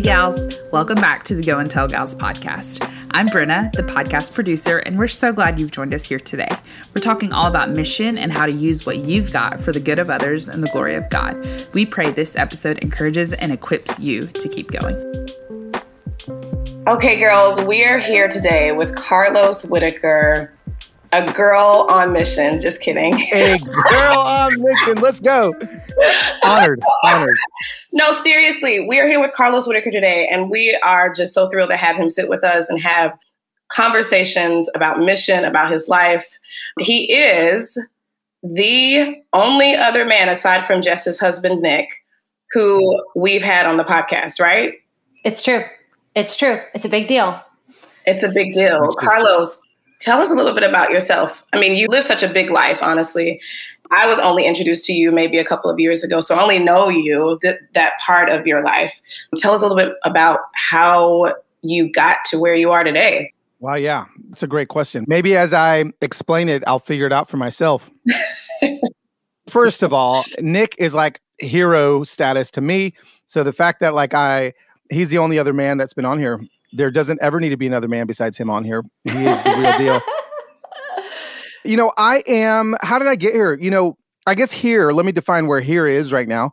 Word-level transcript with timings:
Hey, 0.00 0.04
gals, 0.04 0.46
welcome 0.72 0.94
back 0.94 1.24
to 1.24 1.34
the 1.34 1.42
Go 1.42 1.58
and 1.58 1.70
Tell 1.70 1.86
Gals 1.86 2.14
podcast. 2.14 2.82
I'm 3.10 3.28
Brenna, 3.28 3.70
the 3.72 3.82
podcast 3.82 4.32
producer, 4.32 4.78
and 4.78 4.98
we're 4.98 5.08
so 5.08 5.30
glad 5.30 5.60
you've 5.60 5.72
joined 5.72 5.92
us 5.92 6.06
here 6.06 6.18
today. 6.18 6.48
We're 6.94 7.02
talking 7.02 7.34
all 7.34 7.48
about 7.48 7.68
mission 7.68 8.16
and 8.16 8.32
how 8.32 8.46
to 8.46 8.52
use 8.52 8.86
what 8.86 8.96
you've 8.96 9.30
got 9.30 9.60
for 9.60 9.72
the 9.72 9.78
good 9.78 9.98
of 9.98 10.08
others 10.08 10.48
and 10.48 10.62
the 10.62 10.68
glory 10.68 10.94
of 10.94 11.06
God. 11.10 11.46
We 11.74 11.84
pray 11.84 12.12
this 12.12 12.34
episode 12.34 12.78
encourages 12.78 13.34
and 13.34 13.52
equips 13.52 14.00
you 14.00 14.26
to 14.28 14.48
keep 14.48 14.70
going. 14.70 14.96
Okay, 16.86 17.20
girls, 17.20 17.60
we 17.60 17.84
are 17.84 17.98
here 17.98 18.26
today 18.26 18.72
with 18.72 18.96
Carlos 18.96 19.66
Whittaker 19.66 20.50
a 21.12 21.32
girl 21.32 21.86
on 21.88 22.12
mission. 22.12 22.60
Just 22.60 22.80
kidding. 22.80 23.14
A 23.32 23.58
girl 23.58 24.18
on 24.18 24.60
mission. 24.60 25.02
Let's 25.02 25.20
go. 25.20 25.52
Honored. 26.44 26.82
Honored. 27.04 27.38
No, 27.92 28.12
seriously. 28.12 28.86
We 28.86 29.00
are 29.00 29.06
here 29.06 29.20
with 29.20 29.32
Carlos 29.32 29.66
Whittaker 29.66 29.90
today, 29.90 30.28
and 30.28 30.50
we 30.50 30.78
are 30.82 31.12
just 31.12 31.34
so 31.34 31.48
thrilled 31.50 31.70
to 31.70 31.76
have 31.76 31.96
him 31.96 32.08
sit 32.08 32.28
with 32.28 32.44
us 32.44 32.70
and 32.70 32.80
have 32.80 33.16
conversations 33.68 34.68
about 34.74 34.98
mission, 34.98 35.44
about 35.44 35.70
his 35.70 35.88
life. 35.88 36.38
He 36.78 37.12
is 37.12 37.78
the 38.42 39.16
only 39.32 39.74
other 39.74 40.04
man 40.04 40.28
aside 40.28 40.66
from 40.66 40.82
Jess's 40.82 41.20
husband, 41.20 41.60
Nick, 41.60 41.88
who 42.52 43.02
we've 43.14 43.42
had 43.42 43.66
on 43.66 43.76
the 43.76 43.84
podcast, 43.84 44.40
right? 44.40 44.74
It's 45.24 45.42
true. 45.42 45.64
It's 46.14 46.36
true. 46.36 46.60
It's 46.74 46.84
a 46.84 46.88
big 46.88 47.06
deal. 47.06 47.40
It's 48.06 48.24
a 48.24 48.28
big 48.30 48.52
deal. 48.52 48.92
Carlos, 48.94 49.62
Tell 50.00 50.20
us 50.20 50.30
a 50.30 50.34
little 50.34 50.54
bit 50.54 50.62
about 50.62 50.90
yourself. 50.90 51.44
I 51.52 51.60
mean, 51.60 51.74
you 51.74 51.86
live 51.88 52.04
such 52.04 52.22
a 52.22 52.28
big 52.28 52.50
life, 52.50 52.82
honestly. 52.82 53.40
I 53.90 54.06
was 54.06 54.18
only 54.18 54.46
introduced 54.46 54.84
to 54.84 54.92
you 54.92 55.12
maybe 55.12 55.38
a 55.38 55.44
couple 55.44 55.70
of 55.70 55.78
years 55.78 56.02
ago, 56.02 56.20
so 56.20 56.34
I 56.34 56.42
only 56.42 56.58
know 56.58 56.88
you, 56.88 57.38
that, 57.42 57.60
that 57.74 57.92
part 58.00 58.30
of 58.30 58.46
your 58.46 58.62
life. 58.62 59.00
Tell 59.38 59.52
us 59.52 59.60
a 59.60 59.62
little 59.66 59.76
bit 59.76 59.94
about 60.04 60.40
how 60.54 61.34
you 61.62 61.92
got 61.92 62.24
to 62.26 62.38
where 62.38 62.54
you 62.54 62.70
are 62.70 62.82
today. 62.82 63.32
Wow, 63.58 63.74
yeah, 63.74 64.06
it's 64.30 64.42
a 64.42 64.46
great 64.46 64.68
question. 64.68 65.04
Maybe 65.06 65.36
as 65.36 65.52
I 65.52 65.84
explain 66.00 66.48
it, 66.48 66.64
I'll 66.66 66.78
figure 66.78 67.06
it 67.06 67.12
out 67.12 67.28
for 67.28 67.36
myself. 67.36 67.90
First 69.48 69.82
of 69.82 69.92
all, 69.92 70.24
Nick 70.38 70.74
is 70.78 70.94
like 70.94 71.20
hero 71.38 72.04
status 72.04 72.50
to 72.52 72.62
me. 72.62 72.94
So 73.26 73.42
the 73.42 73.52
fact 73.52 73.80
that 73.80 73.92
like 73.92 74.14
I, 74.14 74.54
he's 74.88 75.10
the 75.10 75.18
only 75.18 75.38
other 75.38 75.52
man 75.52 75.76
that's 75.76 75.92
been 75.92 76.06
on 76.06 76.18
here 76.18 76.40
there 76.72 76.90
doesn't 76.90 77.20
ever 77.22 77.40
need 77.40 77.50
to 77.50 77.56
be 77.56 77.66
another 77.66 77.88
man 77.88 78.06
besides 78.06 78.36
him 78.36 78.50
on 78.50 78.64
here. 78.64 78.82
He 79.04 79.26
is 79.26 79.42
the 79.42 79.56
real 79.58 79.78
deal. 79.78 80.00
You 81.62 81.76
know, 81.76 81.92
I 81.98 82.22
am. 82.26 82.74
How 82.80 82.98
did 82.98 83.06
I 83.06 83.16
get 83.16 83.34
here? 83.34 83.58
You 83.60 83.70
know, 83.70 83.98
I 84.26 84.34
guess 84.34 84.50
here. 84.50 84.92
Let 84.92 85.04
me 85.04 85.12
define 85.12 85.46
where 85.46 85.60
here 85.60 85.86
is 85.86 86.10
right 86.10 86.26
now. 86.26 86.52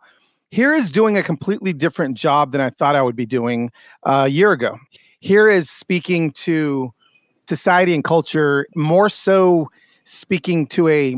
Here 0.51 0.73
is 0.73 0.91
doing 0.91 1.17
a 1.17 1.23
completely 1.23 1.71
different 1.73 2.17
job 2.17 2.51
than 2.51 2.61
I 2.61 2.69
thought 2.69 2.95
I 2.95 3.01
would 3.01 3.15
be 3.15 3.25
doing 3.25 3.71
uh, 4.03 4.23
a 4.25 4.27
year 4.27 4.51
ago. 4.51 4.77
Here 5.19 5.47
is 5.47 5.69
speaking 5.69 6.31
to 6.31 6.93
society 7.47 7.93
and 7.93 8.03
culture, 8.03 8.67
more 8.75 9.07
so 9.09 9.69
speaking 10.03 10.67
to 10.67 10.89
a 10.89 11.15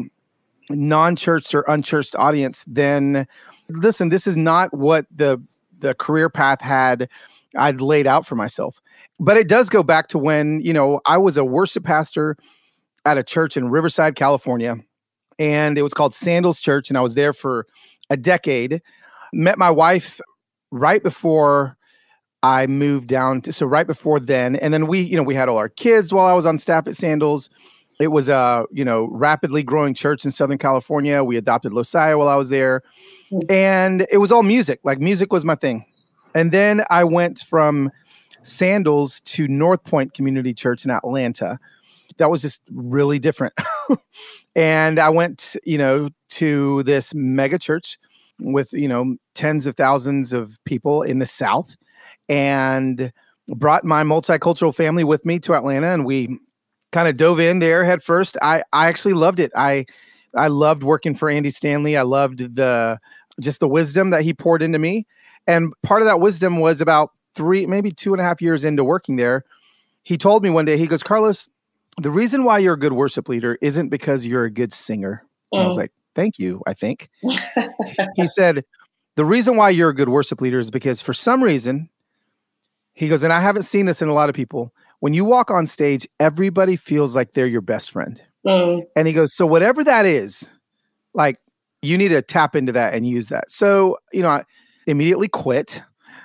non-church 0.70 1.54
or 1.54 1.64
unchurched 1.68 2.16
audience 2.16 2.64
than 2.68 3.28
listen, 3.70 4.10
this 4.10 4.28
is 4.28 4.38
not 4.38 4.74
what 4.74 5.06
the 5.14 5.42
the 5.80 5.96
career 5.96 6.30
path 6.30 6.62
had 6.62 7.10
I'd 7.58 7.82
laid 7.82 8.08
out 8.08 8.26
for 8.26 8.36
myself. 8.36 8.82
But 9.20 9.38
it 9.38 9.48
does 9.48 9.70
go 9.70 9.84
back 9.84 10.08
to 10.10 10.18
when, 10.18 10.62
you 10.62 10.74
know, 10.74 11.02
I 11.06 11.18
was 11.18 11.38
a 11.38 11.46
worship 11.46 11.84
pastor 11.84 12.38
at 13.06 13.18
a 13.18 13.24
church 13.24 13.58
in 13.58 13.70
Riverside, 13.70 14.16
California, 14.16 14.78
and 15.38 15.78
it 15.78 15.82
was 15.82 15.94
called 15.94 16.14
Sandals 16.14 16.62
Church. 16.62 16.90
And 16.90 16.98
I 16.98 17.02
was 17.02 17.16
there 17.16 17.34
for 17.34 17.66
a 18.10 18.18
decade. 18.18 18.82
Met 19.34 19.58
my 19.58 19.72
wife 19.72 20.20
right 20.72 21.02
before 21.02 21.78
I 22.42 22.68
moved 22.68 23.08
down 23.08 23.42
to, 23.42 23.52
so 23.52 23.66
right 23.66 23.88
before 23.88 24.20
then. 24.20 24.56
And 24.56 24.74
then 24.74 24.88
we, 24.88 25.02
you 25.02 25.18
know, 25.18 25.24
we 25.24 25.36
had 25.36 25.50
all 25.50 25.58
our 25.58 25.70
kids 25.70 26.14
while 26.14 26.26
I 26.26 26.34
was 26.34 26.46
on 26.46 26.60
staff 26.60 26.88
at 26.88 26.96
Sandals. 26.96 27.50
It 28.00 28.08
was 28.08 28.30
a, 28.30 28.66
you 28.72 28.86
know, 28.86 29.10
rapidly 29.12 29.62
growing 29.62 29.94
church 29.94 30.24
in 30.24 30.32
Southern 30.32 30.58
California. 30.58 31.22
We 31.24 31.36
adopted 31.36 31.74
Losiah 31.74 32.18
while 32.18 32.30
I 32.30 32.36
was 32.36 32.50
there. 32.50 32.82
Hmm. 33.30 33.40
And 33.50 34.08
it 34.10 34.18
was 34.18 34.32
all 34.32 34.44
music. 34.44 34.80
Like 34.84 35.00
music 35.00 35.34
was 35.34 35.44
my 35.44 35.56
thing. 35.56 35.86
And 36.36 36.52
then 36.52 36.84
I 36.90 37.04
went 37.04 37.40
from 37.40 37.92
Sandals 38.44 39.22
to 39.22 39.48
North 39.48 39.84
Point 39.84 40.14
Community 40.14 40.54
Church 40.54 40.86
in 40.86 40.92
Atlanta. 40.92 41.60
That 42.18 42.30
was 42.30 42.42
just 42.42 42.62
really 42.72 43.20
different. 43.20 43.54
and 44.56 45.00
I 45.00 45.10
went, 45.10 45.56
you 45.64 45.78
know, 45.78 46.10
to 46.32 46.84
this 46.84 47.14
mega 47.14 47.58
church 47.58 47.98
with, 48.40 48.72
you 48.74 48.88
know, 48.88 49.16
tens 49.36 49.68
of 49.68 49.76
thousands 49.76 50.34
of 50.34 50.58
people 50.66 51.02
in 51.02 51.20
the 51.20 51.26
South 51.26 51.76
and 52.28 53.12
brought 53.48 53.84
my 53.84 54.04
multicultural 54.04 54.74
family 54.76 55.04
with 55.04 55.26
me 55.26 55.40
to 55.40 55.56
Atlanta 55.56 55.88
and 55.88 56.06
we 56.06 56.40
kind 56.92 57.08
of 57.08 57.18
dove 57.18 57.40
in 57.40 57.60
there 57.60 57.84
head 57.84 58.02
first. 58.02 58.38
I 58.42 58.64
I 58.74 58.88
actually 58.88 59.14
loved 59.14 59.40
it. 59.40 59.52
I 59.56 59.86
I 60.36 60.48
loved 60.48 60.84
working 60.84 61.16
for 61.16 61.30
Andy 61.30 61.50
Stanley. 61.50 61.98
I 61.98 62.04
loved 62.04 62.56
the 62.56 63.00
just 63.42 63.60
the 63.60 63.68
wisdom 63.68 64.10
that 64.12 64.24
he 64.24 64.34
poured 64.34 64.62
into 64.62 64.80
me. 64.80 65.06
And 65.50 65.74
part 65.82 66.04
of 66.04 66.06
that 66.06 66.20
wisdom 66.20 66.60
was 66.60 66.80
about 66.80 67.10
three, 67.34 67.66
maybe 67.66 67.90
two 67.90 68.14
and 68.14 68.22
a 68.22 68.24
half 68.24 68.40
years 68.40 68.64
into 68.64 68.84
working 68.84 69.16
there. 69.16 69.44
He 70.04 70.16
told 70.16 70.44
me 70.44 70.52
one 70.52 70.66
day, 70.66 70.78
he 70.78 70.86
goes, 70.86 71.02
Carlos, 71.02 71.50
the 71.98 72.12
reason 72.12 72.44
why 72.44 72.60
you're 72.60 72.76
a 72.76 72.80
good 72.80 72.94
worship 72.94 73.28
leader 73.28 73.58
isn't 73.60 73.90
because 73.90 74.28
you're 74.28 74.44
a 74.46 74.52
good 74.52 74.72
singer. 74.72 75.26
Mm. 75.52 75.64
I 75.64 75.68
was 75.68 75.76
mm. 75.76 75.80
like, 75.80 75.92
thank 76.16 76.38
you, 76.38 76.62
I 76.68 76.74
think. 76.74 77.10
he 78.16 78.28
said, 78.28 78.64
the 79.16 79.26
reason 79.26 79.58
why 79.58 79.72
you're 79.72 79.90
a 79.90 79.96
good 79.96 80.10
worship 80.10 80.40
leader 80.40 80.60
is 80.60 80.70
because 80.70 81.02
for 81.02 81.14
some 81.14 81.44
reason, 81.44 81.90
he 82.94 83.08
goes, 83.08 83.24
and 83.24 83.34
I 83.34 83.42
haven't 83.42 83.64
seen 83.64 83.88
this 83.88 84.04
in 84.04 84.08
a 84.08 84.14
lot 84.14 84.30
of 84.30 84.36
people. 84.36 84.72
When 85.00 85.16
you 85.16 85.26
walk 85.26 85.50
on 85.50 85.66
stage, 85.66 86.08
everybody 86.20 86.76
feels 86.76 87.16
like 87.16 87.34
they're 87.34 87.48
your 87.48 87.62
best 87.62 87.90
friend. 87.90 88.22
Mm. 88.46 88.84
And 88.96 89.08
he 89.08 89.14
goes, 89.14 89.34
so 89.34 89.48
whatever 89.48 89.84
that 89.84 90.06
is, 90.06 90.52
like 91.16 91.38
you 91.82 91.98
need 91.98 92.10
to 92.10 92.22
tap 92.22 92.56
into 92.56 92.72
that 92.74 92.94
and 92.94 93.08
use 93.08 93.30
that. 93.30 93.50
So, 93.50 93.98
you 94.14 94.22
know, 94.22 94.30
I, 94.30 94.44
immediately 94.90 95.28
quit. 95.28 95.82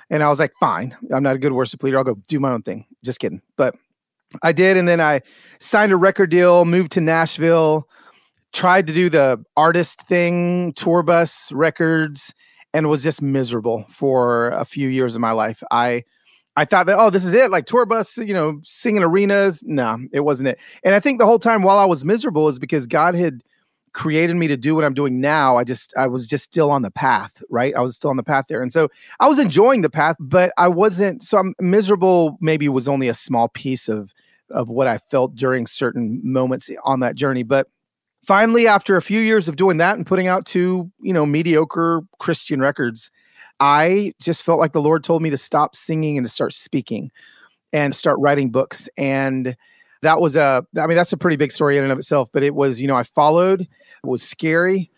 And 0.09 0.21
I 0.21 0.29
was 0.29 0.39
like, 0.39 0.53
fine, 0.59 0.95
I'm 1.11 1.23
not 1.23 1.35
a 1.35 1.39
good 1.39 1.53
worship 1.53 1.81
leader. 1.83 1.97
I'll 1.97 2.03
go 2.03 2.15
do 2.27 2.39
my 2.39 2.51
own 2.51 2.61
thing. 2.61 2.85
Just 3.03 3.19
kidding. 3.19 3.41
But 3.57 3.75
I 4.43 4.51
did. 4.51 4.77
And 4.77 4.87
then 4.87 5.01
I 5.01 5.21
signed 5.59 5.91
a 5.91 5.97
record 5.97 6.29
deal, 6.29 6.65
moved 6.65 6.91
to 6.93 7.01
Nashville, 7.01 7.87
tried 8.53 8.87
to 8.87 8.93
do 8.93 9.09
the 9.09 9.43
artist 9.57 10.07
thing, 10.07 10.73
tour 10.73 11.03
bus 11.03 11.51
records, 11.51 12.33
and 12.73 12.89
was 12.89 13.03
just 13.03 13.21
miserable 13.21 13.85
for 13.89 14.49
a 14.49 14.65
few 14.65 14.89
years 14.89 15.15
of 15.15 15.21
my 15.21 15.31
life. 15.31 15.63
I 15.71 16.03
I 16.57 16.63
thought 16.65 16.85
that, 16.85 16.97
oh, 16.97 17.09
this 17.09 17.25
is 17.25 17.33
it, 17.33 17.51
like 17.51 17.65
tour 17.65 17.85
bus, 17.85 18.17
you 18.17 18.33
know, 18.33 18.61
singing 18.63 19.03
arenas. 19.03 19.61
No, 19.65 19.99
it 20.13 20.21
wasn't 20.21 20.49
it. 20.49 20.59
And 20.83 20.95
I 20.95 21.01
think 21.01 21.19
the 21.19 21.25
whole 21.25 21.39
time 21.39 21.63
while 21.63 21.77
I 21.77 21.85
was 21.85 22.05
miserable 22.05 22.47
is 22.47 22.59
because 22.59 22.87
God 22.87 23.13
had 23.15 23.41
created 23.95 24.35
me 24.35 24.47
to 24.47 24.57
do 24.57 24.75
what 24.75 24.83
I'm 24.83 24.93
doing 24.93 25.21
now, 25.21 25.55
I 25.55 25.63
just 25.63 25.93
I 25.97 26.07
was 26.07 26.27
just 26.27 26.43
still 26.43 26.69
on 26.69 26.83
the 26.83 26.91
path, 26.91 27.41
right? 27.49 27.73
I 27.75 27.79
was 27.79 27.95
still 27.95 28.11
on 28.11 28.17
the 28.17 28.23
path 28.23 28.45
there. 28.49 28.61
And 28.61 28.71
so 28.71 28.89
I 29.19 29.27
was 29.27 29.39
enjoying 29.39 29.81
the 29.81 29.89
path, 29.89 30.17
but 30.19 30.51
I 30.57 30.67
wasn't 30.67 31.23
so 31.23 31.37
I'm 31.37 31.55
miserable 31.59 32.37
maybe 32.41 32.69
was 32.69 32.87
only 32.87 33.07
a 33.07 33.13
small 33.13 33.47
piece 33.47 33.89
of 33.89 34.13
of 34.51 34.69
what 34.69 34.85
I 34.85 34.99
felt 34.99 35.35
during 35.35 35.65
certain 35.65 36.21
moments 36.23 36.69
on 36.83 36.99
that 36.99 37.15
journey. 37.15 37.41
But 37.41 37.67
finally, 38.23 38.67
after 38.67 38.97
a 38.97 39.01
few 39.01 39.21
years 39.21 39.47
of 39.47 39.55
doing 39.55 39.77
that 39.77 39.95
and 39.97 40.05
putting 40.05 40.27
out 40.27 40.45
two, 40.45 40.91
you 41.01 41.13
know, 41.13 41.25
mediocre 41.25 42.01
Christian 42.19 42.59
records, 42.59 43.09
I 43.59 44.13
just 44.21 44.43
felt 44.43 44.59
like 44.59 44.73
the 44.73 44.81
Lord 44.81 45.03
told 45.03 45.21
me 45.21 45.29
to 45.29 45.37
stop 45.37 45.75
singing 45.75 46.17
and 46.17 46.25
to 46.25 46.31
start 46.31 46.53
speaking 46.53 47.11
and 47.71 47.95
start 47.95 48.19
writing 48.19 48.51
books. 48.51 48.89
And 48.97 49.55
that 50.05 50.21
was 50.21 50.35
a 50.35 50.65
i 50.79 50.87
mean 50.87 50.95
that's 50.95 51.11
a 51.11 51.17
pretty 51.17 51.35
big 51.35 51.51
story 51.51 51.77
in 51.77 51.83
and 51.83 51.91
of 51.91 51.97
itself 51.97 52.29
but 52.31 52.43
it 52.43 52.55
was 52.55 52.81
you 52.81 52.87
know 52.87 52.95
i 52.95 53.03
followed 53.03 53.61
it 53.61 54.07
was 54.07 54.21
scary 54.21 54.89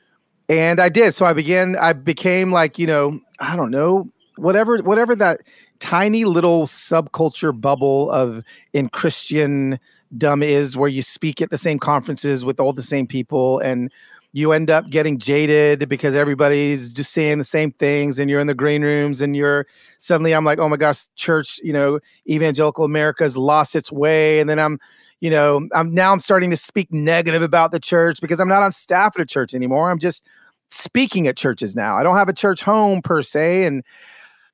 and 0.49 0.79
i 0.79 0.89
did. 0.89 1.13
So 1.13 1.25
i 1.25 1.33
began 1.33 1.75
i 1.77 1.93
became 1.93 2.51
like 2.51 2.77
you 2.77 2.87
know 2.87 3.19
i 3.39 3.55
don't 3.55 3.71
know 3.71 4.09
whatever 4.37 4.77
whatever 4.79 5.15
that 5.15 5.41
tiny 5.79 6.25
little 6.25 6.65
subculture 6.65 7.59
bubble 7.59 8.11
of 8.11 8.43
in 8.73 8.89
christian 8.89 9.79
dumb 10.17 10.41
is 10.41 10.77
where 10.77 10.89
you 10.89 11.01
speak 11.01 11.41
at 11.41 11.49
the 11.49 11.57
same 11.57 11.79
conferences 11.79 12.45
with 12.45 12.59
all 12.59 12.73
the 12.73 12.83
same 12.83 13.07
people 13.07 13.59
and 13.59 13.91
you 14.33 14.51
end 14.51 14.69
up 14.69 14.89
getting 14.89 15.17
jaded 15.17 15.87
because 15.89 16.15
everybody's 16.15 16.93
just 16.93 17.11
saying 17.13 17.37
the 17.37 17.43
same 17.43 17.71
things 17.71 18.19
and 18.19 18.29
you're 18.29 18.39
in 18.39 18.47
the 18.47 18.53
green 18.53 18.83
rooms 18.83 19.21
and 19.21 19.35
you're 19.35 19.65
suddenly 19.97 20.33
I'm 20.33 20.45
like, 20.45 20.59
oh 20.59 20.69
my 20.69 20.77
gosh, 20.77 21.07
church, 21.15 21.59
you 21.63 21.73
know, 21.73 21.99
evangelical 22.29 22.83
America's 22.85 23.37
lost 23.37 23.75
its 23.75 23.91
way. 23.91 24.39
And 24.39 24.49
then 24.49 24.59
I'm, 24.59 24.79
you 25.21 25.29
know, 25.29 25.67
I'm 25.73 25.93
now 25.93 26.11
I'm 26.11 26.19
starting 26.19 26.49
to 26.51 26.57
speak 26.57 26.91
negative 26.91 27.41
about 27.41 27.71
the 27.71 27.79
church 27.79 28.21
because 28.21 28.39
I'm 28.39 28.49
not 28.49 28.63
on 28.63 28.71
staff 28.71 29.13
at 29.15 29.21
a 29.21 29.25
church 29.25 29.53
anymore. 29.53 29.89
I'm 29.89 29.99
just 29.99 30.25
speaking 30.69 31.27
at 31.27 31.37
churches 31.37 31.75
now. 31.75 31.97
I 31.97 32.03
don't 32.03 32.17
have 32.17 32.29
a 32.29 32.33
church 32.33 32.61
home 32.61 33.01
per 33.01 33.21
se. 33.21 33.63
And 33.65 33.83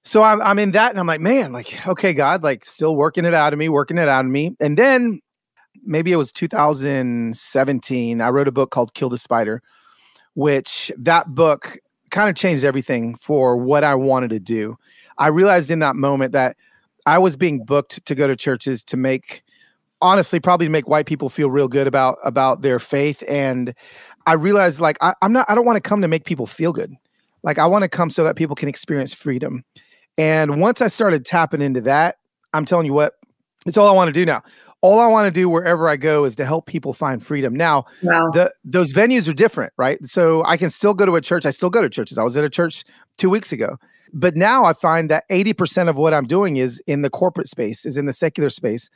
so 0.03 0.23
I'm 0.23 0.41
I'm 0.41 0.59
in 0.59 0.71
that 0.71 0.91
and 0.91 0.99
I'm 0.99 1.07
like, 1.07 1.21
man, 1.21 1.51
like, 1.51 1.87
okay, 1.87 2.13
God, 2.13 2.43
like 2.43 2.65
still 2.65 2.95
working 2.95 3.25
it 3.25 3.33
out 3.33 3.53
of 3.53 3.59
me, 3.59 3.69
working 3.69 3.97
it 3.97 4.07
out 4.07 4.25
of 4.25 4.31
me. 4.31 4.55
And 4.59 4.77
then 4.77 5.21
maybe 5.85 6.11
it 6.11 6.15
was 6.17 6.31
2017, 6.31 8.21
I 8.21 8.29
wrote 8.29 8.47
a 8.47 8.51
book 8.51 8.71
called 8.71 8.93
Kill 8.93 9.09
the 9.09 9.17
Spider, 9.17 9.61
which 10.33 10.91
that 10.97 11.33
book 11.35 11.77
kind 12.09 12.29
of 12.29 12.35
changed 12.35 12.63
everything 12.63 13.15
for 13.15 13.57
what 13.57 13.83
I 13.83 13.95
wanted 13.95 14.29
to 14.31 14.39
do. 14.39 14.77
I 15.17 15.27
realized 15.27 15.71
in 15.71 15.79
that 15.79 15.95
moment 15.95 16.31
that 16.33 16.55
I 17.05 17.17
was 17.17 17.35
being 17.35 17.65
booked 17.65 18.05
to 18.05 18.15
go 18.15 18.27
to 18.27 18.35
churches 18.35 18.83
to 18.85 18.97
make 18.97 19.43
honestly 20.01 20.39
probably 20.39 20.67
to 20.67 20.71
make 20.71 20.87
white 20.87 21.05
people 21.05 21.29
feel 21.29 21.49
real 21.49 21.67
good 21.67 21.87
about 21.87 22.17
about 22.23 22.61
their 22.61 22.77
faith 22.77 23.23
and 23.27 23.73
I 24.25 24.33
realized 24.33 24.79
like 24.79 24.97
I, 25.01 25.13
I'm 25.21 25.33
not 25.33 25.49
I 25.49 25.55
don't 25.55 25.65
want 25.65 25.77
to 25.77 25.89
come 25.89 26.01
to 26.01 26.07
make 26.07 26.25
people 26.25 26.45
feel 26.45 26.73
good. 26.73 26.93
Like 27.41 27.57
I 27.57 27.65
want 27.65 27.83
to 27.83 27.89
come 27.89 28.09
so 28.09 28.23
that 28.23 28.35
people 28.35 28.55
can 28.55 28.69
experience 28.69 29.13
freedom. 29.13 29.63
And 30.17 30.61
once 30.61 30.81
I 30.81 30.87
started 30.87 31.25
tapping 31.25 31.61
into 31.61 31.81
that, 31.81 32.17
I'm 32.53 32.65
telling 32.65 32.85
you 32.85 32.93
what, 32.93 33.13
it's 33.65 33.77
all 33.77 33.87
I 33.87 33.91
want 33.91 34.09
to 34.09 34.13
do 34.13 34.25
now. 34.25 34.43
All 34.83 34.99
I 34.99 35.07
want 35.07 35.25
to 35.27 35.31
do 35.31 35.47
wherever 35.47 35.87
I 35.87 35.95
go 35.95 36.25
is 36.25 36.35
to 36.35 36.45
help 36.45 36.65
people 36.65 36.91
find 36.93 37.23
freedom. 37.25 37.55
Now, 37.55 37.85
Wow. 38.03 38.29
the 38.31 38.53
those 38.65 38.91
venues 38.93 39.29
are 39.29 39.33
different, 39.33 39.71
right? 39.77 39.97
So 40.05 40.43
I 40.45 40.57
can 40.57 40.69
still 40.69 40.93
go 40.93 41.05
to 41.05 41.15
a 41.15 41.21
church. 41.21 41.45
I 41.45 41.51
still 41.51 41.69
go 41.69 41.81
to 41.81 41.89
churches. 41.89 42.17
I 42.17 42.23
was 42.23 42.35
at 42.35 42.43
a 42.43 42.49
church 42.49 42.83
two 43.17 43.29
weeks 43.29 43.53
ago, 43.53 43.77
but 44.13 44.35
now 44.35 44.65
I 44.65 44.73
find 44.73 45.09
that 45.09 45.23
eighty 45.29 45.53
percent 45.53 45.87
of 45.87 45.95
what 45.95 46.13
I'm 46.13 46.27
doing 46.27 46.57
is 46.57 46.79
in 46.85 47.01
the 47.01 47.09
corporate 47.09 47.47
space, 47.47 47.85
is 47.85 47.95
in 47.95 48.07
the 48.07 48.13
secular 48.13 48.49
space, 48.49 48.89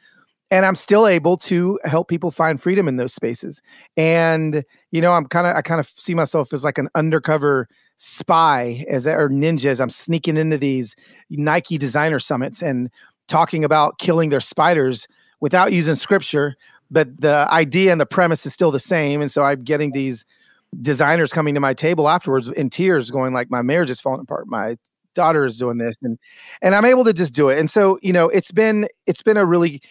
and 0.52 0.66
I'm 0.66 0.76
still 0.76 1.08
able 1.08 1.38
to 1.38 1.80
help 1.86 2.10
people 2.10 2.32
find 2.32 2.62
freedom 2.62 2.90
in 2.90 2.98
those 2.98 3.14
spaces. 3.14 3.62
And 3.96 4.66
you 4.92 5.00
know, 5.02 5.14
I'm 5.14 5.26
kind 5.26 5.48
of 5.48 5.56
I 5.56 5.62
kind 5.62 5.80
of 5.80 5.88
see 5.96 6.14
myself 6.16 6.52
as 6.52 6.66
like 6.66 6.78
an 6.78 6.90
undercover 6.96 7.70
spy 7.96 8.84
as 8.90 9.08
or 9.08 9.30
ninja 9.30 9.68
as 9.68 9.80
I'm 9.80 9.90
sneaking 9.90 10.36
into 10.36 10.58
these 10.58 10.98
Nike 11.30 11.78
designer 11.78 12.20
summits 12.20 12.62
and 12.62 12.90
talking 13.30 13.64
about 13.64 14.00
killing 14.00 14.30
their 14.30 14.42
spiders 14.42 15.08
without 15.40 15.72
using 15.72 15.96
scripture 15.96 16.56
but 16.90 17.20
the 17.20 17.48
idea 17.52 17.92
and 17.92 18.00
the 18.00 18.06
premise 18.06 18.46
is 18.46 18.54
still 18.54 18.72
the 18.72 18.80
same. 18.80 19.22
And 19.22 19.32
so 19.32 19.44
i'm 19.44 19.64
getting 19.64 19.92
these 19.92 20.26
designers 20.82 21.32
coming 21.32 21.54
to 21.54 21.60
my 21.60 21.74
table 21.74 22.10
afterwards 22.10 22.50
in 22.50 22.70
tears 22.70 23.10
going 23.10 23.34
like 23.34 23.50
my 23.50 23.62
marriage 23.62 23.90
is 23.90 24.00
falling 24.00 24.22
apart. 24.22 24.48
My 24.48 24.78
daughter 25.16 25.46
is 25.46 25.58
doing 25.58 25.78
this. 25.78 25.96
And 26.02 26.18
and 26.62 26.76
i'm 26.76 26.86
able 26.86 27.04
to 27.06 27.14
just 27.14 27.34
do 27.34 27.50
it. 27.50 27.58
And 27.58 27.70
so 27.70 28.00
you 28.02 28.14
know 28.14 28.30
it's 28.30 28.52
been 28.52 28.88
it's 29.06 29.24
been 29.24 29.38
a 29.38 29.46
really 29.46 29.82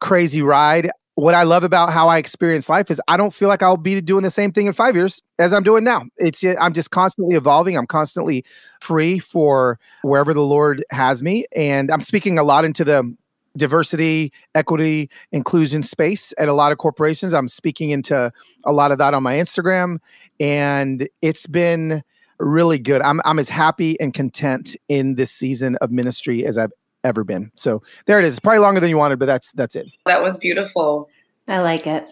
crazy 0.00 0.42
ride. 0.42 0.90
What 1.16 1.34
i 1.34 1.44
love 1.44 1.62
about 1.62 1.92
how 1.92 2.08
i 2.08 2.18
experience 2.18 2.68
life 2.68 2.90
is 2.90 3.00
i 3.06 3.16
don't 3.16 3.32
feel 3.32 3.48
like 3.48 3.62
i'll 3.62 3.76
be 3.76 4.00
doing 4.00 4.24
the 4.24 4.30
same 4.30 4.52
thing 4.52 4.66
in 4.66 4.72
five 4.72 4.96
years 4.96 5.22
as 5.38 5.52
i'm 5.52 5.62
doing 5.62 5.84
now. 5.84 6.02
It's 6.16 6.42
i'm 6.42 6.72
just 6.72 6.90
constantly 6.90 7.36
evolving. 7.36 7.76
I'm 7.76 7.86
constantly 7.86 8.44
free 8.80 9.20
for 9.20 9.78
wherever 10.02 10.34
the 10.34 10.42
lord 10.42 10.84
has 10.90 11.22
me. 11.22 11.46
And 11.54 11.90
i'm 11.92 12.00
speaking 12.00 12.38
a 12.38 12.42
lot 12.42 12.64
into 12.64 12.84
the 12.84 13.14
diversity, 13.56 14.32
equity, 14.54 15.10
inclusion 15.32 15.82
space 15.82 16.32
at 16.38 16.48
a 16.48 16.52
lot 16.52 16.72
of 16.72 16.78
corporations. 16.78 17.32
I'm 17.32 17.48
speaking 17.48 17.90
into 17.90 18.32
a 18.64 18.72
lot 18.72 18.92
of 18.92 18.98
that 18.98 19.14
on 19.14 19.22
my 19.22 19.34
Instagram, 19.34 19.98
and 20.40 21.08
it's 21.22 21.46
been 21.46 22.02
really 22.38 22.78
good. 22.78 23.02
I'm 23.02 23.20
I'm 23.24 23.38
as 23.38 23.48
happy 23.48 23.98
and 24.00 24.12
content 24.12 24.76
in 24.88 25.14
this 25.14 25.30
season 25.30 25.76
of 25.76 25.90
ministry 25.90 26.44
as 26.44 26.58
I've 26.58 26.72
ever 27.04 27.24
been. 27.24 27.50
So 27.54 27.82
there 28.06 28.18
it 28.18 28.24
is. 28.24 28.34
It's 28.34 28.40
probably 28.40 28.58
longer 28.58 28.80
than 28.80 28.90
you 28.90 28.96
wanted, 28.96 29.18
but 29.18 29.26
that's 29.26 29.52
that's 29.52 29.76
it. 29.76 29.86
That 30.06 30.22
was 30.22 30.38
beautiful. 30.38 31.08
I 31.46 31.58
like 31.58 31.86
it. 31.86 32.06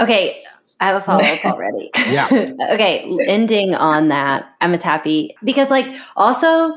Okay, 0.00 0.42
I 0.80 0.86
have 0.86 0.96
a 0.96 1.00
follow 1.00 1.22
up 1.22 1.44
already. 1.44 1.90
Yeah. 2.10 2.28
okay, 2.72 3.18
ending 3.26 3.74
on 3.74 4.08
that, 4.08 4.54
I'm 4.60 4.74
as 4.74 4.82
happy 4.82 5.36
because, 5.42 5.70
like, 5.70 5.86
also, 6.16 6.76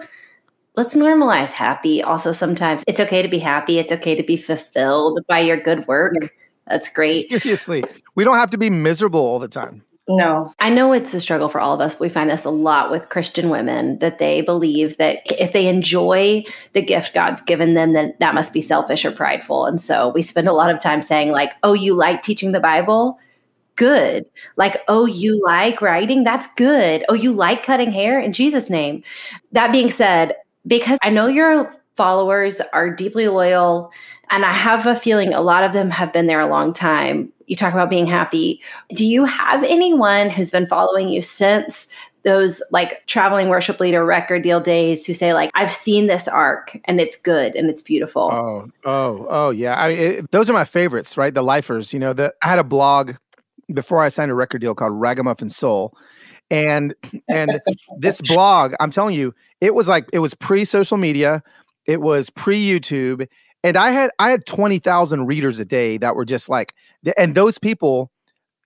let's 0.75 0.95
normalize 0.95 1.51
happy. 1.51 2.01
Also, 2.01 2.31
sometimes 2.31 2.83
it's 2.87 2.99
okay 2.99 3.21
to 3.21 3.27
be 3.27 3.39
happy. 3.39 3.79
It's 3.79 3.91
okay 3.91 4.15
to 4.15 4.23
be 4.23 4.37
fulfilled 4.37 5.19
by 5.27 5.39
your 5.39 5.57
good 5.57 5.87
work. 5.87 6.33
That's 6.67 6.89
great. 6.89 7.29
Seriously, 7.41 7.83
we 8.15 8.23
don't 8.23 8.37
have 8.37 8.51
to 8.51 8.57
be 8.57 8.69
miserable 8.69 9.19
all 9.19 9.39
the 9.39 9.47
time. 9.47 9.83
No. 10.07 10.53
I 10.59 10.69
know 10.69 10.93
it's 10.93 11.13
a 11.13 11.21
struggle 11.21 11.47
for 11.47 11.61
all 11.61 11.73
of 11.73 11.79
us. 11.79 11.99
We 11.99 12.09
find 12.09 12.29
this 12.29 12.43
a 12.43 12.49
lot 12.49 12.91
with 12.91 13.09
Christian 13.09 13.49
women 13.49 13.99
that 13.99 14.19
they 14.19 14.41
believe 14.41 14.97
that 14.97 15.19
if 15.25 15.53
they 15.53 15.67
enjoy 15.67 16.43
the 16.73 16.81
gift 16.81 17.13
God's 17.13 17.41
given 17.41 17.75
them, 17.75 17.93
then 17.93 18.13
that 18.19 18.33
must 18.33 18.51
be 18.53 18.61
selfish 18.61 19.05
or 19.05 19.11
prideful. 19.11 19.65
And 19.65 19.79
so 19.79 20.09
we 20.09 20.21
spend 20.21 20.47
a 20.47 20.53
lot 20.53 20.69
of 20.69 20.81
time 20.81 21.01
saying, 21.01 21.29
like, 21.29 21.51
oh, 21.63 21.73
you 21.73 21.93
like 21.93 22.23
teaching 22.23 22.51
the 22.51 22.59
Bible? 22.59 23.19
Good. 23.75 24.25
Like, 24.57 24.81
oh, 24.87 25.05
you 25.05 25.41
like 25.45 25.81
writing? 25.81 26.23
That's 26.23 26.47
good. 26.55 27.05
Oh, 27.07 27.13
you 27.13 27.31
like 27.31 27.63
cutting 27.63 27.91
hair? 27.91 28.19
In 28.19 28.33
Jesus' 28.33 28.69
name. 28.69 29.03
That 29.51 29.71
being 29.71 29.91
said, 29.91 30.35
because 30.65 30.97
I 31.01 31.09
know 31.09 31.27
your 31.27 31.73
followers 31.95 32.61
are 32.73 32.89
deeply 32.89 33.27
loyal, 33.27 33.91
and 34.29 34.45
I 34.45 34.53
have 34.53 34.85
a 34.85 34.95
feeling 34.95 35.33
a 35.33 35.41
lot 35.41 35.63
of 35.63 35.73
them 35.73 35.89
have 35.89 36.13
been 36.13 36.27
there 36.27 36.39
a 36.39 36.47
long 36.47 36.73
time. 36.73 37.31
You 37.47 37.55
talk 37.55 37.73
about 37.73 37.89
being 37.89 38.07
happy. 38.07 38.61
Do 38.93 39.05
you 39.05 39.25
have 39.25 39.63
anyone 39.63 40.29
who's 40.29 40.51
been 40.51 40.67
following 40.67 41.09
you 41.09 41.21
since 41.21 41.89
those 42.23 42.61
like 42.71 43.05
traveling 43.07 43.49
worship 43.49 43.79
leader 43.79 44.05
record 44.05 44.43
deal 44.43 44.61
days 44.61 45.05
who 45.05 45.13
say 45.13 45.33
like 45.33 45.49
I've 45.53 45.71
seen 45.71 46.07
this 46.07 46.27
arc 46.27 46.77
and 46.85 47.01
it's 47.01 47.17
good 47.17 47.55
and 47.55 47.69
it's 47.69 47.81
beautiful? 47.81 48.29
Oh, 48.31 48.71
oh, 48.85 49.27
oh, 49.29 49.49
yeah. 49.49 49.75
I 49.75 49.89
it, 49.89 50.31
those 50.31 50.49
are 50.49 50.53
my 50.53 50.65
favorites, 50.65 51.17
right? 51.17 51.33
The 51.33 51.43
lifers. 51.43 51.93
You 51.93 51.99
know, 51.99 52.13
the 52.13 52.33
I 52.41 52.47
had 52.47 52.59
a 52.59 52.63
blog 52.63 53.15
before 53.73 54.01
I 54.01 54.09
signed 54.09 54.31
a 54.31 54.35
record 54.35 54.61
deal 54.61 54.75
called 54.75 54.93
Ragamuffin 54.93 55.49
Soul, 55.49 55.97
and 56.51 56.93
and 57.29 57.61
this 57.97 58.21
blog, 58.21 58.73
I'm 58.79 58.91
telling 58.91 59.15
you, 59.15 59.33
it 59.61 59.73
was 59.73 59.87
like 59.87 60.05
it 60.13 60.19
was 60.19 60.35
pre 60.35 60.65
social 60.65 60.97
media, 60.97 61.41
it 61.87 62.01
was 62.01 62.29
pre 62.29 62.63
YouTube, 62.63 63.25
and 63.63 63.77
I 63.77 63.91
had 63.91 64.11
I 64.19 64.29
had 64.29 64.45
twenty 64.45 64.77
thousand 64.77 65.25
readers 65.25 65.57
a 65.59 65.65
day 65.65 65.97
that 65.97 66.15
were 66.15 66.25
just 66.25 66.49
like, 66.49 66.73
and 67.17 67.33
those 67.33 67.57
people, 67.57 68.11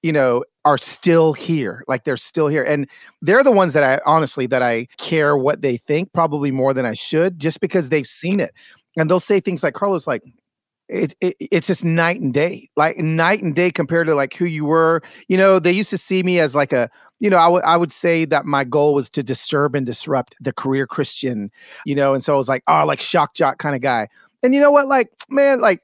you 0.02 0.12
know, 0.12 0.44
are 0.66 0.80
still 0.80 1.34
here, 1.34 1.84
like 1.88 2.04
they're 2.04 2.18
still 2.18 2.48
here, 2.48 2.64
and 2.64 2.90
they're 3.22 3.44
the 3.44 3.52
ones 3.52 3.74
that 3.74 3.84
I 3.84 4.02
honestly 4.06 4.48
that 4.48 4.64
I 4.64 4.88
care 4.98 5.38
what 5.38 5.62
they 5.62 5.78
think 5.78 6.12
probably 6.12 6.52
more 6.52 6.74
than 6.74 6.88
I 6.88 6.94
should, 6.94 7.40
just 7.40 7.62
because 7.62 7.90
they've 7.90 8.08
seen 8.08 8.40
it, 8.40 8.52
and 8.98 9.10
they'll 9.10 9.20
say 9.20 9.40
things 9.40 9.62
like 9.62 9.76
Carlos, 9.76 10.08
like 10.08 10.24
it, 10.88 11.16
it, 11.20 11.36
it's 11.40 11.68
just 11.68 11.84
night 11.84 12.22
and 12.22 12.34
day 12.34 12.70
like 12.76 12.98
night 12.98 13.42
and 13.42 13.56
day 13.56 13.72
compared 13.72 14.08
to 14.08 14.14
like 14.14 14.34
who 14.36 14.46
you 14.46 14.66
were 14.66 15.02
you 15.28 15.38
know 15.38 15.58
they 15.58 15.72
used 15.72 15.90
to 15.90 15.98
see 15.98 16.22
me 16.22 16.40
as 16.40 16.54
like 16.56 16.72
a 16.72 16.90
you 17.20 17.30
know 17.30 17.38
I 17.38 17.48
would 17.48 17.64
I 17.64 17.78
would 17.78 17.92
say 17.92 18.26
that 18.26 18.46
my 18.46 18.64
goal 18.64 18.94
was 18.94 19.10
to 19.12 19.24
disturb 19.24 19.74
and 19.76 19.86
disrupt 19.86 20.36
the 20.40 20.54
career 20.54 20.86
christian 20.86 21.50
you 21.86 21.96
know 21.96 22.14
and 22.14 22.24
so 22.24 22.34
i 22.34 22.38
was 22.38 22.50
like 22.50 22.64
oh 22.68 22.86
like 22.86 23.00
shock 23.00 23.34
jock 23.34 23.58
kind 23.58 23.76
of 23.76 23.82
guy 23.82 24.08
and 24.44 24.54
you 24.54 24.60
know 24.60 24.72
what 24.72 24.88
like 24.88 25.10
man 25.30 25.60
like 25.60 25.82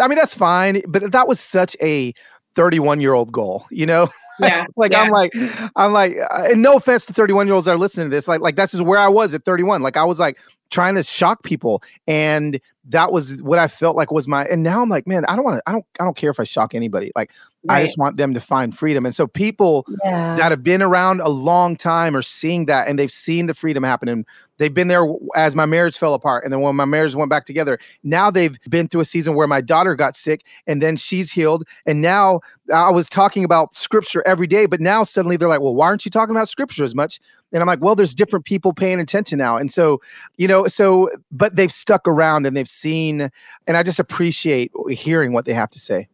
i 0.00 0.08
mean 0.08 0.16
that's 0.16 0.34
fine 0.34 0.80
but 0.88 1.12
that 1.12 1.28
was 1.28 1.38
such 1.40 1.76
a 1.82 2.14
31 2.54 3.00
year 3.00 3.12
old 3.12 3.30
goal 3.32 3.66
you 3.70 3.84
know 3.86 4.08
Yeah. 4.40 4.66
like 4.76 4.92
yeah. 4.92 5.02
I'm 5.02 5.10
like 5.10 5.32
I'm 5.76 5.92
like 5.92 6.16
uh, 6.18 6.48
and 6.50 6.62
no 6.62 6.76
offense 6.76 7.06
to 7.06 7.12
31 7.12 7.46
year 7.46 7.54
olds 7.54 7.66
that 7.66 7.72
are 7.72 7.78
listening 7.78 8.08
to 8.08 8.16
this 8.16 8.28
like 8.28 8.40
like 8.40 8.56
that's 8.56 8.72
just 8.72 8.84
where 8.84 8.98
I 8.98 9.08
was 9.08 9.34
at 9.34 9.44
31 9.44 9.82
like 9.82 9.96
I 9.96 10.04
was 10.04 10.18
like 10.18 10.38
trying 10.70 10.94
to 10.94 11.02
shock 11.02 11.42
people 11.42 11.82
and 12.06 12.60
that 12.90 13.12
was 13.12 13.42
what 13.42 13.58
I 13.58 13.68
felt 13.68 13.96
like 13.96 14.10
was 14.10 14.26
my 14.26 14.44
and 14.46 14.62
now 14.62 14.82
I'm 14.82 14.88
like 14.88 15.06
man 15.06 15.24
I 15.26 15.36
don't 15.36 15.44
want 15.44 15.58
to 15.58 15.62
I 15.66 15.72
don't 15.72 15.84
I 16.00 16.04
don't 16.04 16.16
care 16.16 16.30
if 16.30 16.40
I 16.40 16.44
shock 16.44 16.74
anybody 16.74 17.12
like 17.14 17.32
I 17.68 17.82
just 17.84 17.98
want 17.98 18.16
them 18.16 18.32
to 18.32 18.40
find 18.40 18.74
freedom. 18.74 19.04
And 19.04 19.14
so 19.14 19.26
people 19.26 19.84
Yeah. 20.04 20.36
that 20.36 20.52
have 20.52 20.62
been 20.62 20.80
around 20.80 21.20
a 21.20 21.28
long 21.28 21.76
time 21.76 22.16
are 22.16 22.22
seeing 22.22 22.64
that 22.66 22.88
and 22.88 22.98
they've 22.98 23.10
seen 23.10 23.44
the 23.46 23.52
freedom 23.52 23.82
happen 23.82 24.08
and 24.08 24.24
they've 24.56 24.72
been 24.72 24.88
there 24.88 25.04
as 25.36 25.54
my 25.54 25.66
marriage 25.66 25.98
fell 25.98 26.14
apart 26.14 26.44
and 26.44 26.52
then 26.52 26.60
when 26.62 26.76
my 26.76 26.86
marriage 26.86 27.14
went 27.14 27.28
back 27.28 27.44
together 27.44 27.78
now 28.02 28.30
they've 28.30 28.56
been 28.70 28.88
through 28.88 29.02
a 29.02 29.04
season 29.04 29.34
where 29.34 29.46
my 29.46 29.60
daughter 29.60 29.94
got 29.94 30.16
sick 30.16 30.46
and 30.66 30.80
then 30.80 30.96
she's 30.96 31.30
healed 31.32 31.64
and 31.84 32.00
now 32.00 32.40
i 32.72 32.90
was 32.90 33.08
talking 33.08 33.44
about 33.44 33.74
scripture 33.74 34.22
every 34.26 34.46
day 34.46 34.64
but 34.64 34.80
now 34.80 35.02
suddenly 35.02 35.36
they're 35.36 35.48
like 35.48 35.60
well 35.60 35.74
why 35.74 35.86
aren't 35.86 36.04
you 36.06 36.10
talking 36.10 36.34
about 36.34 36.48
scripture 36.48 36.84
as 36.84 36.94
much? 36.94 37.20
And 37.52 37.60
i'm 37.62 37.66
like 37.66 37.82
well 37.82 37.94
there's 37.94 38.14
different 38.14 38.44
people 38.46 38.72
paying 38.72 39.00
attention 39.00 39.36
now. 39.38 39.56
And 39.58 39.70
so 39.70 40.00
you 40.36 40.48
know 40.48 40.57
so 40.66 41.08
but 41.30 41.54
they've 41.56 41.72
stuck 41.72 42.08
around 42.08 42.46
and 42.46 42.56
they've 42.56 42.68
seen 42.68 43.30
and 43.66 43.76
i 43.76 43.82
just 43.82 44.00
appreciate 44.00 44.72
hearing 44.90 45.32
what 45.32 45.44
they 45.44 45.54
have 45.54 45.70
to 45.70 45.78
say 45.78 46.08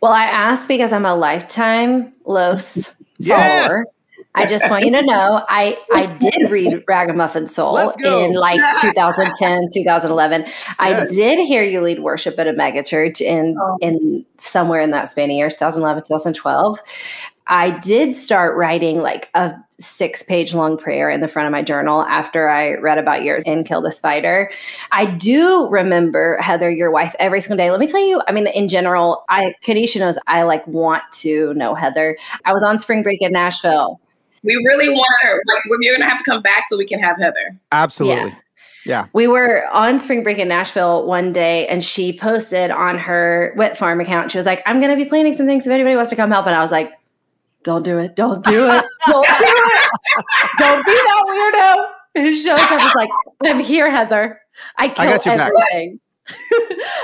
Well, 0.00 0.12
I 0.12 0.24
asked 0.24 0.68
because 0.68 0.92
I'm 0.92 1.04
a 1.06 1.14
lifetime 1.16 2.12
Los 2.24 2.94
Yes! 3.18 3.68
follower. 3.68 3.84
I 4.34 4.46
just 4.46 4.70
want 4.70 4.84
you 4.84 4.92
to 4.92 5.02
know 5.02 5.44
I 5.48 5.76
I 5.92 6.06
did 6.06 6.48
read 6.48 6.84
Ragamuffin 6.86 7.48
Soul 7.48 7.76
in 8.04 8.34
like 8.34 8.60
2010, 8.82 9.68
2011. 9.74 10.44
I 10.78 11.04
did 11.06 11.44
hear 11.44 11.64
you 11.64 11.80
lead 11.80 11.98
worship 12.00 12.38
at 12.38 12.46
a 12.46 12.52
megachurch 12.52 13.20
in 13.20 13.56
Oh. 13.60 13.78
in 13.80 14.24
somewhere 14.38 14.80
in 14.80 14.90
that 14.92 15.08
span 15.08 15.30
of 15.30 15.36
years, 15.36 15.54
2011, 15.54 16.04
2012. 16.04 16.78
I 17.48 17.70
did 17.70 18.14
start 18.14 18.56
writing 18.56 18.98
like 18.98 19.30
a 19.34 19.54
six 19.80 20.22
page 20.22 20.54
long 20.54 20.76
prayer 20.76 21.08
in 21.08 21.20
the 21.20 21.28
front 21.28 21.46
of 21.46 21.52
my 21.52 21.62
journal 21.62 22.02
after 22.02 22.48
I 22.48 22.74
read 22.74 22.98
about 22.98 23.22
yours 23.22 23.42
in 23.46 23.64
Kill 23.64 23.80
the 23.80 23.92
Spider. 23.92 24.50
I 24.92 25.06
do 25.06 25.68
remember 25.68 26.36
Heather, 26.40 26.70
your 26.70 26.90
wife, 26.90 27.14
every 27.18 27.40
single 27.40 27.56
day. 27.56 27.70
Let 27.70 27.80
me 27.80 27.86
tell 27.86 28.04
you, 28.04 28.20
I 28.28 28.32
mean, 28.32 28.48
in 28.48 28.68
general, 28.68 29.24
I 29.28 29.54
Kanisha 29.64 30.00
knows 30.00 30.18
I 30.26 30.42
like 30.42 30.66
want 30.66 31.04
to 31.12 31.54
know 31.54 31.74
Heather. 31.74 32.16
I 32.44 32.52
was 32.52 32.62
on 32.62 32.78
spring 32.78 33.02
break 33.02 33.22
in 33.22 33.32
Nashville. 33.32 34.00
we 34.42 34.54
really 34.66 34.88
want 34.88 35.14
her. 35.22 35.42
Like, 35.46 35.62
you're 35.80 35.96
gonna 35.96 36.08
have 36.08 36.18
to 36.18 36.24
come 36.24 36.42
back 36.42 36.64
so 36.68 36.76
we 36.76 36.86
can 36.86 37.00
have 37.00 37.16
Heather. 37.18 37.58
absolutely 37.72 38.36
Yeah. 38.84 39.06
We 39.12 39.26
were 39.26 39.66
on 39.70 39.98
spring 39.98 40.22
break 40.22 40.38
in 40.38 40.48
Nashville 40.48 41.06
one 41.06 41.32
day 41.32 41.66
and 41.66 41.84
she 41.84 42.16
posted 42.16 42.70
on 42.70 42.98
her 42.98 43.52
Wet 43.54 43.76
Farm 43.76 44.00
account. 44.00 44.30
She 44.30 44.38
was 44.38 44.46
like, 44.46 44.62
I'm 44.64 44.80
going 44.80 44.90
to 44.90 44.96
be 44.96 45.06
planning 45.06 45.36
some 45.36 45.46
things 45.46 45.66
if 45.66 45.70
anybody 45.72 45.94
wants 45.94 46.08
to 46.08 46.16
come 46.16 46.30
help. 46.30 46.46
And 46.46 46.56
I 46.56 46.62
was 46.62 46.70
like, 46.70 46.92
don't 47.64 47.84
do 47.84 47.98
it. 47.98 48.16
Don't 48.16 48.44
do 48.44 48.68
it. 48.70 48.84
Don't 49.06 49.26
do 49.26 49.46
it. 49.46 49.90
Don't 50.58 50.84
be 50.86 50.92
that 50.92 51.88
weirdo 52.14 52.22
who 52.22 52.34
shows 52.34 52.58
up. 52.58 52.80
It's 52.82 52.94
like, 52.94 53.10
I'm 53.44 53.60
here, 53.60 53.90
Heather. 53.90 54.40
I 54.76 54.88
kill 54.88 55.08
I 55.08 55.16
got 55.16 55.24
back. 55.24 55.52
everything. 55.72 56.00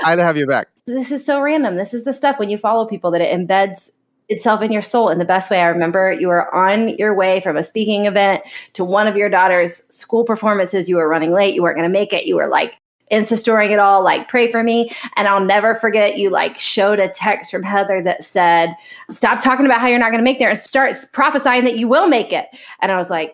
I'd 0.03 0.19
have 0.19 0.37
you 0.37 0.47
back. 0.47 0.67
this 0.85 1.11
is 1.11 1.25
so 1.25 1.41
random. 1.41 1.75
This 1.75 1.93
is 1.93 2.03
the 2.03 2.13
stuff 2.13 2.39
when 2.39 2.49
you 2.49 2.57
follow 2.57 2.85
people 2.85 3.11
that 3.11 3.21
it 3.21 3.37
embeds 3.37 3.91
itself 4.27 4.61
in 4.61 4.71
your 4.71 4.81
soul 4.81 5.09
in 5.09 5.19
the 5.19 5.25
best 5.25 5.51
way. 5.51 5.61
I 5.61 5.67
remember 5.67 6.11
you 6.11 6.27
were 6.27 6.53
on 6.53 6.89
your 6.97 7.13
way 7.13 7.41
from 7.41 7.57
a 7.57 7.63
speaking 7.63 8.05
event 8.05 8.43
to 8.73 8.83
one 8.83 9.07
of 9.07 9.15
your 9.15 9.29
daughter's 9.29 9.83
school 9.95 10.23
performances. 10.23 10.89
You 10.89 10.97
were 10.97 11.07
running 11.07 11.31
late. 11.31 11.53
You 11.53 11.61
weren't 11.61 11.77
going 11.77 11.89
to 11.89 11.93
make 11.93 12.13
it. 12.13 12.25
You 12.25 12.35
were 12.35 12.47
like 12.47 12.79
Insta 13.11 13.37
storing 13.37 13.71
it 13.71 13.79
all, 13.79 14.03
like 14.03 14.27
pray 14.27 14.51
for 14.51 14.63
me. 14.63 14.91
And 15.15 15.27
I'll 15.27 15.43
never 15.43 15.75
forget 15.75 16.17
you 16.17 16.29
like 16.29 16.57
showed 16.59 16.99
a 16.99 17.07
text 17.07 17.51
from 17.51 17.63
Heather 17.63 18.01
that 18.03 18.23
said, 18.23 18.75
stop 19.09 19.43
talking 19.43 19.65
about 19.65 19.81
how 19.81 19.87
you're 19.87 19.99
not 19.99 20.11
going 20.11 20.19
to 20.19 20.23
make 20.23 20.39
there 20.39 20.49
and 20.49 20.57
start 20.57 20.95
prophesying 21.13 21.63
that 21.65 21.77
you 21.77 21.87
will 21.87 22.07
make 22.07 22.33
it. 22.33 22.47
And 22.81 22.91
I 22.91 22.97
was 22.97 23.09
like, 23.09 23.33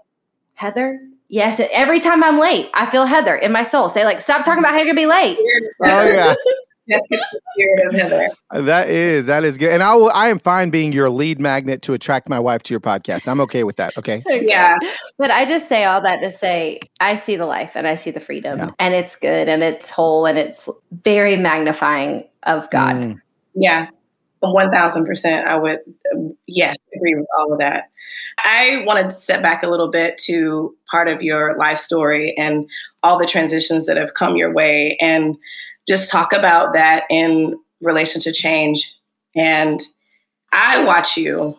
Heather, 0.56 1.00
yes. 1.30 1.62
Every 1.72 2.00
time 2.00 2.24
I'm 2.24 2.40
late, 2.40 2.70
I 2.74 2.90
feel 2.90 3.06
Heather 3.06 3.36
in 3.36 3.52
my 3.52 3.64
soul 3.64 3.90
say 3.90 4.06
like, 4.06 4.22
stop 4.22 4.44
talking 4.44 4.60
about 4.60 4.72
how 4.72 4.78
you're 4.78 4.94
going 4.94 4.98
to 4.98 5.02
be 5.02 5.08
late. 5.08 5.38
Oh 5.84 6.04
yeah. 6.06 6.36
That's 6.92 7.08
the 7.10 7.42
spirit 7.54 7.88
of 7.88 7.94
Heather. 7.94 8.30
That 8.66 8.90
is 8.90 9.26
that 9.28 9.44
is 9.44 9.58
good, 9.58 9.72
and 9.72 9.82
I 9.82 9.96
will. 9.96 10.12
I 10.12 10.28
am 10.30 10.40
fine 10.40 10.70
being 10.70 10.92
your 10.92 11.10
lead 11.10 11.40
magnet 11.40 11.82
to 11.84 11.94
attract 11.94 12.30
my 12.30 12.40
wife 12.40 12.64
to 12.64 12.74
your 12.74 12.80
podcast. 12.82 13.28
I'm 13.28 13.40
okay 13.42 13.64
with 13.64 13.78
that. 13.78 13.98
Okay. 13.98 14.24
Yeah. 14.28 14.78
But 15.18 15.32
I 15.32 15.46
just 15.46 15.68
say 15.68 15.86
all 15.86 16.02
that 16.02 16.22
to 16.22 16.32
say 16.32 16.80
I 17.00 17.16
see 17.16 17.36
the 17.36 17.46
life 17.46 17.72
and 17.76 17.88
I 17.88 17.96
see 17.96 18.12
the 18.12 18.20
freedom 18.20 18.60
Yeah. 18.60 18.70
and 18.80 18.94
it's 18.94 19.16
good 19.16 19.48
and 19.50 19.64
it's 19.64 19.90
whole 19.90 20.26
and 20.26 20.38
it's 20.38 20.70
very 20.92 21.38
magnifying 21.38 22.28
of 22.44 22.70
God. 22.70 22.96
Mm. 22.96 23.22
Yeah, 23.54 23.88
one 24.40 24.72
thousand 24.72 25.06
percent. 25.06 25.48
I 25.48 25.58
would, 25.58 25.80
yes, 26.48 26.76
agree 26.96 27.16
with 27.16 27.28
all 27.40 27.54
of 27.54 27.60
that. 27.60 27.90
I 28.44 28.84
wanted 28.88 29.10
to 29.10 29.16
step 29.16 29.42
back 29.42 29.62
a 29.62 29.68
little 29.68 29.92
bit 29.92 30.18
to 30.26 30.76
part 30.90 31.08
of 31.08 31.22
your 31.22 31.58
life 31.58 31.78
story 31.78 32.36
and 32.38 32.68
all 33.04 33.20
the 33.20 33.26
transitions 33.26 33.86
that 33.86 33.98
have 33.98 34.14
come 34.14 34.36
your 34.38 34.54
way, 34.54 34.98
and 35.02 35.38
just 35.88 36.10
talk 36.10 36.34
about 36.34 36.74
that 36.74 37.04
in 37.10 37.60
relation 37.82 38.22
to 38.22 38.32
change. 38.32 38.94
And 39.36 39.82
I 40.52 40.84
watch 40.84 41.18
you. 41.18 41.58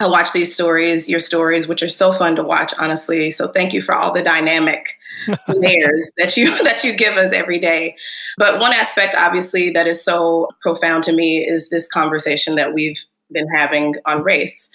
I 0.00 0.06
watch 0.06 0.32
these 0.32 0.54
stories, 0.54 1.08
your 1.08 1.18
stories, 1.18 1.66
which 1.66 1.82
are 1.82 1.88
so 1.88 2.12
fun 2.12 2.36
to 2.36 2.42
watch, 2.44 2.72
honestly. 2.78 3.32
So 3.32 3.48
thank 3.48 3.72
you 3.72 3.82
for 3.82 3.94
all 3.94 4.12
the 4.12 4.22
dynamic 4.22 4.96
layers 5.48 6.12
that 6.16 6.36
you 6.36 6.62
that 6.64 6.84
you 6.84 6.94
give 6.94 7.16
us 7.16 7.32
every 7.32 7.58
day. 7.58 7.96
But 8.36 8.60
one 8.60 8.72
aspect, 8.72 9.16
obviously, 9.16 9.70
that 9.70 9.88
is 9.88 10.02
so 10.02 10.48
profound 10.62 11.02
to 11.04 11.12
me 11.12 11.44
is 11.44 11.70
this 11.70 11.88
conversation 11.88 12.54
that 12.54 12.72
we've 12.72 13.02
been 13.30 13.48
having 13.48 13.94
on 14.06 14.22
race 14.22 14.70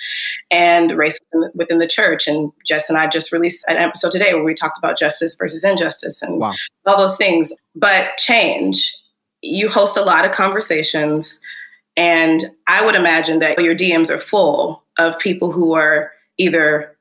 and 0.51 0.97
race 0.97 1.19
within, 1.53 1.79
the 1.79 1.87
church. 1.87 2.27
And 2.27 2.51
Jess 2.65 2.89
and 2.89 2.97
I 2.97 3.07
just 3.07 3.31
released 3.31 3.63
an 3.67 3.77
episode 3.77 4.11
today 4.11 4.33
where 4.33 4.43
we 4.43 4.53
talked 4.53 4.77
about 4.77 4.97
justice 4.97 5.35
versus 5.35 5.63
injustice 5.63 6.21
and 6.21 6.39
Wow. 6.39 6.53
all 6.85 6.97
those 6.97 7.17
things. 7.17 7.51
But 7.75 8.17
change, 8.17 8.95
you 9.41 9.69
host 9.69 9.97
a 9.97 10.03
lot 10.03 10.25
of 10.25 10.31
conversations. 10.31 11.39
And 11.97 12.45
I 12.67 12.85
would 12.85 12.95
imagine 12.95 13.39
that 13.39 13.61
your 13.61 13.75
DMs 13.75 14.09
are 14.09 14.17
full 14.19 14.83
of 14.97 15.17
people 15.19 15.51
who 15.51 15.73
are 15.73 16.11
either 16.37 16.95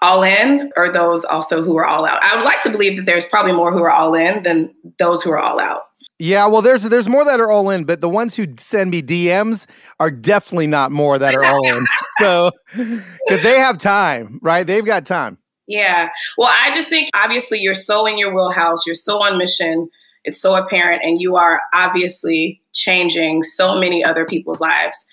all 0.00 0.22
in 0.22 0.70
or 0.76 0.92
those 0.92 1.24
also 1.24 1.62
who 1.62 1.76
are 1.76 1.84
all 1.84 2.04
out. 2.06 2.22
I 2.22 2.36
would 2.36 2.44
like 2.44 2.62
to 2.62 2.70
believe 2.70 2.96
that 2.96 3.06
there's 3.06 3.24
probably 3.26 3.52
more 3.52 3.72
who 3.72 3.82
are 3.82 3.90
all 3.90 4.14
in 4.14 4.44
than 4.44 4.72
those 4.98 5.22
who 5.22 5.30
are 5.32 5.40
all 5.40 5.58
out. 5.58 5.87
Yeah, 6.20 6.48
well, 6.48 6.62
there's 6.62 6.82
there's 6.82 7.08
more 7.08 7.24
that 7.24 7.38
are 7.38 7.50
all 7.50 7.70
in, 7.70 7.84
but 7.84 8.00
the 8.00 8.08
ones 8.08 8.34
who 8.34 8.46
send 8.58 8.90
me 8.90 9.02
DMs 9.02 9.66
are 10.00 10.10
definitely 10.10 10.66
not 10.66 10.90
more 10.90 11.16
that 11.18 11.34
are 11.34 11.44
all 11.44 11.66
in. 11.66 11.86
So, 12.20 12.50
because 12.74 13.42
they 13.44 13.60
have 13.60 13.78
time, 13.78 14.40
right? 14.42 14.66
They've 14.66 14.84
got 14.84 15.06
time. 15.06 15.38
Yeah. 15.68 16.08
Well, 16.36 16.48
I 16.50 16.72
just 16.72 16.88
think 16.88 17.10
obviously 17.14 17.60
you're 17.60 17.74
so 17.74 18.06
in 18.06 18.18
your 18.18 18.34
wheelhouse, 18.34 18.84
you're 18.84 18.96
so 18.96 19.22
on 19.22 19.38
mission, 19.38 19.88
it's 20.24 20.40
so 20.40 20.56
apparent, 20.56 21.02
and 21.04 21.20
you 21.20 21.36
are 21.36 21.60
obviously 21.72 22.60
changing 22.74 23.44
so 23.44 23.78
many 23.78 24.04
other 24.04 24.26
people's 24.26 24.60
lives. 24.60 25.06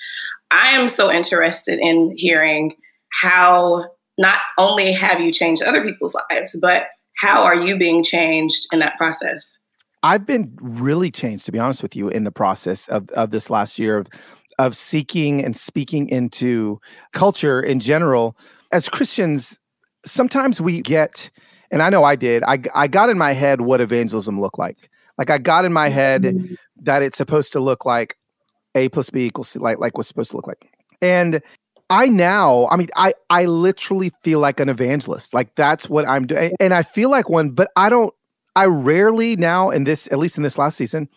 I 0.50 0.72
am 0.72 0.88
so 0.88 1.12
interested 1.12 1.78
in 1.78 2.16
hearing 2.18 2.76
how 3.12 3.86
not 4.18 4.40
only 4.58 4.92
have 4.94 5.20
you 5.20 5.32
changed 5.32 5.62
other 5.62 5.84
people's 5.84 6.16
lives, 6.32 6.58
but 6.60 6.88
how 7.18 7.44
are 7.44 7.56
you 7.56 7.78
being 7.78 8.02
changed 8.02 8.66
in 8.72 8.80
that 8.80 8.98
process? 8.98 9.60
I've 10.06 10.24
been 10.24 10.56
really 10.62 11.10
changed, 11.10 11.46
to 11.48 11.52
be 11.52 11.58
honest 11.58 11.82
with 11.82 11.96
you, 11.96 12.10
in 12.10 12.26
the 12.26 12.32
process 12.32 12.88
of, 12.90 13.10
of 13.10 13.32
this 13.32 13.50
last 13.50 13.80
year 13.80 13.98
of 13.98 14.08
of 14.60 14.78
seeking 14.78 15.44
and 15.44 15.58
speaking 15.58 16.08
into 16.10 16.80
culture 17.12 17.60
in 17.60 17.80
general. 17.80 18.38
As 18.72 18.88
Christians, 18.88 19.60
sometimes 20.06 20.62
we 20.62 20.82
get, 20.82 21.30
and 21.72 21.82
I 21.82 21.90
know 21.90 22.04
I 22.04 22.16
did, 22.16 22.44
I, 22.44 22.60
I 22.74 22.88
got 22.88 23.10
in 23.10 23.18
my 23.18 23.34
head 23.34 23.62
what 23.62 23.82
evangelism 23.82 24.40
looked 24.40 24.60
like. 24.60 24.90
Like 25.18 25.30
I 25.30 25.40
got 25.40 25.66
in 25.66 25.74
my 25.74 25.90
head 25.90 26.22
mm-hmm. 26.22 26.54
that 26.84 27.02
it's 27.02 27.18
supposed 27.18 27.52
to 27.54 27.60
look 27.60 27.84
like 27.84 28.16
A 28.76 28.88
plus 28.90 29.10
B 29.10 29.26
equals 29.26 29.50
C, 29.50 29.60
like 29.60 29.80
like 29.80 29.98
what's 29.98 30.08
supposed 30.08 30.30
to 30.32 30.38
look 30.38 30.48
like. 30.48 30.70
And 31.02 31.42
I 31.90 32.08
now, 32.08 32.68
I 32.70 32.78
mean, 32.78 32.90
I 32.96 33.14
I 33.32 33.46
literally 33.46 34.12
feel 34.24 34.40
like 34.40 34.60
an 34.60 34.70
evangelist. 34.70 35.34
Like 35.34 35.56
that's 35.56 35.90
what 35.90 36.08
I'm 36.08 36.28
doing. 36.28 36.54
And 36.60 36.76
I 36.76 36.84
feel 36.84 37.10
like 37.10 37.28
one, 37.28 37.50
but 37.50 37.72
I 37.76 37.90
don't 37.90 38.14
I 38.56 38.66
rarely 38.66 39.36
now 39.36 39.70
in 39.70 39.84
this, 39.84 40.08
at 40.12 40.20
least 40.20 40.38
in 40.38 40.44
this 40.44 40.58
last 40.58 40.78
season, 40.78 41.10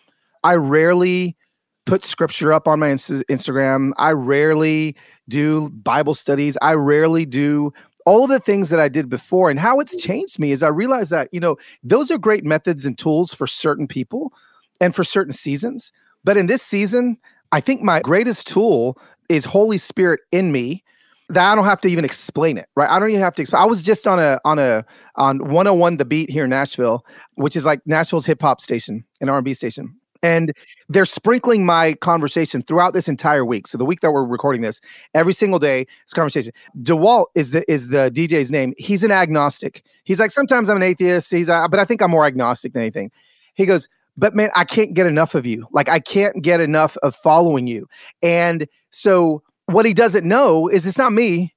I 0.43 0.55
rarely 0.55 1.37
put 1.85 2.03
scripture 2.03 2.53
up 2.53 2.67
on 2.67 2.79
my 2.79 2.89
Insta- 2.89 3.23
Instagram. 3.29 3.91
I 3.97 4.11
rarely 4.11 4.95
do 5.27 5.69
Bible 5.69 6.13
studies. 6.13 6.57
I 6.61 6.73
rarely 6.73 7.25
do 7.25 7.71
all 8.05 8.23
of 8.23 8.29
the 8.29 8.39
things 8.39 8.69
that 8.69 8.79
I 8.79 8.89
did 8.89 9.09
before. 9.09 9.49
And 9.49 9.59
how 9.59 9.79
it's 9.79 9.95
changed 9.95 10.39
me 10.39 10.51
is 10.51 10.63
I 10.63 10.67
realize 10.67 11.09
that, 11.09 11.29
you 11.31 11.39
know, 11.39 11.57
those 11.83 12.11
are 12.11 12.17
great 12.17 12.43
methods 12.43 12.85
and 12.85 12.97
tools 12.97 13.33
for 13.33 13.47
certain 13.47 13.87
people 13.87 14.33
and 14.81 14.95
for 14.95 15.03
certain 15.03 15.33
seasons. 15.33 15.91
But 16.23 16.37
in 16.37 16.47
this 16.47 16.61
season, 16.61 17.17
I 17.51 17.61
think 17.61 17.81
my 17.81 18.01
greatest 18.01 18.47
tool 18.47 18.97
is 19.29 19.45
Holy 19.45 19.77
Spirit 19.77 20.19
in 20.31 20.51
me 20.51 20.83
that 21.29 21.51
I 21.51 21.55
don't 21.55 21.65
have 21.65 21.81
to 21.81 21.87
even 21.87 22.03
explain 22.03 22.57
it, 22.57 22.67
right? 22.75 22.89
I 22.89 22.99
don't 22.99 23.09
even 23.09 23.21
have 23.21 23.35
to 23.35 23.41
explain. 23.41 23.61
I 23.61 23.65
was 23.65 23.81
just 23.81 24.07
on 24.07 24.19
a 24.19 24.39
on 24.45 24.59
a 24.59 24.83
on 25.15 25.39
101 25.39 25.97
the 25.97 26.05
beat 26.05 26.29
here 26.29 26.45
in 26.45 26.49
Nashville, 26.49 27.05
which 27.35 27.55
is 27.55 27.65
like 27.65 27.81
Nashville's 27.85 28.25
hip 28.25 28.41
hop 28.41 28.61
station, 28.61 29.05
an 29.21 29.29
R&B 29.29 29.53
station. 29.53 29.95
And 30.21 30.51
they're 30.89 31.05
sprinkling 31.05 31.65
my 31.65 31.93
conversation 31.93 32.61
throughout 32.61 32.93
this 32.93 33.07
entire 33.07 33.45
week. 33.45 33.67
So 33.67 33.77
the 33.77 33.85
week 33.85 34.01
that 34.01 34.11
we're 34.11 34.25
recording 34.25 34.61
this, 34.61 34.81
every 35.13 35.31
single 35.31 35.59
day, 35.59 35.85
it's 36.03 36.11
conversation. 36.11 36.51
DeWalt 36.81 37.27
is 37.35 37.51
the 37.51 37.69
is 37.71 37.87
the 37.87 38.11
DJ's 38.13 38.51
name. 38.51 38.73
He's 38.77 39.03
an 39.05 39.11
agnostic. 39.11 39.85
He's 40.03 40.19
like, 40.19 40.31
sometimes 40.31 40.69
I'm 40.69 40.75
an 40.75 40.83
atheist. 40.83 41.31
He's 41.31 41.49
uh, 41.49 41.67
but 41.69 41.79
I 41.79 41.85
think 41.85 42.01
I'm 42.01 42.11
more 42.11 42.25
agnostic 42.25 42.73
than 42.73 42.81
anything. 42.81 43.11
He 43.53 43.65
goes, 43.65 43.87
but 44.17 44.35
man, 44.35 44.49
I 44.55 44.65
can't 44.65 44.93
get 44.93 45.05
enough 45.05 45.35
of 45.35 45.45
you. 45.45 45.65
Like 45.71 45.87
I 45.87 45.99
can't 45.99 46.41
get 46.41 46.59
enough 46.59 46.97
of 46.97 47.15
following 47.15 47.67
you. 47.67 47.87
And 48.21 48.67
so 48.89 49.41
what 49.71 49.85
he 49.85 49.93
doesn't 49.93 50.27
know 50.27 50.67
is 50.67 50.85
it's 50.85 50.97
not 50.97 51.13
me, 51.13 51.55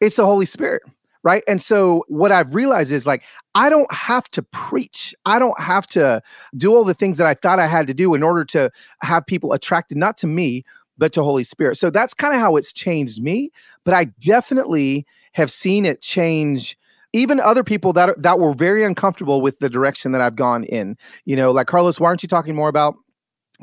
it's 0.00 0.16
the 0.16 0.26
Holy 0.26 0.46
Spirit. 0.46 0.82
Right. 1.22 1.42
And 1.48 1.60
so 1.60 2.04
what 2.06 2.30
I've 2.30 2.54
realized 2.54 2.92
is 2.92 3.04
like, 3.04 3.24
I 3.56 3.68
don't 3.68 3.92
have 3.92 4.30
to 4.30 4.42
preach. 4.42 5.12
I 5.24 5.40
don't 5.40 5.60
have 5.60 5.84
to 5.88 6.22
do 6.56 6.72
all 6.72 6.84
the 6.84 6.94
things 6.94 7.18
that 7.18 7.26
I 7.26 7.34
thought 7.34 7.58
I 7.58 7.66
had 7.66 7.88
to 7.88 7.94
do 7.94 8.14
in 8.14 8.22
order 8.22 8.44
to 8.44 8.70
have 9.02 9.26
people 9.26 9.52
attracted, 9.52 9.98
not 9.98 10.16
to 10.18 10.28
me, 10.28 10.64
but 10.96 11.12
to 11.14 11.24
Holy 11.24 11.42
Spirit. 11.42 11.78
So 11.78 11.90
that's 11.90 12.14
kind 12.14 12.32
of 12.32 12.38
how 12.38 12.54
it's 12.54 12.72
changed 12.72 13.20
me. 13.20 13.50
But 13.84 13.92
I 13.94 14.04
definitely 14.20 15.04
have 15.32 15.50
seen 15.50 15.84
it 15.84 16.00
change 16.00 16.78
even 17.12 17.40
other 17.40 17.64
people 17.64 17.92
that 17.94 18.22
that 18.22 18.38
were 18.38 18.52
very 18.52 18.84
uncomfortable 18.84 19.40
with 19.40 19.58
the 19.58 19.70
direction 19.70 20.12
that 20.12 20.20
I've 20.20 20.36
gone 20.36 20.62
in. 20.64 20.96
You 21.24 21.34
know, 21.34 21.50
like 21.50 21.66
Carlos, 21.66 21.98
why 21.98 22.08
aren't 22.08 22.22
you 22.22 22.28
talking 22.28 22.54
more 22.54 22.68
about 22.68 22.96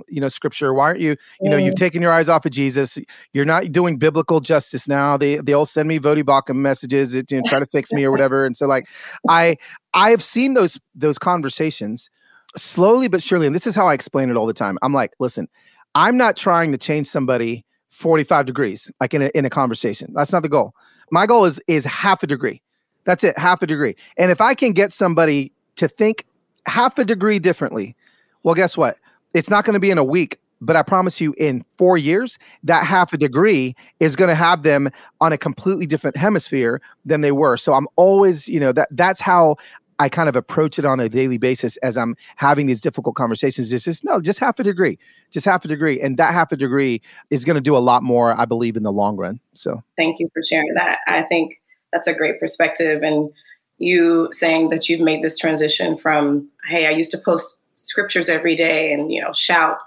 you 0.07 0.19
know 0.19 0.27
scripture 0.27 0.73
why 0.73 0.85
aren't 0.85 0.99
you 0.99 1.15
you 1.41 1.49
know 1.49 1.57
you've 1.57 1.75
mm. 1.75 1.79
taken 1.79 2.01
your 2.01 2.11
eyes 2.11 2.29
off 2.29 2.45
of 2.45 2.51
jesus. 2.51 2.97
You're 3.33 3.45
not 3.45 3.71
doing 3.71 3.97
biblical 3.97 4.39
justice 4.39 4.87
now. 4.87 5.17
They 5.17 5.37
they 5.37 5.53
all 5.53 5.65
send 5.65 5.87
me 5.87 5.99
Bakum 5.99 6.55
messages 6.55 7.15
you 7.15 7.23
know, 7.31 7.41
try 7.45 7.59
to 7.59 7.65
fix 7.65 7.91
me 7.91 8.03
or 8.03 8.11
whatever. 8.15 8.45
And 8.45 8.55
so 8.55 8.67
like 8.67 8.87
i 9.27 9.57
i 9.93 10.09
have 10.09 10.21
seen 10.21 10.53
those 10.53 10.79
those 10.95 11.17
conversations 11.17 12.09
slowly 12.55 13.07
but 13.07 13.21
surely 13.21 13.47
and 13.47 13.55
this 13.55 13.65
is 13.65 13.75
how 13.75 13.87
i 13.87 13.93
explain 13.93 14.29
it 14.29 14.37
all 14.37 14.45
the 14.45 14.53
time. 14.53 14.77
I'm 14.81 14.93
like 14.93 15.13
listen 15.19 15.47
i'm 15.95 16.17
not 16.17 16.35
trying 16.35 16.71
to 16.71 16.77
change 16.77 17.07
somebody 17.07 17.65
45 17.89 18.47
degrees 18.47 18.91
like 18.99 19.13
in 19.13 19.21
a, 19.21 19.31
in 19.35 19.45
a 19.45 19.49
conversation. 19.49 20.11
That's 20.15 20.31
not 20.31 20.41
the 20.41 20.49
goal. 20.49 20.73
My 21.11 21.27
goal 21.27 21.45
is 21.45 21.59
is 21.67 21.85
half 21.85 22.23
a 22.23 22.27
degree. 22.27 22.61
That's 23.03 23.23
it 23.23 23.37
half 23.37 23.61
a 23.61 23.67
degree. 23.67 23.95
And 24.17 24.31
if 24.31 24.41
i 24.41 24.53
can 24.53 24.73
get 24.73 24.91
somebody 24.91 25.51
to 25.75 25.87
think 25.87 26.25
half 26.65 26.97
a 26.97 27.03
degree 27.03 27.39
differently 27.39 27.95
well 28.43 28.55
guess 28.55 28.77
what 28.77 28.97
it's 29.33 29.49
not 29.49 29.65
going 29.65 29.73
to 29.73 29.79
be 29.79 29.91
in 29.91 29.97
a 29.97 30.03
week 30.03 30.39
but 30.61 30.75
i 30.75 30.83
promise 30.83 31.19
you 31.19 31.33
in 31.37 31.63
four 31.77 31.97
years 31.97 32.37
that 32.63 32.85
half 32.85 33.13
a 33.13 33.17
degree 33.17 33.75
is 33.99 34.15
going 34.15 34.29
to 34.29 34.35
have 34.35 34.63
them 34.63 34.89
on 35.21 35.33
a 35.33 35.37
completely 35.37 35.85
different 35.85 36.15
hemisphere 36.17 36.81
than 37.05 37.21
they 37.21 37.31
were 37.31 37.57
so 37.57 37.73
i'm 37.73 37.87
always 37.95 38.47
you 38.47 38.59
know 38.59 38.71
that 38.71 38.87
that's 38.91 39.21
how 39.21 39.55
I 39.99 40.09
kind 40.09 40.29
of 40.29 40.35
approach 40.35 40.79
it 40.79 40.85
on 40.85 40.99
a 40.99 41.07
daily 41.07 41.37
basis 41.37 41.77
as 41.77 41.97
I'm 41.97 42.15
having 42.35 42.65
these 42.65 42.81
difficult 42.81 43.15
conversations. 43.15 43.71
It's 43.71 43.85
just 43.85 44.03
no, 44.03 44.19
just 44.19 44.39
half 44.39 44.59
a 44.59 44.63
degree, 44.63 44.97
just 45.31 45.45
half 45.45 45.63
a 45.63 45.67
degree, 45.67 46.01
and 46.01 46.17
that 46.17 46.33
half 46.33 46.51
a 46.51 46.57
degree 46.57 47.01
is 47.29 47.45
going 47.45 47.55
to 47.55 47.61
do 47.61 47.75
a 47.75 47.79
lot 47.79 48.03
more, 48.03 48.37
I 48.39 48.45
believe, 48.45 48.75
in 48.75 48.83
the 48.83 48.91
long 48.91 49.15
run. 49.15 49.39
So, 49.53 49.81
thank 49.95 50.19
you 50.19 50.29
for 50.33 50.41
sharing 50.43 50.73
that. 50.75 50.99
I 51.07 51.23
think 51.23 51.61
that's 51.91 52.07
a 52.07 52.13
great 52.13 52.39
perspective, 52.39 53.01
and 53.03 53.29
you 53.77 54.29
saying 54.31 54.69
that 54.69 54.89
you've 54.89 55.01
made 55.01 55.23
this 55.23 55.37
transition 55.37 55.97
from, 55.97 56.49
hey, 56.67 56.87
I 56.87 56.91
used 56.91 57.11
to 57.11 57.17
post 57.17 57.59
scriptures 57.83 58.29
every 58.29 58.55
day 58.55 58.93
and 58.93 59.11
you 59.11 59.21
know 59.21 59.33
shout 59.33 59.77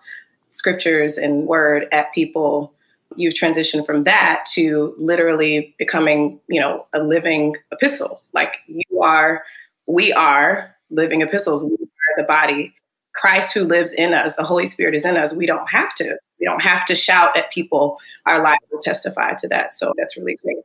scriptures 0.50 1.18
and 1.18 1.46
word 1.46 1.86
at 1.92 2.12
people 2.12 2.72
you've 3.14 3.34
transitioned 3.34 3.84
from 3.86 4.04
that 4.04 4.44
to 4.50 4.94
literally 4.98 5.74
becoming 5.78 6.40
you 6.48 6.60
know 6.60 6.86
a 6.92 7.02
living 7.02 7.56
epistle 7.72 8.20
like 8.32 8.56
you 8.66 9.02
are 9.02 9.44
we 9.86 10.12
are 10.12 10.74
living 10.90 11.22
epistles. 11.22 11.64
We 11.64 11.72
are 11.72 12.16
the 12.16 12.24
body. 12.24 12.74
Christ 13.14 13.54
who 13.54 13.64
lives 13.64 13.94
in 13.94 14.12
us, 14.12 14.36
the 14.36 14.44
Holy 14.44 14.66
Spirit 14.66 14.94
is 14.94 15.06
in 15.06 15.16
us. 15.16 15.34
We 15.34 15.46
don't 15.46 15.68
have 15.70 15.94
to. 15.96 16.18
We 16.38 16.44
don't 16.44 16.60
have 16.60 16.84
to 16.86 16.94
shout 16.94 17.34
at 17.34 17.50
people. 17.50 17.98
Our 18.26 18.42
lives 18.42 18.70
will 18.70 18.80
testify 18.80 19.32
to 19.38 19.48
that. 19.48 19.72
So 19.72 19.94
that's 19.96 20.18
really 20.18 20.36
great. 20.44 20.58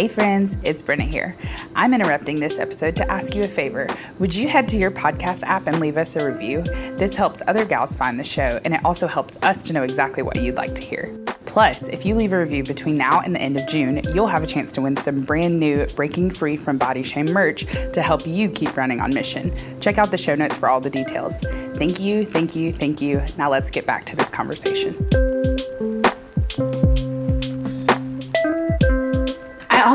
Hey 0.00 0.08
friends, 0.08 0.56
it's 0.62 0.80
Brenna 0.80 1.02
here. 1.02 1.36
I'm 1.76 1.92
interrupting 1.92 2.40
this 2.40 2.58
episode 2.58 2.96
to 2.96 3.10
ask 3.10 3.34
you 3.34 3.44
a 3.44 3.46
favor. 3.46 3.86
Would 4.18 4.34
you 4.34 4.48
head 4.48 4.66
to 4.68 4.78
your 4.78 4.90
podcast 4.90 5.42
app 5.42 5.66
and 5.66 5.78
leave 5.78 5.98
us 5.98 6.16
a 6.16 6.26
review? 6.26 6.62
This 6.96 7.14
helps 7.14 7.42
other 7.46 7.66
gals 7.66 7.94
find 7.94 8.18
the 8.18 8.24
show, 8.24 8.58
and 8.64 8.72
it 8.72 8.82
also 8.82 9.06
helps 9.06 9.36
us 9.42 9.62
to 9.64 9.74
know 9.74 9.82
exactly 9.82 10.22
what 10.22 10.40
you'd 10.40 10.56
like 10.56 10.74
to 10.76 10.82
hear. 10.82 11.14
Plus, 11.44 11.86
if 11.88 12.06
you 12.06 12.14
leave 12.14 12.32
a 12.32 12.38
review 12.38 12.64
between 12.64 12.96
now 12.96 13.20
and 13.20 13.34
the 13.34 13.42
end 13.42 13.60
of 13.60 13.68
June, 13.68 14.00
you'll 14.14 14.26
have 14.26 14.42
a 14.42 14.46
chance 14.46 14.72
to 14.72 14.80
win 14.80 14.96
some 14.96 15.20
brand 15.20 15.60
new 15.60 15.84
Breaking 15.88 16.30
Free 16.30 16.56
from 16.56 16.78
Body 16.78 17.02
Shame 17.02 17.26
merch 17.26 17.66
to 17.92 18.00
help 18.00 18.26
you 18.26 18.48
keep 18.48 18.78
running 18.78 19.02
on 19.02 19.12
mission. 19.12 19.54
Check 19.80 19.98
out 19.98 20.10
the 20.10 20.16
show 20.16 20.34
notes 20.34 20.56
for 20.56 20.70
all 20.70 20.80
the 20.80 20.88
details. 20.88 21.40
Thank 21.76 22.00
you, 22.00 22.24
thank 22.24 22.56
you, 22.56 22.72
thank 22.72 23.02
you. 23.02 23.22
Now 23.36 23.50
let's 23.50 23.70
get 23.70 23.84
back 23.84 24.06
to 24.06 24.16
this 24.16 24.30
conversation. 24.30 25.29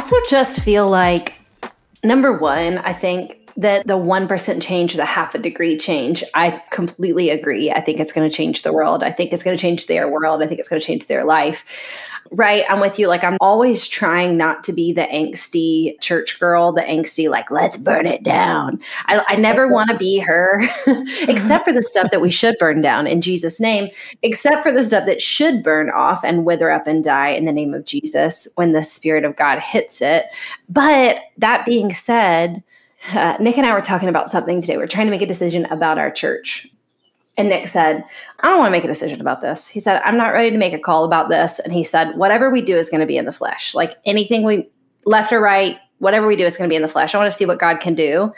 Also 0.05 0.29
just 0.29 0.59
feel 0.59 0.87
like, 0.87 1.33
number 2.03 2.31
one, 2.31 2.77
I 2.77 2.93
think 2.93 3.49
that 3.57 3.87
the 3.87 3.97
1% 3.97 4.61
change, 4.61 4.93
the 4.93 5.05
half 5.05 5.33
a 5.33 5.39
degree 5.39 5.79
change, 5.79 6.23
I 6.35 6.61
completely 6.69 7.31
agree. 7.31 7.71
I 7.71 7.81
think 7.81 7.99
it's 7.99 8.13
going 8.13 8.29
to 8.29 8.35
change 8.35 8.61
the 8.61 8.71
world. 8.71 9.01
I 9.01 9.11
think 9.11 9.33
it's 9.33 9.41
going 9.41 9.57
to 9.57 9.61
change 9.61 9.87
their 9.87 10.07
world. 10.07 10.43
I 10.43 10.47
think 10.47 10.59
it's 10.59 10.69
going 10.69 10.79
to 10.79 10.85
change 10.85 11.07
their 11.07 11.23
life. 11.23 11.65
Right. 12.31 12.63
I'm 12.67 12.79
with 12.79 12.97
you. 12.97 13.07
Like, 13.07 13.23
I'm 13.23 13.37
always 13.39 13.87
trying 13.87 14.35
not 14.35 14.63
to 14.63 14.73
be 14.73 14.91
the 14.91 15.03
angsty 15.03 15.99
church 16.01 16.39
girl, 16.39 16.71
the 16.71 16.81
angsty, 16.81 17.29
like, 17.29 17.51
let's 17.51 17.77
burn 17.77 18.07
it 18.07 18.23
down. 18.23 18.81
I, 19.05 19.23
I 19.27 19.35
never 19.35 19.67
want 19.67 19.91
to 19.91 19.97
be 19.97 20.17
her, 20.19 20.63
except 21.27 21.65
for 21.65 21.71
the 21.71 21.83
stuff 21.83 22.09
that 22.09 22.21
we 22.21 22.31
should 22.31 22.57
burn 22.57 22.81
down 22.81 23.05
in 23.05 23.21
Jesus' 23.21 23.59
name, 23.59 23.89
except 24.23 24.63
for 24.63 24.71
the 24.71 24.83
stuff 24.83 25.05
that 25.05 25.21
should 25.21 25.61
burn 25.61 25.91
off 25.91 26.23
and 26.23 26.45
wither 26.45 26.71
up 26.71 26.87
and 26.87 27.03
die 27.03 27.29
in 27.29 27.45
the 27.45 27.51
name 27.51 27.75
of 27.75 27.85
Jesus 27.85 28.47
when 28.55 28.71
the 28.71 28.83
Spirit 28.83 29.23
of 29.23 29.35
God 29.35 29.59
hits 29.59 30.01
it. 30.01 30.25
But 30.67 31.19
that 31.37 31.63
being 31.63 31.93
said, 31.93 32.63
uh, 33.13 33.37
Nick 33.39 33.57
and 33.57 33.67
I 33.67 33.73
were 33.73 33.81
talking 33.81 34.09
about 34.09 34.31
something 34.31 34.61
today. 34.61 34.77
We 34.77 34.83
we're 34.83 34.87
trying 34.87 35.07
to 35.07 35.11
make 35.11 35.21
a 35.21 35.27
decision 35.27 35.65
about 35.65 35.99
our 35.99 36.09
church. 36.09 36.67
And 37.37 37.49
Nick 37.49 37.67
said, 37.67 38.03
I 38.39 38.47
don't 38.47 38.59
want 38.59 38.67
to 38.67 38.71
make 38.71 38.85
a 38.85 38.87
decision 38.87 39.19
about 39.19 39.41
this. 39.41 39.67
He 39.67 39.79
said, 39.79 40.01
I'm 40.05 40.17
not 40.17 40.31
ready 40.33 40.51
to 40.51 40.57
make 40.57 40.73
a 40.73 40.79
call 40.79 41.03
about 41.03 41.29
this. 41.29 41.59
And 41.59 41.73
he 41.73 41.83
said, 41.83 42.15
whatever 42.15 42.49
we 42.49 42.61
do 42.61 42.77
is 42.77 42.89
going 42.89 43.01
to 43.01 43.05
be 43.05 43.17
in 43.17 43.25
the 43.25 43.31
flesh. 43.31 43.75
Like 43.75 43.95
anything 44.05 44.43
we 44.43 44.69
left 45.05 45.33
or 45.33 45.41
right, 45.41 45.77
whatever 45.99 46.27
we 46.27 46.35
do 46.35 46.45
is 46.45 46.55
going 46.55 46.69
to 46.69 46.71
be 46.71 46.77
in 46.77 46.81
the 46.81 46.87
flesh. 46.87 47.13
I 47.13 47.17
want 47.17 47.31
to 47.31 47.37
see 47.37 47.45
what 47.45 47.59
God 47.59 47.81
can 47.81 47.93
do. 47.93 48.33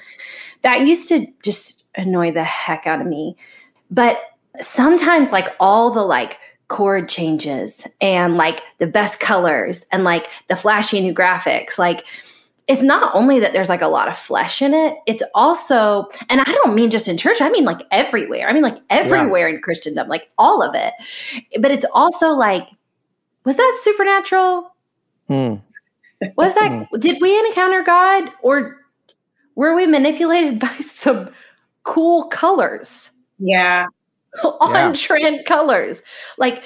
That 0.63 0.87
used 0.87 1.07
to 1.09 1.27
just 1.43 1.83
annoy 1.95 2.31
the 2.31 2.43
heck 2.43 2.87
out 2.87 3.01
of 3.01 3.07
me. 3.07 3.35
But 3.91 4.19
sometimes, 4.59 5.31
like 5.31 5.55
all 5.59 5.91
the 5.91 6.03
like 6.03 6.39
chord 6.67 7.07
changes 7.07 7.87
and 8.01 8.35
like 8.35 8.61
the 8.79 8.87
best 8.87 9.19
colors 9.19 9.85
and 9.91 10.03
like 10.03 10.27
the 10.47 10.55
flashy 10.55 11.01
new 11.01 11.13
graphics, 11.13 11.77
like, 11.77 12.05
it's 12.67 12.81
not 12.81 13.15
only 13.15 13.39
that 13.39 13.53
there's 13.53 13.69
like 13.69 13.81
a 13.81 13.87
lot 13.87 14.09
of 14.09 14.17
flesh 14.17 14.61
in 14.61 14.73
it, 14.73 14.95
it's 15.07 15.23
also, 15.33 16.09
and 16.29 16.41
I 16.41 16.43
don't 16.43 16.75
mean 16.75 16.89
just 16.89 17.07
in 17.07 17.17
church, 17.17 17.41
I 17.41 17.49
mean 17.49 17.63
like 17.63 17.81
everywhere. 17.91 18.49
I 18.49 18.53
mean 18.53 18.63
like 18.63 18.77
everywhere 18.89 19.47
yeah. 19.47 19.55
in 19.55 19.61
Christendom, 19.61 20.09
like 20.09 20.29
all 20.37 20.61
of 20.61 20.75
it. 20.75 20.93
But 21.61 21.71
it's 21.71 21.85
also 21.93 22.31
like, 22.31 22.67
was 23.45 23.55
that 23.55 23.79
supernatural? 23.83 24.75
Mm. 25.29 25.61
Was 26.35 26.53
that, 26.55 26.71
mm. 26.71 26.99
did 26.99 27.21
we 27.21 27.39
encounter 27.47 27.83
God 27.83 28.31
or 28.41 28.75
were 29.55 29.73
we 29.73 29.87
manipulated 29.87 30.59
by 30.59 30.75
some 30.81 31.29
cool 31.83 32.25
colors? 32.25 33.11
Yeah. 33.39 33.85
on 34.43 34.73
yeah. 34.73 34.93
trend 34.93 35.45
colors. 35.45 36.01
Like, 36.37 36.63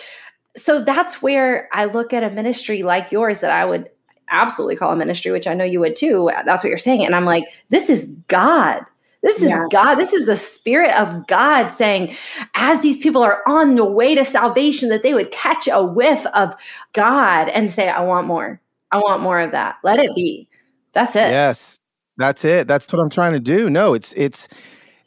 so 0.57 0.83
that's 0.83 1.21
where 1.21 1.69
I 1.71 1.85
look 1.85 2.11
at 2.11 2.23
a 2.23 2.31
ministry 2.31 2.81
like 2.81 3.11
yours 3.11 3.41
that 3.41 3.51
I 3.51 3.65
would 3.65 3.89
absolutely 4.31 4.75
call 4.75 4.91
a 4.91 4.95
ministry, 4.95 5.31
which 5.31 5.47
I 5.47 5.53
know 5.53 5.63
you 5.63 5.79
would 5.79 5.95
too. 5.95 6.31
That's 6.45 6.63
what 6.63 6.69
you're 6.69 6.77
saying. 6.77 7.05
And 7.05 7.15
I'm 7.15 7.25
like, 7.25 7.45
this 7.69 7.89
is 7.89 8.07
God. 8.27 8.83
This 9.21 9.41
is 9.41 9.49
yeah. 9.49 9.65
God. 9.69 9.95
This 9.95 10.13
is 10.13 10.25
the 10.25 10.35
Spirit 10.35 10.99
of 10.99 11.27
God 11.27 11.67
saying, 11.67 12.15
as 12.55 12.81
these 12.81 12.97
people 12.97 13.21
are 13.21 13.43
on 13.47 13.75
the 13.75 13.85
way 13.85 14.15
to 14.15 14.25
salvation, 14.25 14.89
that 14.89 15.03
they 15.03 15.13
would 15.13 15.31
catch 15.31 15.67
a 15.71 15.85
whiff 15.85 16.25
of 16.27 16.55
God 16.93 17.49
and 17.49 17.71
say, 17.71 17.87
I 17.87 18.01
want 18.01 18.25
more. 18.25 18.59
I 18.91 18.97
want 18.97 19.21
more 19.21 19.39
of 19.39 19.51
that. 19.51 19.77
Let 19.83 19.99
it 19.99 20.15
be. 20.15 20.47
That's 20.93 21.15
it. 21.15 21.29
Yes. 21.29 21.79
That's 22.17 22.43
it. 22.43 22.67
That's 22.67 22.91
what 22.91 22.99
I'm 22.99 23.09
trying 23.09 23.33
to 23.33 23.39
do. 23.39 23.69
No, 23.69 23.93
it's, 23.93 24.13
it's, 24.17 24.47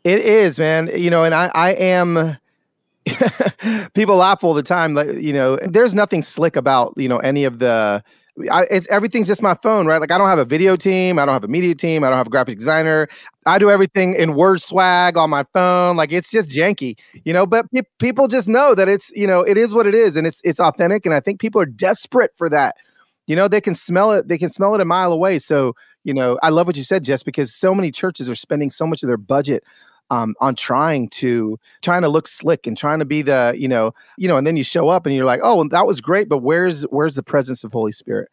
it 0.04 0.20
is, 0.20 0.58
man. 0.58 0.90
You 0.94 1.10
know, 1.10 1.24
and 1.24 1.34
I, 1.34 1.50
I 1.54 1.70
am. 1.72 2.38
people 3.94 4.16
laugh 4.16 4.42
all 4.42 4.54
the 4.54 4.62
time 4.62 4.94
like 4.94 5.12
you 5.18 5.30
know 5.30 5.56
there's 5.56 5.94
nothing 5.94 6.22
slick 6.22 6.56
about 6.56 6.94
you 6.96 7.06
know 7.06 7.18
any 7.18 7.44
of 7.44 7.58
the 7.58 8.02
I, 8.50 8.66
it's 8.68 8.88
everything's 8.88 9.28
just 9.28 9.42
my 9.42 9.54
phone, 9.62 9.86
right? 9.86 10.00
Like 10.00 10.10
I 10.10 10.18
don't 10.18 10.26
have 10.26 10.40
a 10.40 10.44
video 10.44 10.74
team, 10.74 11.20
I 11.20 11.24
don't 11.24 11.34
have 11.34 11.44
a 11.44 11.48
media 11.48 11.74
team, 11.74 12.02
I 12.02 12.08
don't 12.08 12.18
have 12.18 12.26
a 12.26 12.30
graphic 12.30 12.58
designer. 12.58 13.06
I 13.46 13.58
do 13.58 13.70
everything 13.70 14.14
in 14.14 14.34
Word 14.34 14.60
swag 14.60 15.16
on 15.16 15.30
my 15.30 15.44
phone. 15.52 15.96
Like 15.96 16.10
it's 16.10 16.30
just 16.32 16.50
janky, 16.50 16.98
you 17.24 17.32
know. 17.32 17.46
But 17.46 17.70
pe- 17.72 17.82
people 18.00 18.26
just 18.26 18.48
know 18.48 18.74
that 18.74 18.88
it's 18.88 19.12
you 19.12 19.26
know 19.26 19.40
it 19.42 19.56
is 19.56 19.72
what 19.72 19.86
it 19.86 19.94
is, 19.94 20.16
and 20.16 20.26
it's 20.26 20.40
it's 20.42 20.58
authentic. 20.58 21.06
And 21.06 21.14
I 21.14 21.20
think 21.20 21.40
people 21.40 21.60
are 21.60 21.66
desperate 21.66 22.32
for 22.36 22.48
that. 22.48 22.74
You 23.26 23.36
know, 23.36 23.46
they 23.46 23.60
can 23.60 23.74
smell 23.74 24.12
it. 24.12 24.26
They 24.28 24.36
can 24.36 24.50
smell 24.50 24.74
it 24.74 24.80
a 24.80 24.84
mile 24.84 25.12
away. 25.12 25.38
So 25.38 25.74
you 26.02 26.12
know, 26.12 26.36
I 26.42 26.48
love 26.50 26.66
what 26.66 26.76
you 26.76 26.84
said, 26.84 27.04
Jess, 27.04 27.22
because 27.22 27.54
so 27.54 27.72
many 27.72 27.92
churches 27.92 28.28
are 28.28 28.34
spending 28.34 28.70
so 28.70 28.84
much 28.86 29.04
of 29.04 29.06
their 29.08 29.16
budget 29.16 29.62
um, 30.14 30.34
on 30.40 30.54
trying 30.54 31.08
to 31.08 31.58
trying 31.82 32.02
to 32.02 32.08
look 32.08 32.28
slick 32.28 32.66
and 32.66 32.76
trying 32.76 32.98
to 33.00 33.04
be 33.04 33.22
the 33.22 33.54
you 33.56 33.68
know 33.68 33.92
you 34.16 34.28
know 34.28 34.36
and 34.36 34.46
then 34.46 34.56
you 34.56 34.62
show 34.62 34.88
up 34.88 35.06
and 35.06 35.14
you're 35.14 35.24
like 35.24 35.40
oh 35.42 35.66
that 35.68 35.86
was 35.86 36.00
great 36.00 36.28
but 36.28 36.38
where's 36.38 36.82
where's 36.84 37.16
the 37.16 37.22
presence 37.22 37.64
of 37.64 37.72
holy 37.72 37.92
spirit? 37.92 38.28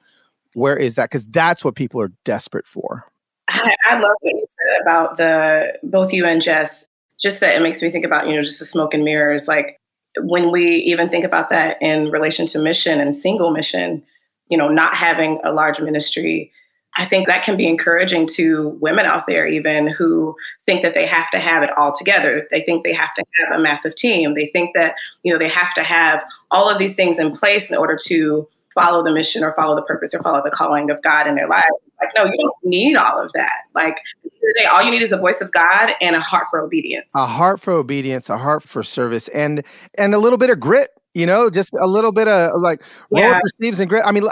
Where 0.53 0.75
is 0.75 0.95
that? 0.95 1.09
Because 1.09 1.25
that's 1.25 1.63
what 1.63 1.75
people 1.75 2.01
are 2.01 2.11
desperate 2.25 2.67
for. 2.67 3.05
I, 3.49 3.75
I 3.89 3.93
love 3.95 4.15
what 4.19 4.33
you 4.33 4.45
said 4.49 4.81
about 4.81 5.17
the 5.17 5.79
both 5.83 6.13
you 6.13 6.25
and 6.25 6.41
jess. 6.41 6.87
Just 7.19 7.39
that 7.39 7.55
it 7.55 7.61
makes 7.61 7.81
me 7.81 7.89
think 7.89 8.05
about 8.05 8.27
you 8.27 8.35
know 8.35 8.41
just 8.41 8.59
the 8.59 8.65
smoke 8.65 8.93
and 8.93 9.03
mirrors. 9.03 9.47
Like 9.47 9.77
when 10.19 10.51
we 10.51 10.77
even 10.77 11.09
think 11.09 11.23
about 11.23 11.49
that 11.49 11.81
in 11.81 12.11
relation 12.11 12.45
to 12.47 12.59
mission 12.59 12.99
and 12.99 13.15
single 13.15 13.51
mission 13.51 14.03
you 14.49 14.57
know 14.57 14.67
not 14.67 14.95
having 14.95 15.39
a 15.43 15.51
large 15.51 15.79
ministry 15.79 16.51
I 16.97 17.05
think 17.05 17.27
that 17.27 17.43
can 17.43 17.55
be 17.55 17.67
encouraging 17.67 18.27
to 18.35 18.69
women 18.81 19.05
out 19.05 19.25
there, 19.25 19.47
even 19.47 19.87
who 19.87 20.35
think 20.65 20.81
that 20.81 20.93
they 20.93 21.07
have 21.07 21.31
to 21.31 21.39
have 21.39 21.63
it 21.63 21.69
all 21.77 21.93
together. 21.93 22.47
They 22.51 22.61
think 22.61 22.83
they 22.83 22.93
have 22.93 23.13
to 23.15 23.23
have 23.39 23.57
a 23.57 23.61
massive 23.61 23.95
team. 23.95 24.33
They 24.33 24.47
think 24.47 24.75
that, 24.75 24.95
you 25.23 25.31
know, 25.31 25.39
they 25.39 25.49
have 25.49 25.73
to 25.75 25.83
have 25.83 26.21
all 26.51 26.69
of 26.69 26.79
these 26.79 26.95
things 26.95 27.17
in 27.17 27.35
place 27.35 27.71
in 27.71 27.77
order 27.77 27.97
to 28.07 28.47
follow 28.73 29.03
the 29.03 29.11
mission 29.11 29.43
or 29.43 29.53
follow 29.53 29.75
the 29.75 29.81
purpose 29.83 30.13
or 30.13 30.21
follow 30.21 30.41
the 30.43 30.51
calling 30.51 30.89
of 30.89 31.01
God 31.01 31.27
in 31.27 31.35
their 31.35 31.47
lives. 31.47 31.65
Like, 31.99 32.09
no, 32.17 32.25
you 32.25 32.37
don't 32.37 32.55
need 32.63 32.95
all 32.95 33.23
of 33.23 33.31
that. 33.33 33.61
Like, 33.75 33.97
today, 34.23 34.65
all 34.65 34.81
you 34.81 34.91
need 34.91 35.01
is 35.01 35.11
a 35.11 35.17
voice 35.17 35.39
of 35.39 35.51
God 35.51 35.91
and 36.01 36.15
a 36.15 36.19
heart 36.19 36.47
for 36.49 36.59
obedience. 36.59 37.07
A 37.15 37.25
heart 37.25 37.59
for 37.59 37.73
obedience, 37.73 38.29
a 38.29 38.37
heart 38.37 38.63
for 38.63 38.83
service, 38.83 39.27
and 39.29 39.63
and 39.97 40.15
a 40.15 40.17
little 40.17 40.37
bit 40.37 40.49
of 40.49 40.59
grit. 40.59 40.89
You 41.13 41.25
know, 41.25 41.49
just 41.49 41.73
a 41.77 41.87
little 41.87 42.11
bit 42.11 42.27
of 42.27 42.59
like 42.61 42.81
roll 43.09 43.23
yeah. 43.23 43.31
up 43.31 43.41
your 43.43 43.49
sleeves 43.57 43.79
and 43.79 43.89
grit. 43.89 44.03
I 44.05 44.11
mean, 44.11 44.23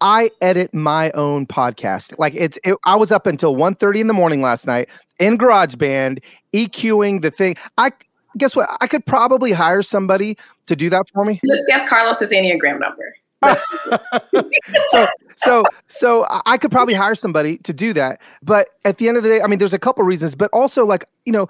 I 0.00 0.30
edit 0.40 0.72
my 0.72 1.10
own 1.12 1.46
podcast. 1.46 2.18
Like 2.18 2.34
it's 2.34 2.58
it, 2.64 2.76
I 2.84 2.96
was 2.96 3.12
up 3.12 3.26
until 3.26 3.56
1:30 3.56 4.00
in 4.00 4.06
the 4.06 4.14
morning 4.14 4.42
last 4.42 4.66
night 4.66 4.88
in 5.18 5.38
GarageBand 5.38 6.22
EQing 6.52 7.22
the 7.22 7.30
thing. 7.30 7.56
I 7.76 7.92
guess 8.36 8.54
what? 8.54 8.68
I 8.80 8.86
could 8.86 9.04
probably 9.06 9.52
hire 9.52 9.82
somebody 9.82 10.36
to 10.66 10.76
do 10.76 10.90
that 10.90 11.06
for 11.12 11.24
me. 11.24 11.40
Let's 11.44 11.64
guess 11.66 11.88
Carlos's 11.88 12.30
Enneagram 12.30 12.80
number. 12.80 13.14
so 14.88 15.06
so 15.36 15.64
so 15.86 16.26
I 16.44 16.58
could 16.58 16.72
probably 16.72 16.94
hire 16.94 17.14
somebody 17.14 17.58
to 17.58 17.72
do 17.72 17.92
that. 17.92 18.20
But 18.42 18.70
at 18.84 18.98
the 18.98 19.08
end 19.08 19.16
of 19.16 19.22
the 19.22 19.28
day, 19.28 19.40
I 19.40 19.46
mean 19.46 19.58
there's 19.58 19.74
a 19.74 19.78
couple 19.78 20.04
reasons, 20.04 20.34
but 20.34 20.50
also 20.52 20.84
like, 20.84 21.04
you 21.24 21.32
know, 21.32 21.48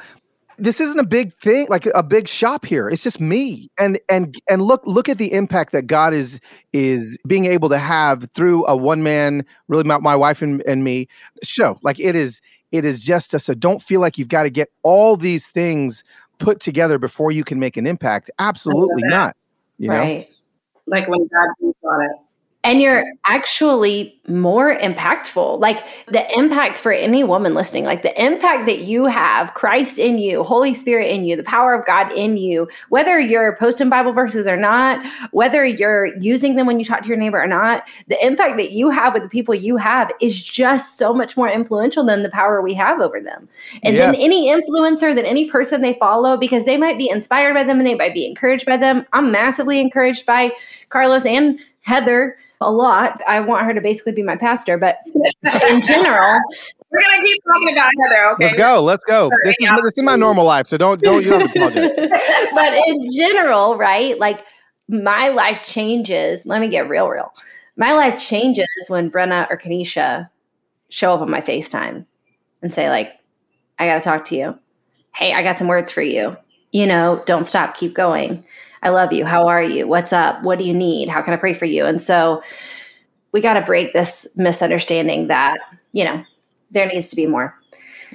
this 0.58 0.80
isn't 0.80 0.98
a 0.98 1.06
big 1.06 1.34
thing, 1.40 1.66
like 1.68 1.86
a 1.86 2.02
big 2.02 2.28
shop 2.28 2.64
here. 2.64 2.88
It's 2.88 3.02
just 3.02 3.20
me. 3.20 3.70
And 3.78 3.98
and 4.08 4.34
and 4.48 4.62
look 4.62 4.82
look 4.84 5.08
at 5.08 5.18
the 5.18 5.32
impact 5.32 5.72
that 5.72 5.86
God 5.86 6.12
is 6.12 6.40
is 6.72 7.18
being 7.26 7.44
able 7.44 7.68
to 7.68 7.78
have 7.78 8.30
through 8.32 8.66
a 8.66 8.76
one 8.76 9.02
man, 9.02 9.44
really 9.68 9.84
my, 9.84 9.98
my 9.98 10.16
wife 10.16 10.42
and, 10.42 10.62
and 10.62 10.84
me 10.84 11.08
show. 11.42 11.78
Like 11.82 11.98
it 12.00 12.16
is 12.16 12.40
it 12.72 12.84
is 12.84 13.02
just 13.02 13.32
a, 13.34 13.38
so 13.38 13.54
don't 13.54 13.82
feel 13.82 14.00
like 14.00 14.18
you've 14.18 14.28
got 14.28 14.42
to 14.42 14.50
get 14.50 14.70
all 14.82 15.16
these 15.16 15.46
things 15.48 16.04
put 16.38 16.60
together 16.60 16.98
before 16.98 17.32
you 17.32 17.44
can 17.44 17.58
make 17.58 17.76
an 17.76 17.86
impact. 17.86 18.30
Absolutely 18.38 19.02
not. 19.04 19.36
You 19.78 19.90
right. 19.90 20.20
know? 20.20 20.34
Like 20.86 21.08
when 21.08 21.20
God 21.20 21.48
on 21.84 22.04
it 22.04 22.16
and 22.64 22.82
you're 22.82 23.04
actually 23.24 24.20
more 24.26 24.76
impactful. 24.76 25.60
Like 25.60 25.84
the 26.06 26.30
impact 26.36 26.76
for 26.76 26.92
any 26.92 27.22
woman 27.22 27.54
listening, 27.54 27.84
like 27.84 28.02
the 28.02 28.22
impact 28.22 28.66
that 28.66 28.80
you 28.80 29.06
have, 29.06 29.54
Christ 29.54 29.98
in 29.98 30.18
you, 30.18 30.42
Holy 30.42 30.74
Spirit 30.74 31.10
in 31.10 31.24
you, 31.24 31.36
the 31.36 31.44
power 31.44 31.72
of 31.72 31.86
God 31.86 32.10
in 32.12 32.36
you, 32.36 32.68
whether 32.88 33.18
you're 33.18 33.56
posting 33.56 33.88
Bible 33.88 34.12
verses 34.12 34.46
or 34.46 34.56
not, 34.56 35.04
whether 35.30 35.64
you're 35.64 36.06
using 36.18 36.56
them 36.56 36.66
when 36.66 36.78
you 36.78 36.84
talk 36.84 37.02
to 37.02 37.08
your 37.08 37.16
neighbor 37.16 37.40
or 37.40 37.46
not, 37.46 37.86
the 38.08 38.26
impact 38.26 38.56
that 38.58 38.72
you 38.72 38.90
have 38.90 39.14
with 39.14 39.22
the 39.22 39.28
people 39.28 39.54
you 39.54 39.76
have 39.76 40.12
is 40.20 40.42
just 40.42 40.98
so 40.98 41.14
much 41.14 41.36
more 41.36 41.48
influential 41.48 42.04
than 42.04 42.22
the 42.22 42.30
power 42.30 42.60
we 42.60 42.74
have 42.74 43.00
over 43.00 43.20
them. 43.20 43.48
And 43.84 43.94
yes. 43.94 44.14
then 44.14 44.22
any 44.22 44.48
influencer, 44.48 45.14
than 45.14 45.24
any 45.24 45.48
person 45.48 45.80
they 45.80 45.94
follow, 45.94 46.36
because 46.36 46.64
they 46.64 46.76
might 46.76 46.98
be 46.98 47.08
inspired 47.08 47.54
by 47.54 47.62
them 47.62 47.78
and 47.78 47.86
they 47.86 47.94
might 47.94 48.14
be 48.14 48.26
encouraged 48.26 48.66
by 48.66 48.76
them. 48.76 49.06
I'm 49.12 49.30
massively 49.30 49.80
encouraged 49.80 50.26
by 50.26 50.52
Carlos 50.90 51.24
and 51.24 51.58
Heather 51.80 52.36
a 52.60 52.72
lot. 52.72 53.20
I 53.26 53.40
want 53.40 53.64
her 53.66 53.74
to 53.74 53.80
basically 53.80 54.12
be 54.12 54.22
my 54.22 54.36
pastor, 54.36 54.78
but 54.78 54.98
in 55.06 55.82
general, 55.82 56.40
we're 56.90 57.00
gonna 57.00 57.22
keep 57.22 57.42
talking 57.44 57.72
about 57.72 57.90
Heather. 58.02 58.30
Okay, 58.32 58.44
let's 58.44 58.54
go. 58.54 58.82
Let's 58.82 59.04
go. 59.04 59.30
This 59.44 59.56
is, 59.60 59.68
this 59.68 59.92
is 59.96 60.02
my 60.02 60.16
normal 60.16 60.44
life, 60.44 60.66
so 60.66 60.76
don't 60.76 61.00
don't 61.00 61.24
you 61.24 61.30
don't 61.30 61.42
apologize. 61.42 61.90
but 62.54 62.74
in 62.86 63.06
general, 63.16 63.76
right? 63.76 64.18
Like 64.18 64.44
my 64.88 65.28
life 65.28 65.62
changes. 65.62 66.44
Let 66.44 66.60
me 66.60 66.68
get 66.68 66.88
real, 66.88 67.08
real. 67.08 67.32
My 67.76 67.92
life 67.92 68.18
changes 68.18 68.66
when 68.88 69.10
Brenna 69.10 69.48
or 69.50 69.56
Kanisha 69.56 70.28
show 70.88 71.14
up 71.14 71.20
on 71.20 71.30
my 71.30 71.40
FaceTime 71.40 72.04
and 72.62 72.72
say, 72.72 72.90
like, 72.90 73.20
I 73.78 73.86
got 73.86 73.96
to 73.96 74.00
talk 74.00 74.24
to 74.26 74.36
you. 74.36 74.58
Hey, 75.14 75.32
I 75.32 75.42
got 75.42 75.58
some 75.58 75.68
words 75.68 75.92
for 75.92 76.02
you. 76.02 76.36
You 76.72 76.86
know, 76.86 77.22
don't 77.26 77.44
stop, 77.44 77.76
keep 77.76 77.94
going. 77.94 78.44
I 78.82 78.90
love 78.90 79.12
you. 79.12 79.24
How 79.24 79.48
are 79.48 79.62
you? 79.62 79.86
What's 79.86 80.12
up? 80.12 80.42
What 80.42 80.58
do 80.58 80.64
you 80.64 80.74
need? 80.74 81.08
How 81.08 81.22
can 81.22 81.34
I 81.34 81.36
pray 81.36 81.54
for 81.54 81.64
you? 81.64 81.84
And 81.84 82.00
so 82.00 82.42
we 83.32 83.40
got 83.40 83.54
to 83.54 83.62
break 83.62 83.92
this 83.92 84.26
misunderstanding 84.36 85.26
that, 85.28 85.58
you 85.92 86.04
know, 86.04 86.24
there 86.70 86.86
needs 86.86 87.10
to 87.10 87.16
be 87.16 87.26
more. 87.26 87.54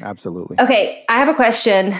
Absolutely. 0.01 0.59
Okay. 0.59 1.05
I 1.09 1.17
have 1.19 1.27
a 1.27 1.33
question, 1.33 1.95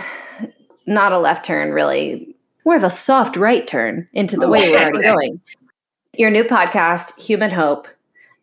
not 0.86 1.12
a 1.12 1.20
left 1.20 1.46
turn, 1.46 1.72
really, 1.72 2.36
more 2.66 2.76
of 2.76 2.84
a 2.84 2.90
soft 2.90 3.36
right 3.36 3.68
turn 3.68 4.08
into 4.14 4.38
the 4.38 4.46
oh, 4.46 4.52
way 4.52 4.72
we're 4.72 4.80
already 4.80 5.02
going. 5.02 5.42
Your 6.16 6.32
new 6.32 6.44
podcast, 6.44 7.20
Human 7.20 7.52
Hope. 7.52 7.88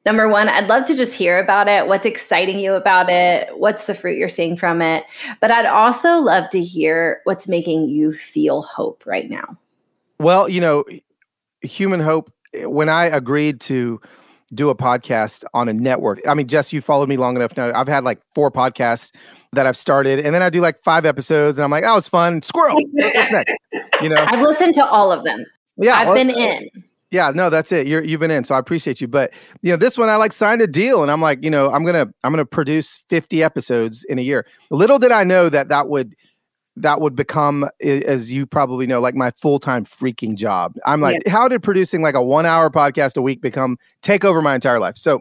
Number 0.07 0.29
one, 0.29 0.49
I'd 0.49 0.69
love 0.69 0.87
to 0.87 0.97
just 0.97 1.15
hear 1.15 1.39
about 1.39 1.69
it. 1.69 1.87
What's 1.87 2.07
exciting 2.07 2.59
you 2.59 2.75
about 2.75 3.11
it? 3.11 3.59
What's 3.59 3.85
the 3.85 3.95
fruit 3.95 4.17
you're 4.17 4.31
seeing 4.31 4.57
from 4.57 4.81
it? 4.81 5.05
But 5.41 5.51
I'd 5.51 5.67
also 5.67 6.17
love 6.17 6.49
to 6.51 6.61
hear 6.63 7.21
what's 7.25 7.49
making 7.49 7.89
you 7.89 8.13
feel 8.13 8.63
hope 8.63 9.05
right 9.07 9.29
now. 9.29 9.59
Well, 10.21 10.51
you 10.51 10.61
know, 10.61 10.85
Human 11.63 11.99
Hope, 11.99 12.31
eh, 12.53 12.67
when 12.67 12.91
I 12.91 13.07
agreed 13.07 13.59
to 13.63 13.99
do 14.53 14.69
a 14.69 14.75
podcast 14.75 15.45
on 15.55 15.67
a 15.67 15.73
network, 15.73 16.21
I 16.29 16.35
mean, 16.35 16.47
Jess, 16.47 16.75
you 16.75 16.83
followed 16.83 17.09
me 17.09 17.17
long 17.17 17.37
enough 17.37 17.57
now. 17.57 17.73
I've 17.75 17.89
had 17.89 18.05
like 18.05 18.21
four 18.35 18.51
podcasts 18.51 19.13
that 19.55 19.67
I've 19.67 19.79
started, 19.79 20.21
and 20.21 20.35
then 20.35 20.43
I 20.43 20.51
do 20.51 20.61
like 20.61 20.83
five 20.83 21.07
episodes, 21.07 21.57
and 21.57 21.65
I'm 21.65 21.71
like, 21.71 21.85
oh, 21.87 21.95
was 21.95 22.07
fun. 22.07 22.43
Squirrel. 22.43 22.77
What's 22.93 23.33
next? 23.33 23.55
You 24.03 24.11
know, 24.11 24.17
I've 24.19 24.43
listened 24.43 24.75
to 24.75 24.85
all 24.85 25.11
of 25.11 25.25
them. 25.25 25.43
Yeah, 25.79 25.95
I've 25.95 26.09
well, 26.09 26.17
been 26.17 26.29
in. 26.29 26.69
Yeah, 27.11 27.33
no, 27.35 27.49
that's 27.49 27.73
it. 27.73 27.87
You're 27.87 28.05
you've 28.05 28.21
been 28.21 28.31
in, 28.31 28.45
so 28.45 28.55
I 28.55 28.59
appreciate 28.59 29.01
you. 29.01 29.09
But 29.09 29.33
you 29.63 29.71
know, 29.71 29.79
this 29.79 29.97
one 29.97 30.11
I 30.11 30.17
like 30.17 30.33
signed 30.33 30.61
a 30.61 30.67
deal, 30.67 31.01
and 31.03 31.11
I'm 31.11 31.23
like, 31.23 31.43
you 31.43 31.51
know, 31.51 31.71
I'm 31.71 31.83
gonna 31.83 32.09
I'm 32.25 32.33
gonna 32.33 32.45
produce 32.45 32.99
50 33.09 33.43
episodes 33.43 34.05
in 34.05 34.19
a 34.19 34.23
year. 34.23 34.47
Little 34.71 34.99
did 34.99 35.13
I 35.13 35.25
know 35.25 35.49
that 35.49 35.71
that 35.71 35.89
would 35.89 36.15
that 36.77 37.01
would 37.01 37.17
become 37.17 37.69
as 37.83 38.33
you 38.33 38.47
probably 38.47 38.87
know 38.87 39.01
like 39.01 39.15
my 39.15 39.31
full-time 39.33 39.85
freaking 39.85 40.35
job 40.35 40.75
i'm 40.87 41.01
like 41.01 41.21
yeah. 41.25 41.33
how 41.33 41.49
did 41.49 41.63
producing 41.63 42.03
like 42.03 42.15
a 42.15 42.23
one 42.23 42.47
hour 42.47 42.71
podcast 42.71 43.17
a 43.17 43.23
week 43.23 43.41
become 43.41 43.77
take 44.03 44.25
over 44.25 44.41
my 44.41 44.55
entire 44.55 44.79
life 44.79 44.97
so 44.97 45.21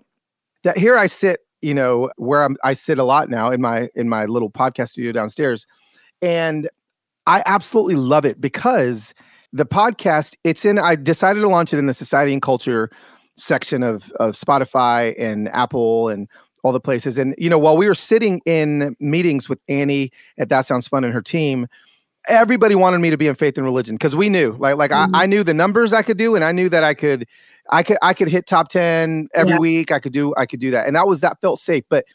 that 0.64 0.78
here 0.78 0.96
i 0.96 1.08
sit 1.08 1.42
you 1.62 1.74
know 1.74 2.10
where 2.18 2.44
I'm, 2.44 2.56
i 2.64 2.74
sit 2.74 3.00
a 3.00 3.04
lot 3.04 3.30
now 3.30 3.52
in 3.52 3.62
my 3.62 3.90
in 3.96 4.10
my 4.10 4.26
little 4.26 4.52
podcast 4.52 4.90
studio 4.90 5.12
downstairs 5.12 5.66
and 6.22 6.70
i 7.26 7.44
absolutely 7.46 7.96
love 7.96 8.26
it 8.26 8.40
because 8.40 9.14
the 9.52 9.66
podcast 9.66 10.36
it's 10.44 10.66
in 10.66 10.78
i 10.78 10.96
decided 10.96 11.42
to 11.42 11.50
launch 11.50 11.74
it 11.74 11.80
in 11.80 11.88
the 11.88 11.94
society 11.94 12.32
and 12.32 12.42
culture 12.42 12.90
section 13.36 13.84
of 13.84 14.12
of 14.20 14.36
spotify 14.36 15.16
and 15.18 15.50
apple 15.50 16.10
and 16.10 16.28
all 16.64 16.72
the 16.72 16.80
places. 16.80 17.18
And 17.18 17.36
you 17.38 17.50
know, 17.50 17.58
while 17.58 17.78
we 17.78 17.88
were 17.88 17.96
sitting 17.96 18.42
in 18.46 18.96
meetings 19.00 19.50
with 19.50 19.60
Annie 19.68 20.12
at 20.38 20.50
That 20.50 20.66
Sounds 20.66 20.88
Fun 20.88 21.04
and 21.04 21.14
her 21.14 21.22
team, 21.22 21.68
everybody 22.28 22.76
wanted 22.76 23.00
me 23.00 23.10
to 23.10 23.18
be 23.18 23.28
in 23.28 23.36
faith 23.36 23.58
and 23.58 23.66
religion 23.66 23.96
because 23.96 24.16
we 24.16 24.30
knew, 24.30 24.56
like, 24.60 24.76
like 24.76 24.92
mm-hmm. 24.92 25.16
I, 25.16 25.24
I, 25.24 25.26
knew 25.26 25.44
the 25.44 25.54
numbers 25.54 25.94
I 25.94 26.02
could 26.02 26.18
do, 26.18 26.36
and 26.36 26.44
I 26.44 26.52
knew 26.52 26.70
that 26.70 26.84
I 26.84 26.94
could, 26.94 27.28
I 27.70 27.84
could, 27.84 27.98
I 28.02 28.14
could 28.14 28.30
hit 28.30 28.46
top 28.46 28.68
ten 28.70 29.28
every 29.34 29.54
yeah. 29.54 29.60
week. 29.60 29.92
I 29.92 30.00
could 30.00 30.14
do, 30.14 30.34
I 30.38 30.46
could 30.46 30.60
do 30.60 30.72
that, 30.72 30.88
and 30.88 30.96
that 30.96 31.08
was 31.08 31.22
that 31.22 31.40
felt 31.42 31.60
safe. 31.60 31.84
But 31.90 32.06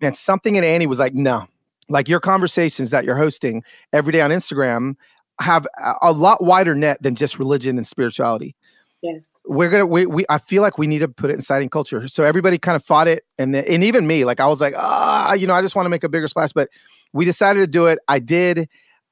man, 0.00 0.14
something 0.14 0.56
in 0.56 0.64
Annie 0.64 0.86
was 0.86 0.98
like, 0.98 1.14
no, 1.14 1.46
like 1.88 2.08
your 2.08 2.20
conversations 2.20 2.90
that 2.90 3.04
you're 3.04 3.16
hosting 3.16 3.62
every 3.92 4.12
day 4.12 4.20
on 4.20 4.30
Instagram 4.30 4.94
have 5.40 5.66
a 6.02 6.12
lot 6.12 6.42
wider 6.42 6.74
net 6.74 7.02
than 7.02 7.14
just 7.14 7.38
religion 7.38 7.78
and 7.78 7.86
spirituality. 7.86 8.54
Yes. 9.02 9.32
We're 9.46 9.70
gonna 9.70 9.86
we, 9.86 10.06
we 10.06 10.26
I 10.28 10.38
feel 10.38 10.62
like 10.62 10.76
we 10.76 10.86
need 10.86 10.98
to 10.98 11.08
put 11.08 11.30
it 11.30 11.34
in 11.34 11.40
citing 11.40 11.70
culture. 11.70 12.06
So 12.06 12.24
everybody 12.24 12.58
kind 12.58 12.76
of 12.76 12.84
fought 12.84 13.08
it 13.08 13.24
and 13.38 13.54
then, 13.54 13.64
and 13.66 13.82
even 13.82 14.06
me, 14.06 14.24
like 14.24 14.40
I 14.40 14.46
was 14.46 14.60
like, 14.60 14.74
ah, 14.76 15.32
you 15.32 15.46
know, 15.46 15.54
I 15.54 15.62
just 15.62 15.74
want 15.74 15.86
to 15.86 15.90
make 15.90 16.04
a 16.04 16.08
bigger 16.08 16.28
splash. 16.28 16.52
But 16.52 16.68
we 17.12 17.24
decided 17.24 17.60
to 17.60 17.66
do 17.66 17.86
it. 17.86 17.98
I 18.08 18.18
did. 18.18 18.68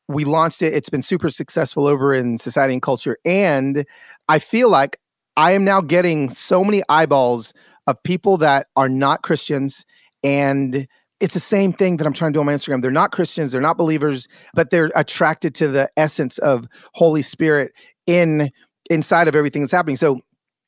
We 0.06 0.24
launched 0.24 0.62
it. 0.62 0.74
It's 0.74 0.90
been 0.90 1.02
super 1.02 1.30
successful 1.30 1.86
over 1.86 2.14
in 2.14 2.38
society 2.38 2.74
and 2.74 2.82
culture. 2.82 3.18
And 3.24 3.86
I 4.28 4.38
feel 4.38 4.68
like 4.68 4.98
I 5.36 5.52
am 5.52 5.64
now 5.64 5.80
getting 5.80 6.28
so 6.28 6.64
many 6.64 6.82
eyeballs 6.88 7.54
of 7.86 8.02
people 8.02 8.36
that 8.38 8.66
are 8.76 8.88
not 8.88 9.22
Christians. 9.22 9.86
And 10.22 10.86
it's 11.20 11.34
the 11.34 11.40
same 11.40 11.72
thing 11.72 11.96
that 11.96 12.06
I'm 12.06 12.12
trying 12.12 12.32
to 12.32 12.36
do 12.36 12.40
on 12.40 12.46
my 12.46 12.54
Instagram. 12.54 12.82
They're 12.82 12.90
not 12.90 13.12
Christians, 13.12 13.52
they're 13.52 13.60
not 13.60 13.78
believers, 13.78 14.28
but 14.54 14.70
they're 14.70 14.90
attracted 14.94 15.54
to 15.56 15.68
the 15.68 15.90
essence 15.96 16.38
of 16.38 16.68
Holy 16.94 17.22
Spirit 17.22 17.72
in 18.06 18.50
inside 18.90 19.28
of 19.28 19.34
everything 19.34 19.62
that's 19.62 19.72
happening. 19.72 19.96
So 19.96 20.20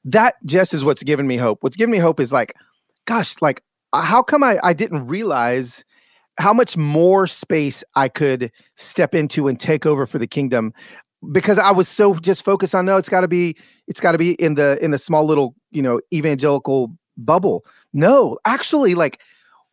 that 0.05 0.35
just 0.45 0.75
is 0.75 0.85
what's 0.85 1.03
given 1.03 1.27
me 1.27 1.37
hope. 1.37 1.59
What's 1.63 1.77
given 1.77 1.91
me 1.91 1.99
hope 1.99 2.21
is 2.21 2.33
like, 2.33 2.55
gosh, 3.07 3.35
like 3.41 3.63
uh, 3.93 4.03
how 4.03 4.23
come 4.23 4.43
I, 4.43 4.59
I 4.63 4.73
didn't 4.73 5.07
realize 5.07 5.85
how 6.39 6.53
much 6.53 6.77
more 6.77 7.27
space 7.27 7.85
I 7.97 8.09
could 8.09 8.51
step 8.77 9.15
into 9.15 9.49
and 9.49 9.59
take 9.59 9.85
over 9.85 10.07
for 10.07 10.19
the 10.19 10.27
kingdom 10.27 10.73
because 11.33 11.59
I 11.59 11.71
was 11.71 11.89
so 11.89 12.15
just 12.15 12.45
focused 12.45 12.75
on 12.75 12.87
no, 12.87 12.97
it's 12.97 13.09
got 13.09 13.21
to 13.21 13.29
be 13.29 13.57
it's 13.87 14.01
got 14.01 14.13
to 14.13 14.19
be 14.19 14.33
in 14.35 14.55
the 14.55 14.83
in 14.83 14.91
the 14.91 14.99
small 14.99 15.25
little 15.25 15.55
you 15.71 15.83
know 15.83 16.01
evangelical 16.13 16.97
bubble. 17.17 17.65
No, 17.93 18.39
actually, 18.47 18.95
like 18.95 19.21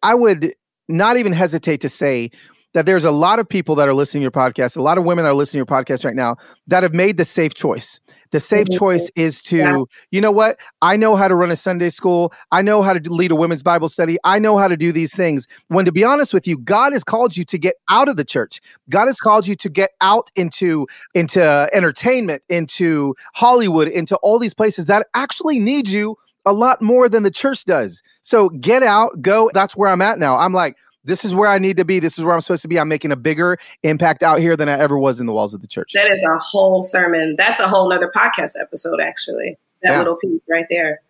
I 0.04 0.14
would 0.14 0.54
not 0.90 1.18
even 1.18 1.34
hesitate 1.34 1.82
to 1.82 1.90
say 1.90 2.32
that 2.74 2.86
there's 2.86 3.06
a 3.06 3.12
lot 3.12 3.40
of 3.40 3.48
people 3.48 3.76
that 3.76 3.88
are 3.88 3.94
listening 3.94 4.22
to 4.22 4.24
your 4.24 4.32
podcast, 4.32 4.78
a 4.78 4.82
lot 4.82 4.98
of 4.98 5.04
women 5.04 5.24
that 5.24 5.32
are 5.32 5.36
listening 5.36 5.66
to 5.66 5.72
your 5.72 5.84
podcast 5.84 6.06
right 6.06 6.16
now 6.16 6.36
that 6.68 6.84
have 6.84 6.94
made 6.94 7.18
the 7.18 7.26
safe 7.26 7.54
choice. 7.54 8.00
The 8.32 8.40
safe 8.40 8.68
mm-hmm. 8.68 8.78
choice 8.78 9.10
is 9.16 9.42
to, 9.44 9.58
yeah. 9.58 9.84
you 10.12 10.22
know 10.22 10.32
what? 10.32 10.60
I 10.82 10.98
know 10.98 11.16
how 11.16 11.28
to 11.28 11.36
run 11.36 11.50
a 11.50 11.56
Sunday 11.56 11.90
school. 11.90 12.34
I 12.52 12.62
know 12.62 12.82
how 12.82 12.94
to 12.94 13.12
lead 13.12 13.32
a 13.32 13.36
women's 13.36 13.64
Bible 13.64 13.90
study. 13.90 14.18
I 14.24 14.40
know 14.40 14.58
how 14.58 14.68
to 14.68 14.78
do 14.78 14.92
these 14.92 15.16
things. 15.16 15.48
When 15.70 15.86
to 15.86 15.92
be 15.92 16.04
honest 16.04 16.34
with 16.34 16.48
you, 16.48 16.58
God 16.58 16.94
has 16.94 17.04
called 17.04 17.38
you 17.38 17.46
to 17.46 17.58
get 17.58 17.76
out 17.90 18.10
of 18.10 18.18
the 18.18 18.26
church. 18.26 18.62
God 18.90 19.08
has 19.08 19.20
called 19.20 19.48
you 19.48 19.56
to 19.56 19.70
get 19.70 19.92
out 20.02 20.30
into 20.36 20.88
into 21.14 21.70
entertainment, 21.74 22.44
into 22.50 23.16
Hollywood, 23.34 23.88
into 23.88 24.18
all 24.18 24.40
these 24.40 24.54
places 24.54 24.88
that 24.88 25.08
actually 25.14 25.60
need 25.60 25.88
you 25.88 26.18
a 26.48 26.54
lot 26.54 26.82
more 26.82 27.10
than 27.10 27.24
the 27.24 27.32
church 27.32 27.66
does. 27.66 28.02
So 28.22 28.50
get 28.50 28.82
out, 28.82 29.22
go. 29.22 29.52
That's 29.54 29.76
where 29.76 29.90
I'm 29.90 30.02
at 30.02 30.18
now. 30.18 30.38
I'm 30.38 30.54
like, 30.54 30.78
this 31.08 31.26
is 31.26 31.34
where 31.34 31.50
I 31.50 31.58
need 31.58 31.78
to 31.78 31.86
be. 31.86 32.00
This 32.00 32.18
is 32.18 32.24
where 32.24 32.36
I'm 32.36 32.42
supposed 32.42 32.62
to 32.62 32.68
be. 32.68 32.80
I'm 32.80 32.88
making 32.88 33.12
a 33.12 33.16
bigger 33.16 33.58
impact 33.84 34.22
out 34.22 34.40
here 34.40 34.56
than 34.56 34.70
I 34.70 34.78
ever 34.78 34.98
was 34.98 35.20
in 35.20 35.26
the 35.26 35.34
walls 35.34 35.54
of 35.54 35.62
the 35.62 35.68
church. 35.68 35.94
That 35.94 36.12
is 36.12 36.24
a 36.24 36.38
whole 36.38 36.82
sermon. 36.82 37.36
That's 37.38 37.60
a 37.60 37.68
whole 37.68 37.90
nother 37.90 38.12
podcast 38.16 38.52
episode, 38.60 39.00
actually. 39.00 39.58
That 39.82 39.92
yeah. 39.92 39.98
little 40.00 40.18
piece 40.18 40.42
right 40.50 40.66
there. 40.70 41.02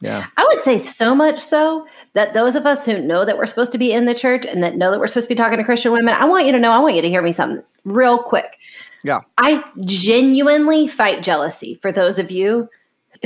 Yeah. 0.00 0.26
I 0.36 0.44
would 0.44 0.60
say 0.60 0.78
so 0.78 1.14
much 1.14 1.40
so 1.40 1.86
that 2.14 2.34
those 2.34 2.54
of 2.54 2.66
us 2.66 2.84
who 2.84 3.00
know 3.00 3.24
that 3.24 3.36
we're 3.36 3.46
supposed 3.46 3.72
to 3.72 3.78
be 3.78 3.92
in 3.92 4.04
the 4.04 4.14
church 4.14 4.46
and 4.46 4.62
that 4.62 4.76
know 4.76 4.90
that 4.90 5.00
we're 5.00 5.08
supposed 5.08 5.28
to 5.28 5.34
be 5.34 5.38
talking 5.38 5.58
to 5.58 5.64
Christian 5.64 5.92
women, 5.92 6.14
I 6.14 6.24
want 6.24 6.46
you 6.46 6.52
to 6.52 6.58
know, 6.58 6.70
I 6.70 6.78
want 6.78 6.94
you 6.94 7.02
to 7.02 7.08
hear 7.08 7.22
me 7.22 7.32
something 7.32 7.62
real 7.84 8.18
quick. 8.18 8.58
Yeah. 9.04 9.20
I 9.38 9.64
genuinely 9.84 10.86
fight 10.86 11.22
jealousy 11.22 11.78
for 11.82 11.90
those 11.90 12.18
of 12.18 12.30
you 12.30 12.68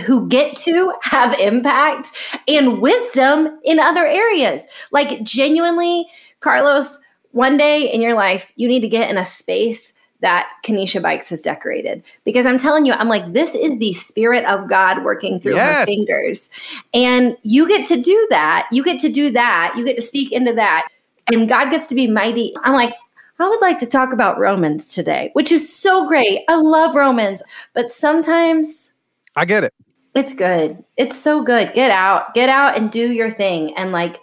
who 0.05 0.29
get 0.29 0.57
to 0.57 0.95
have 1.03 1.39
impact 1.39 2.13
and 2.49 2.81
wisdom 2.81 3.59
in 3.65 3.79
other 3.79 4.07
areas. 4.07 4.65
Like 4.91 5.23
genuinely, 5.23 6.07
Carlos, 6.41 7.01
one 7.33 7.57
day 7.57 7.93
in 7.93 8.01
your 8.01 8.15
life, 8.15 8.53
you 8.57 8.69
need 8.69 8.81
to 8.81 8.89
get 8.89 9.11
in 9.11 9.19
a 9.19 9.25
space 9.25 9.93
that 10.21 10.49
Kanisha 10.65 11.03
Bikes 11.03 11.29
has 11.31 11.43
decorated. 11.43 12.03
Because 12.25 12.47
I'm 12.47 12.59
telling 12.59 12.87
you, 12.87 12.93
I'm 12.93 13.09
like, 13.09 13.33
this 13.33 13.55
is 13.55 13.79
the 13.79 13.93
spirit 13.93 14.45
of 14.45 14.69
God 14.69 15.05
working 15.05 15.41
through 15.41 15.57
yes. 15.57 15.81
her 15.81 15.87
fingers. 15.87 16.49
And 16.95 17.37
you 17.43 17.67
get 17.67 17.87
to 17.89 18.01
do 18.01 18.27
that. 18.31 18.69
You 18.71 18.85
get 18.85 19.01
to 19.01 19.09
do 19.09 19.31
that. 19.33 19.75
You 19.77 19.85
get 19.85 19.97
to 19.97 20.03
speak 20.03 20.31
into 20.33 20.53
that. 20.55 20.89
And 21.33 21.49
God 21.49 21.71
gets 21.71 21.89
to 21.89 21.95
be 21.95 22.07
mighty. 22.07 22.55
I'm 22.63 22.73
like, 22.73 22.95
I 23.39 23.49
would 23.49 23.61
like 23.61 23.81
to 23.81 23.87
talk 23.87 24.13
about 24.13 24.39
Romans 24.39 24.87
today, 24.87 25.31
which 25.33 25.51
is 25.51 25.75
so 25.75 26.07
great. 26.07 26.45
I 26.49 26.55
love 26.55 26.95
Romans, 26.95 27.43
but 27.75 27.91
sometimes 27.91 28.92
I 29.37 29.45
get 29.45 29.65
it. 29.65 29.75
It's 30.15 30.35
good. 30.35 30.85
It's 30.97 31.19
so 31.19 31.43
good. 31.43 31.73
Get 31.73 31.91
out, 31.91 32.35
get 32.35 32.49
out 32.49 32.77
and 32.77 32.91
do 32.91 33.13
your 33.13 33.31
thing 33.31 33.75
and 33.77 33.93
like 33.93 34.21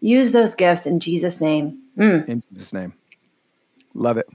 use 0.00 0.32
those 0.32 0.54
gifts 0.54 0.86
in 0.86 1.00
Jesus' 1.00 1.40
name. 1.40 1.80
Mm. 1.98 2.28
In 2.28 2.42
Jesus' 2.52 2.72
name. 2.72 2.94
Love 3.94 4.16
it. 4.16 4.28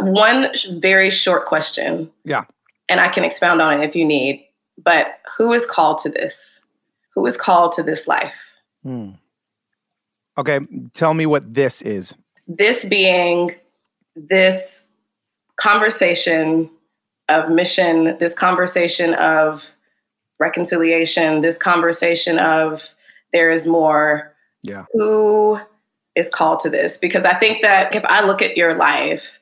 One 0.00 0.48
very 0.80 1.10
short 1.10 1.46
question. 1.46 2.10
Yeah. 2.24 2.44
And 2.88 3.00
I 3.00 3.08
can 3.08 3.24
expound 3.24 3.62
on 3.62 3.80
it 3.80 3.84
if 3.84 3.96
you 3.96 4.04
need. 4.04 4.46
But 4.82 5.18
who 5.36 5.52
is 5.52 5.66
called 5.66 5.98
to 5.98 6.10
this? 6.10 6.60
Who 7.14 7.24
is 7.26 7.36
called 7.36 7.72
to 7.72 7.82
this 7.82 8.06
life? 8.06 8.34
Hmm. 8.82 9.10
Okay. 10.36 10.60
Tell 10.94 11.14
me 11.14 11.26
what 11.26 11.54
this 11.54 11.80
is. 11.82 12.14
This 12.48 12.84
being 12.84 13.54
this 14.16 14.84
conversation 15.56 16.70
of 17.28 17.50
mission, 17.50 18.16
this 18.18 18.34
conversation 18.34 19.14
of 19.14 19.70
reconciliation, 20.38 21.40
this 21.40 21.58
conversation 21.58 22.38
of 22.38 22.94
there 23.32 23.50
is 23.50 23.66
more. 23.66 24.34
Yeah. 24.62 24.84
Who 24.92 25.58
is 26.14 26.30
called 26.30 26.60
to 26.60 26.70
this? 26.70 26.96
Because 26.96 27.24
I 27.24 27.34
think 27.34 27.62
that 27.62 27.94
if 27.94 28.04
I 28.04 28.24
look 28.24 28.40
at 28.42 28.56
your 28.56 28.74
life, 28.74 29.38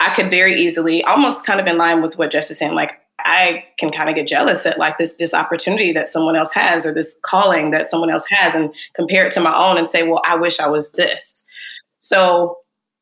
I 0.00 0.14
could 0.14 0.30
very 0.30 0.62
easily, 0.62 1.02
almost 1.04 1.44
kind 1.44 1.60
of 1.60 1.66
in 1.66 1.76
line 1.76 2.02
with 2.02 2.18
what 2.18 2.30
Jess 2.30 2.50
is 2.50 2.58
saying, 2.58 2.74
like 2.74 3.00
I 3.18 3.64
can 3.78 3.90
kind 3.90 4.08
of 4.08 4.14
get 4.14 4.28
jealous 4.28 4.64
at 4.64 4.78
like 4.78 4.96
this 4.96 5.14
this 5.14 5.34
opportunity 5.34 5.92
that 5.92 6.08
someone 6.08 6.36
else 6.36 6.52
has 6.52 6.86
or 6.86 6.94
this 6.94 7.18
calling 7.24 7.72
that 7.72 7.88
someone 7.88 8.10
else 8.10 8.26
has 8.30 8.54
and 8.54 8.72
compare 8.94 9.26
it 9.26 9.32
to 9.32 9.40
my 9.40 9.56
own 9.56 9.76
and 9.76 9.88
say, 9.88 10.04
well, 10.04 10.22
I 10.24 10.36
wish 10.36 10.60
I 10.60 10.68
was 10.68 10.92
this. 10.92 11.44
So 11.98 12.58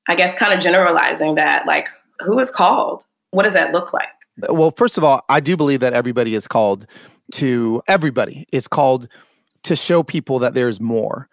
I 0.09 0.15
guess 0.15 0.35
kind 0.35 0.55
of 0.55 0.61
generalizing 0.61 1.35
that, 1.35 1.67
like, 1.67 1.89
who 2.21 2.39
is 2.39 2.51
called? 2.51 3.05
What 3.31 3.43
does 3.43 3.55
that 3.55 3.73
look 3.73 3.93
like? 3.93 4.09
Well, 4.49 4.73
first 4.77 4.99
of 4.99 5.05
all, 5.05 5.25
I 5.29 5.41
do 5.41 5.57
believe 5.57 5.81
that 5.81 5.93
everybody 5.93 6.35
is 6.35 6.47
called 6.47 6.87
to 7.33 7.83
everybody 7.89 8.47
is 8.53 8.69
called 8.69 9.09
to 9.65 9.75
show 9.75 10.03
people 10.03 10.39
that 10.41 10.55
there's 10.55 10.81
more. 10.81 11.29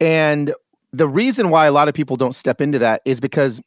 And 0.00 0.54
the 0.92 1.08
reason 1.08 1.50
why 1.50 1.66
a 1.66 1.72
lot 1.72 1.88
of 1.88 1.94
people 1.94 2.16
don't 2.16 2.34
step 2.34 2.60
into 2.60 2.78
that 2.80 3.02
is 3.04 3.20
because 3.20 3.60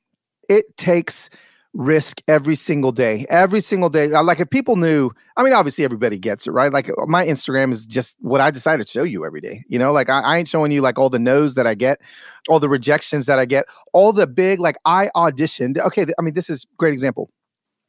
it 0.50 0.78
takes 0.78 1.30
risk 1.74 2.22
every 2.28 2.56
single 2.56 2.92
day 2.92 3.26
every 3.30 3.62
single 3.62 3.88
day 3.90 4.08
like 4.08 4.42
if 4.42 4.50
people 4.50 4.76
knew 4.76 5.10
i 5.38 5.44
mean 5.44 5.54
obviously 5.54 5.86
everybody 5.86 6.20
gets 6.20 6.46
it 6.46 6.52
right 6.52 6.74
like 6.74 6.90
uh, 6.90 7.06
my 7.08 7.26
instagram 7.26 7.72
is 7.72 7.86
just 7.86 8.18
what 8.20 8.42
i 8.42 8.52
decided 8.52 8.86
to 8.86 8.92
show 8.92 9.04
you 9.04 9.26
every 9.26 9.40
day 9.40 9.64
you 9.70 9.80
know 9.80 9.94
like 9.94 10.10
I, 10.10 10.20
I, 10.20 10.38
ain't 10.38 10.50
showing 10.50 10.74
you 10.74 10.82
like 10.82 11.00
all 11.00 11.10
the 11.10 11.18
no's 11.18 11.56
that 11.56 11.66
i 11.66 11.74
get 11.74 12.02
all 12.50 12.60
the 12.60 12.68
rejections 12.68 13.26
that 13.28 13.40
i 13.40 13.46
get 13.46 13.68
all 13.94 14.12
the 14.12 14.28
big 14.28 14.60
like 14.60 14.76
i 14.84 15.10
auditioned 15.16 15.78
okay 15.78 16.06
i 16.20 16.22
mean 16.22 16.34
this 16.34 16.50
is 16.50 16.68
great 16.78 16.92
example 16.92 17.30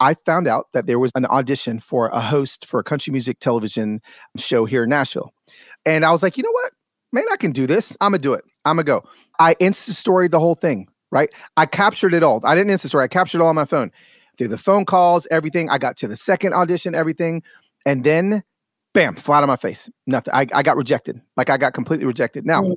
I 0.02 0.14
found 0.26 0.48
out 0.48 0.66
that 0.72 0.86
there 0.86 0.98
was 0.98 1.12
an 1.14 1.26
audition 1.26 1.78
for 1.78 2.08
a 2.08 2.20
host 2.20 2.66
for 2.66 2.80
a 2.80 2.84
country 2.84 3.12
music 3.12 3.38
television 3.38 4.00
show 4.36 4.64
here 4.64 4.84
in 4.84 4.90
Nashville. 4.90 5.32
And 5.86 6.04
I 6.04 6.12
was 6.12 6.22
like, 6.22 6.36
you 6.36 6.42
know 6.42 6.52
what? 6.52 6.72
Man, 7.12 7.24
I 7.32 7.36
can 7.36 7.52
do 7.52 7.66
this. 7.66 7.96
I'm 8.00 8.12
going 8.12 8.20
to 8.20 8.28
do 8.28 8.34
it. 8.34 8.44
I'm 8.64 8.76
going 8.76 8.86
to 8.86 8.90
go. 8.90 9.08
I 9.38 9.54
Insta 9.54 9.90
storied 9.90 10.30
the 10.30 10.40
whole 10.40 10.54
thing 10.54 10.88
right? 11.12 11.32
I 11.56 11.66
captured 11.66 12.14
it 12.14 12.24
all. 12.24 12.40
I 12.42 12.56
didn't 12.56 12.72
Insta 12.72 12.88
story. 12.88 13.04
I 13.04 13.08
captured 13.08 13.38
it 13.38 13.42
all 13.42 13.48
on 13.48 13.54
my 13.54 13.66
phone 13.66 13.92
through 14.36 14.48
the 14.48 14.58
phone 14.58 14.84
calls, 14.84 15.28
everything. 15.30 15.70
I 15.70 15.78
got 15.78 15.96
to 15.98 16.08
the 16.08 16.16
second 16.16 16.54
audition, 16.54 16.96
everything. 16.96 17.42
And 17.86 18.02
then, 18.02 18.42
bam, 18.94 19.14
flat 19.14 19.42
on 19.42 19.48
my 19.48 19.56
face. 19.56 19.88
Nothing. 20.06 20.34
I, 20.34 20.46
I 20.52 20.62
got 20.62 20.76
rejected. 20.76 21.20
Like 21.36 21.50
I 21.50 21.58
got 21.58 21.74
completely 21.74 22.06
rejected. 22.06 22.44
Now, 22.44 22.62
mm-hmm. 22.62 22.72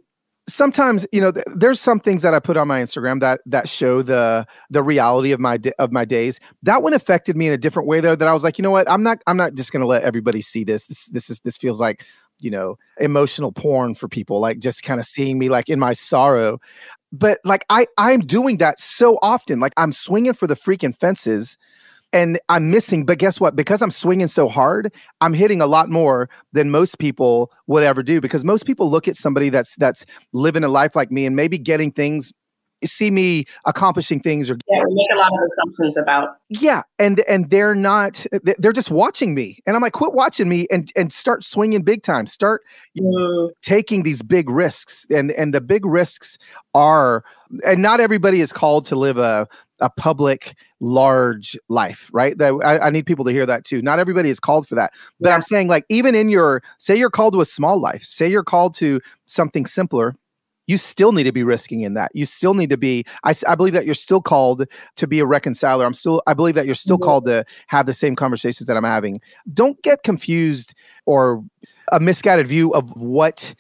Sometimes 0.48 1.08
you 1.12 1.20
know 1.20 1.32
th- 1.32 1.46
there's 1.56 1.82
some 1.82 2.00
things 2.00 2.22
that 2.22 2.34
i 2.34 2.40
put 2.40 2.56
on 2.56 2.68
my 2.68 2.82
instagram 2.82 3.20
that 3.20 3.42
that 3.46 3.68
show 3.68 4.02
the 4.02 4.46
the 4.70 4.84
reality 4.84 5.32
of 5.32 5.40
my 5.40 5.60
of 5.80 5.92
my 5.92 6.06
days. 6.06 6.40
That 6.64 6.84
one 6.84 6.94
affected 6.94 7.36
me 7.36 7.48
in 7.48 7.54
a 7.54 7.58
different 7.58 7.88
way 7.88 8.00
though 8.00 8.16
that 8.16 8.28
i 8.28 8.34
was 8.34 8.44
like 8.44 8.58
you 8.58 8.64
know 8.64 8.72
what? 8.72 8.90
I'm 8.90 9.04
not 9.04 9.20
i'm 9.28 9.38
not 9.38 9.56
just 9.56 9.72
gonna 9.72 9.86
let 9.86 10.04
everybody 10.04 10.42
see 10.42 10.64
this. 10.64 10.86
This 10.86 11.08
this 11.08 11.30
is 11.30 11.40
this 11.42 11.58
feels 11.58 11.80
like 11.80 12.06
you 12.40 12.52
know 12.52 12.78
emotional 13.00 13.52
porn 13.52 13.96
for 13.96 14.08
people 14.08 14.40
like 14.40 14.60
just 14.60 14.84
kind 14.84 15.00
of 15.00 15.06
seeing 15.06 15.40
me 15.40 15.50
like 15.50 15.70
in 15.70 15.80
my 15.80 15.94
sorrow. 15.94 16.60
But 17.12 17.40
like 17.44 17.66
I 17.70 17.88
I'm 17.98 18.22
doing 18.22 18.58
that 18.58 18.80
so 18.80 19.18
often. 19.22 19.60
Like 19.60 19.74
I'm 19.78 19.92
swinging 19.92 20.34
for 20.34 20.48
the 20.48 20.56
freaking 20.56 20.96
fences 20.96 21.58
and 22.16 22.40
I'm 22.48 22.72
missing. 22.72 23.06
But 23.06 23.20
guess 23.20 23.40
what? 23.40 23.56
Because 23.56 23.82
I'm 23.82 23.92
swinging 23.92 24.28
so 24.28 24.48
hard, 24.48 24.92
I'm 25.22 25.34
hitting 25.34 25.62
a 25.62 25.68
lot 25.68 25.90
more 25.90 26.30
than 26.54 26.72
most 26.72 26.98
people 26.98 27.52
would 27.68 27.84
ever 27.84 28.02
do. 28.02 28.22
Because 28.22 28.46
most 28.46 28.66
people 28.66 28.90
look 28.90 29.08
at 29.08 29.18
somebody 29.18 29.50
that's 29.50 29.76
that's 29.76 30.06
living 30.34 30.64
a 30.64 30.70
life 30.70 30.96
like 30.96 31.12
me 31.12 31.26
and 31.26 31.36
maybe 31.36 31.58
getting 31.58 31.92
things 31.92 32.34
see 32.84 33.10
me 33.10 33.46
accomplishing 33.66 34.20
things 34.20 34.50
or 34.50 34.58
yeah, 34.68 34.82
make 34.90 35.08
a 35.14 35.18
lot 35.18 35.32
of 35.32 35.40
assumptions 35.46 35.98
about 35.98 36.36
yeah 36.50 36.82
and 37.00 37.22
and 37.22 37.50
they're 37.50 37.74
not 37.74 38.26
they're 38.60 38.74
just 38.74 38.92
watching 38.92 39.34
me 39.34 39.58
and 39.66 39.76
i'm 39.76 39.82
like 39.82 39.94
quit 39.94 40.14
watching 40.14 40.50
me 40.50 40.68
and 40.70 40.92
and 40.96 41.12
start 41.12 41.44
swinging 41.44 41.82
big 41.82 42.04
time 42.04 42.28
start 42.28 42.62
mm. 43.00 43.50
taking 43.62 44.04
these 44.04 44.22
big 44.22 44.50
risks 44.50 45.08
and 45.10 45.32
and 45.32 45.54
the 45.54 45.62
big 45.62 45.86
risks 45.86 46.38
are 46.74 47.24
and 47.66 47.82
not 47.82 48.00
everybody 48.00 48.42
is 48.42 48.52
called 48.52 48.86
to 48.86 48.96
live 48.96 49.18
a 49.18 49.48
a 49.80 49.90
public 49.90 50.56
large 50.80 51.58
life 51.68 52.10
right 52.14 52.38
that 52.38 52.54
I, 52.64 52.88
I, 52.88 52.90
need 52.90 53.06
people 53.06 53.26
to 53.26 53.32
hear 53.32 53.46
that 53.46 53.66
too 53.66 53.82
not 53.82 54.00
everybody 54.00 54.30
is 54.30 54.40
called 54.40 54.68
for 54.68 54.76
that 54.76 54.94
but 55.20 55.30
yeah. 55.30 55.36
i'm 55.36 55.42
saying 55.42 55.68
like 55.68 55.86
even 55.90 56.16
in 56.16 56.30
your 56.30 56.64
say 56.78 56.96
you're 56.96 57.10
called 57.10 57.34
to 57.34 57.42
a 57.42 57.46
small 57.46 57.80
life 57.80 58.04
say 58.04 58.28
you're 58.28 58.44
called 58.44 58.74
to 58.76 59.02
something 59.26 59.66
simpler 59.66 60.16
you 60.68 60.78
still 60.78 61.12
need 61.12 61.24
to 61.24 61.32
be 61.32 61.44
risking 61.44 61.82
in 61.82 61.94
that. 61.94 62.12
You 62.14 62.26
still 62.26 62.54
need 62.54 62.70
to 62.70 62.78
be, 62.78 63.06
I, 63.24 63.34
I 63.48 63.56
believe 63.56 63.74
that 63.74 63.86
you're 63.86 63.94
still 63.94 64.22
called 64.22 64.66
to 64.96 65.08
be 65.08 65.20
a 65.20 65.26
reconciler. 65.26 65.86
I'm 65.86 65.94
still, 65.94 66.22
I 66.28 66.34
believe 66.34 66.56
that 66.56 66.66
you're 66.66 66.76
still 66.76 66.98
mm-hmm. 66.98 67.04
called 67.04 67.26
to 67.26 67.46
have 67.68 67.86
the 67.86 67.94
same 67.94 68.16
conversations 68.16 68.68
that 68.68 68.78
I'm 68.78 68.84
having. 68.84 69.22
Don't 69.54 69.82
get 69.84 70.04
confused 70.04 70.74
or 71.06 71.44
a 71.92 72.00
misguided 72.00 72.48
view 72.48 72.74
of 72.74 72.90
what 72.96 73.54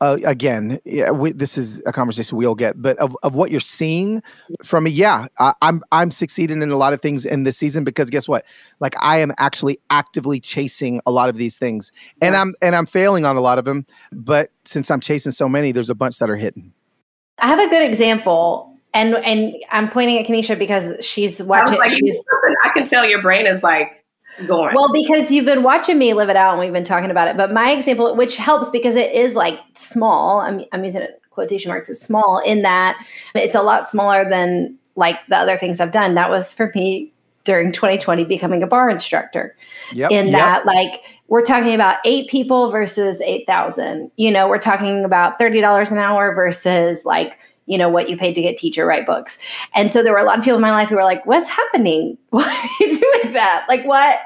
uh, 0.00 0.18
again, 0.24 0.80
yeah, 0.84 1.10
we, 1.10 1.32
this 1.32 1.56
is 1.56 1.82
a 1.86 1.92
conversation 1.92 2.36
we'll 2.36 2.54
get, 2.54 2.80
but 2.80 2.96
of, 2.98 3.16
of 3.22 3.34
what 3.34 3.50
you're 3.50 3.60
seeing 3.60 4.22
from 4.62 4.84
me, 4.84 4.90
yeah, 4.90 5.26
I, 5.38 5.54
I'm 5.62 5.82
I'm 5.92 6.10
succeeding 6.10 6.62
in 6.62 6.70
a 6.70 6.76
lot 6.76 6.92
of 6.92 7.00
things 7.00 7.24
in 7.24 7.44
this 7.44 7.56
season 7.56 7.84
because 7.84 8.10
guess 8.10 8.28
what? 8.28 8.44
Like 8.80 8.94
I 9.00 9.18
am 9.18 9.32
actually 9.38 9.78
actively 9.90 10.40
chasing 10.40 11.00
a 11.06 11.10
lot 11.10 11.28
of 11.28 11.36
these 11.36 11.58
things, 11.58 11.92
and 12.20 12.34
yeah. 12.34 12.40
I'm 12.40 12.54
and 12.62 12.76
I'm 12.76 12.86
failing 12.86 13.24
on 13.24 13.36
a 13.36 13.40
lot 13.40 13.58
of 13.58 13.64
them. 13.64 13.86
But 14.12 14.50
since 14.64 14.90
I'm 14.90 15.00
chasing 15.00 15.32
so 15.32 15.48
many, 15.48 15.72
there's 15.72 15.90
a 15.90 15.94
bunch 15.94 16.18
that 16.18 16.30
are 16.30 16.36
hitting. 16.36 16.72
I 17.38 17.48
have 17.48 17.58
a 17.58 17.68
good 17.68 17.86
example, 17.86 18.74
and 18.94 19.14
and 19.16 19.54
I'm 19.70 19.88
pointing 19.88 20.18
at 20.18 20.26
Kanisha 20.26 20.58
because 20.58 21.04
she's 21.04 21.42
watching. 21.42 21.78
Like, 21.78 21.90
she's, 21.90 22.22
I 22.64 22.70
can 22.70 22.84
tell 22.84 23.06
your 23.06 23.22
brain 23.22 23.46
is 23.46 23.62
like 23.62 24.04
going. 24.46 24.74
Well, 24.74 24.92
because 24.92 25.30
you've 25.30 25.44
been 25.44 25.62
watching 25.62 25.98
me 25.98 26.12
live 26.14 26.28
it 26.28 26.36
out 26.36 26.52
and 26.52 26.60
we've 26.60 26.72
been 26.72 26.84
talking 26.84 27.10
about 27.10 27.28
it. 27.28 27.36
But 27.36 27.52
my 27.52 27.70
example, 27.70 28.14
which 28.16 28.36
helps 28.36 28.70
because 28.70 28.96
it 28.96 29.12
is 29.12 29.34
like 29.34 29.58
small, 29.74 30.40
I'm, 30.40 30.64
I'm 30.72 30.84
using 30.84 31.02
it 31.02 31.20
quotation 31.30 31.68
marks, 31.68 31.88
is 31.88 32.00
small 32.00 32.38
in 32.44 32.62
that 32.62 33.04
it's 33.34 33.54
a 33.54 33.62
lot 33.62 33.86
smaller 33.86 34.28
than 34.28 34.78
like 34.96 35.16
the 35.28 35.36
other 35.36 35.58
things 35.58 35.80
I've 35.80 35.92
done. 35.92 36.14
That 36.14 36.30
was 36.30 36.52
for 36.52 36.72
me 36.74 37.12
during 37.44 37.72
2020 37.72 38.24
becoming 38.24 38.62
a 38.62 38.66
barre 38.66 38.90
instructor. 38.90 39.56
Yep, 39.92 40.10
in 40.10 40.26
yep. 40.28 40.34
that, 40.34 40.66
like, 40.66 41.20
we're 41.28 41.44
talking 41.44 41.74
about 41.74 41.98
eight 42.04 42.28
people 42.28 42.70
versus 42.70 43.20
8,000. 43.20 44.10
You 44.16 44.30
know, 44.32 44.48
we're 44.48 44.58
talking 44.58 45.04
about 45.04 45.38
$30 45.38 45.92
an 45.92 45.98
hour 45.98 46.34
versus 46.34 47.04
like 47.04 47.38
you 47.66 47.78
know 47.78 47.88
what 47.88 48.08
you 48.08 48.16
paid 48.16 48.34
to 48.34 48.42
get 48.42 48.56
teacher 48.56 48.86
write 48.86 49.06
books. 49.06 49.38
And 49.74 49.90
so 49.90 50.02
there 50.02 50.12
were 50.12 50.18
a 50.18 50.24
lot 50.24 50.38
of 50.38 50.44
people 50.44 50.56
in 50.56 50.62
my 50.62 50.72
life 50.72 50.88
who 50.88 50.96
were 50.96 51.04
like 51.04 51.24
what's 51.26 51.48
happening? 51.48 52.16
Why 52.30 52.42
are 52.42 52.84
you 52.84 52.98
doing 52.98 53.32
that? 53.32 53.66
Like 53.68 53.84
what? 53.84 54.18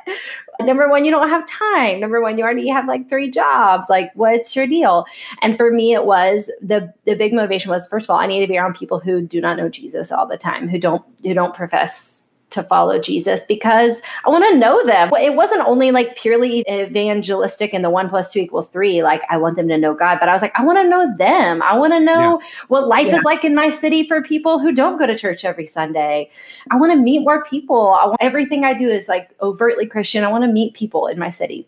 Number 0.61 0.91
one 0.91 1.05
you 1.05 1.11
don't 1.11 1.29
have 1.29 1.49
time. 1.49 2.01
Number 2.01 2.21
one 2.21 2.37
you 2.37 2.45
already 2.45 2.69
have 2.69 2.87
like 2.87 3.09
three 3.09 3.31
jobs. 3.31 3.89
Like 3.89 4.11
what's 4.15 4.55
your 4.55 4.67
deal? 4.67 5.07
And 5.43 5.57
for 5.57 5.71
me 5.71 5.95
it 5.95 6.05
was 6.05 6.51
the 6.61 6.93
the 7.05 7.15
big 7.15 7.33
motivation 7.33 7.71
was 7.71 7.89
first 7.89 8.07
of 8.07 8.11
all 8.11 8.19
i 8.19 8.27
need 8.27 8.41
to 8.41 8.47
be 8.47 8.57
around 8.57 8.75
people 8.75 9.01
who 9.01 9.21
do 9.21 9.41
not 9.41 9.57
know 9.57 9.69
jesus 9.69 10.13
all 10.13 10.27
the 10.27 10.37
time 10.37 10.69
who 10.69 10.79
don't 10.79 11.05
who 11.23 11.35
don't 11.35 11.55
profess 11.55 12.25
to 12.51 12.63
follow 12.63 12.99
Jesus 12.99 13.45
because 13.45 14.03
I 14.25 14.31
want 14.31 14.45
to 14.51 14.59
know 14.59 14.85
them. 14.85 15.11
It 15.21 15.35
wasn't 15.35 15.67
only 15.67 15.91
like 15.91 16.17
purely 16.17 16.65
evangelistic 16.69 17.73
and 17.73 17.85
the 17.85 17.91
one 17.91 18.09
plus 18.09 18.33
two 18.33 18.41
equals 18.41 18.69
three. 18.69 19.03
Like 19.03 19.23
I 19.31 19.37
want 19.37 19.57
them 19.57 19.69
to 19.69 19.79
know 19.79 19.95
God, 19.95 20.19
but 20.21 20.29
I 20.29 20.33
was 20.33 20.43
like, 20.43 20.53
I 20.59 20.65
want 20.65 20.79
to 20.79 20.89
know 20.89 21.17
them. 21.17 21.63
I 21.63 21.79
want 21.79 21.93
to 21.93 22.01
know 22.01 22.41
yeah. 22.41 22.47
what 22.69 22.89
life 22.89 23.09
yeah. 23.09 23.17
is 23.17 23.25
like 23.25 23.45
in 23.45 23.55
my 23.55 23.71
city 23.71 24.07
for 24.07 24.23
people 24.23 24.59
who 24.59 24.73
don't 24.73 24.99
go 24.99 25.07
to 25.07 25.17
church 25.17 25.45
every 25.45 25.67
Sunday. 25.67 26.31
I 26.71 26.77
want 26.77 26.93
to 26.93 26.99
meet 26.99 27.21
more 27.21 27.45
people. 27.45 27.91
I 27.95 28.07
want 28.07 28.19
everything 28.21 28.65
I 28.65 28.75
do 28.75 28.89
is 28.89 29.09
like 29.09 29.31
overtly 29.41 29.87
Christian. 29.87 30.25
I 30.25 30.29
want 30.29 30.45
to 30.45 30.51
meet 30.51 30.75
people 30.75 31.07
in 31.07 31.19
my 31.19 31.31
city. 31.31 31.67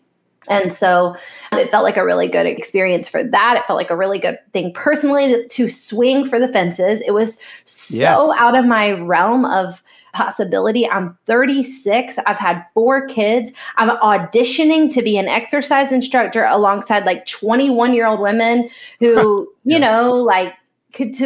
And 0.49 0.73
so 0.73 1.15
um, 1.51 1.59
it 1.59 1.71
felt 1.71 1.83
like 1.83 1.97
a 1.97 2.03
really 2.03 2.27
good 2.27 2.45
experience 2.45 3.07
for 3.07 3.23
that. 3.23 3.57
It 3.57 3.65
felt 3.65 3.77
like 3.77 3.89
a 3.89 3.95
really 3.95 4.19
good 4.19 4.39
thing 4.51 4.73
personally 4.73 5.27
to, 5.29 5.47
to 5.47 5.69
swing 5.69 6.25
for 6.25 6.39
the 6.39 6.47
fences. 6.47 7.01
It 7.01 7.11
was 7.11 7.39
so 7.65 7.95
yes. 7.95 8.37
out 8.39 8.57
of 8.57 8.65
my 8.65 8.91
realm 8.91 9.45
of 9.45 9.81
possibility. 10.13 10.87
I'm 10.87 11.17
36. 11.25 12.17
I've 12.25 12.39
had 12.39 12.63
four 12.73 13.07
kids. 13.07 13.51
I'm 13.77 13.89
auditioning 13.97 14.89
to 14.91 15.01
be 15.01 15.17
an 15.17 15.27
exercise 15.27 15.91
instructor 15.91 16.45
alongside 16.45 17.05
like 17.05 17.25
21 17.25 17.93
year 17.93 18.07
old 18.07 18.19
women 18.19 18.69
who, 18.99 19.51
yes. 19.63 19.73
you 19.73 19.79
know, 19.79 20.13
like 20.13 20.53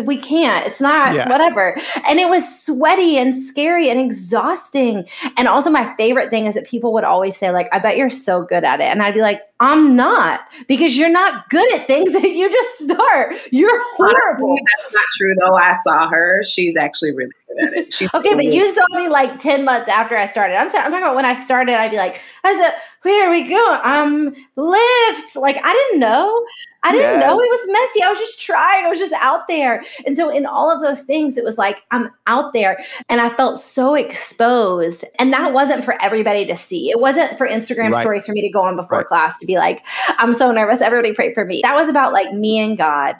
we 0.05 0.17
can't 0.17 0.65
it's 0.65 0.81
not 0.81 1.13
yeah. 1.13 1.29
whatever. 1.29 1.75
And 2.07 2.19
it 2.19 2.29
was 2.29 2.63
sweaty 2.63 3.17
and 3.17 3.35
scary 3.35 3.89
and 3.89 3.99
exhausting. 3.99 5.07
And 5.37 5.47
also 5.47 5.69
my 5.69 5.93
favorite 5.95 6.29
thing 6.29 6.45
is 6.45 6.55
that 6.55 6.65
people 6.65 6.93
would 6.93 7.03
always 7.03 7.37
say 7.37 7.51
like 7.51 7.67
i 7.71 7.79
bet 7.79 7.97
you're 7.97 8.09
so 8.09 8.43
good 8.43 8.63
at 8.63 8.79
it. 8.79 8.85
And 8.85 9.01
i'd 9.01 9.13
be 9.13 9.21
like 9.21 9.41
i'm 9.59 9.95
not 9.95 10.41
because 10.67 10.97
you're 10.97 11.09
not 11.09 11.49
good 11.49 11.73
at 11.73 11.87
things 11.87 12.13
that 12.13 12.31
you 12.31 12.51
just 12.51 12.79
start. 12.79 13.35
You're 13.51 13.79
horrible 13.95 14.51
Honestly, 14.51 14.63
that's 14.83 14.93
not 14.93 15.05
true 15.17 15.35
though. 15.39 15.55
I 15.55 15.73
saw 15.83 16.09
her. 16.09 16.43
She's 16.43 16.77
actually 16.77 17.11
really 17.13 17.31
good 17.47 17.67
at 17.67 17.73
it. 17.73 17.93
She's 17.93 18.11
okay 18.13 18.33
but 18.33 18.45
you 18.45 18.73
saw 18.73 18.85
me 18.93 19.07
like 19.07 19.39
10 19.39 19.65
months 19.65 19.89
after 19.89 20.17
i 20.17 20.25
started. 20.25 20.55
I'm, 20.55 20.69
sorry, 20.69 20.83
I'm 20.83 20.91
talking 20.91 21.03
about 21.03 21.15
when 21.15 21.25
i 21.25 21.33
started 21.33 21.75
i'd 21.75 21.91
be 21.91 21.97
like 21.97 22.21
i 22.43 22.55
said 22.55 22.73
here 23.03 23.29
we 23.29 23.47
go? 23.47 23.79
Um 23.83 24.35
lift 24.55 25.35
like 25.35 25.57
i 25.63 25.73
didn't 25.73 25.99
know 25.99 26.45
I 26.87 26.91
didn't 26.93 27.19
yes. 27.19 27.21
know 27.21 27.37
it 27.37 27.49
was 27.49 27.67
messy. 27.67 28.01
I 28.01 28.09
was 28.09 28.17
just 28.17 28.39
trying. 28.39 28.85
I 28.85 28.89
was 28.89 28.97
just 28.97 29.13
out 29.13 29.47
there. 29.49 29.83
And 30.05 30.15
so 30.15 30.29
in 30.29 30.45
all 30.45 30.71
of 30.71 30.81
those 30.81 31.01
things, 31.01 31.37
it 31.37 31.43
was 31.43 31.57
like 31.57 31.83
I'm 31.91 32.09
out 32.27 32.53
there 32.53 32.77
and 33.09 33.19
I 33.19 33.29
felt 33.35 33.57
so 33.57 33.93
exposed. 33.93 35.03
And 35.19 35.33
that 35.33 35.51
wasn't 35.51 35.83
for 35.83 36.01
everybody 36.01 36.45
to 36.45 36.55
see. 36.55 36.89
It 36.89 37.01
wasn't 37.01 37.37
for 37.37 37.45
Instagram 37.45 37.91
right. 37.91 38.01
stories 38.01 38.25
for 38.25 38.31
me 38.31 38.41
to 38.41 38.49
go 38.49 38.61
on 38.61 38.77
before 38.77 38.99
right. 38.99 39.07
class 39.07 39.37
to 39.39 39.45
be 39.45 39.57
like, 39.57 39.85
I'm 40.17 40.31
so 40.31 40.49
nervous. 40.51 40.79
Everybody 40.79 41.13
pray 41.13 41.33
for 41.33 41.43
me. 41.43 41.59
That 41.61 41.75
was 41.75 41.89
about 41.89 42.13
like 42.13 42.31
me 42.33 42.57
and 42.57 42.77
God 42.77 43.17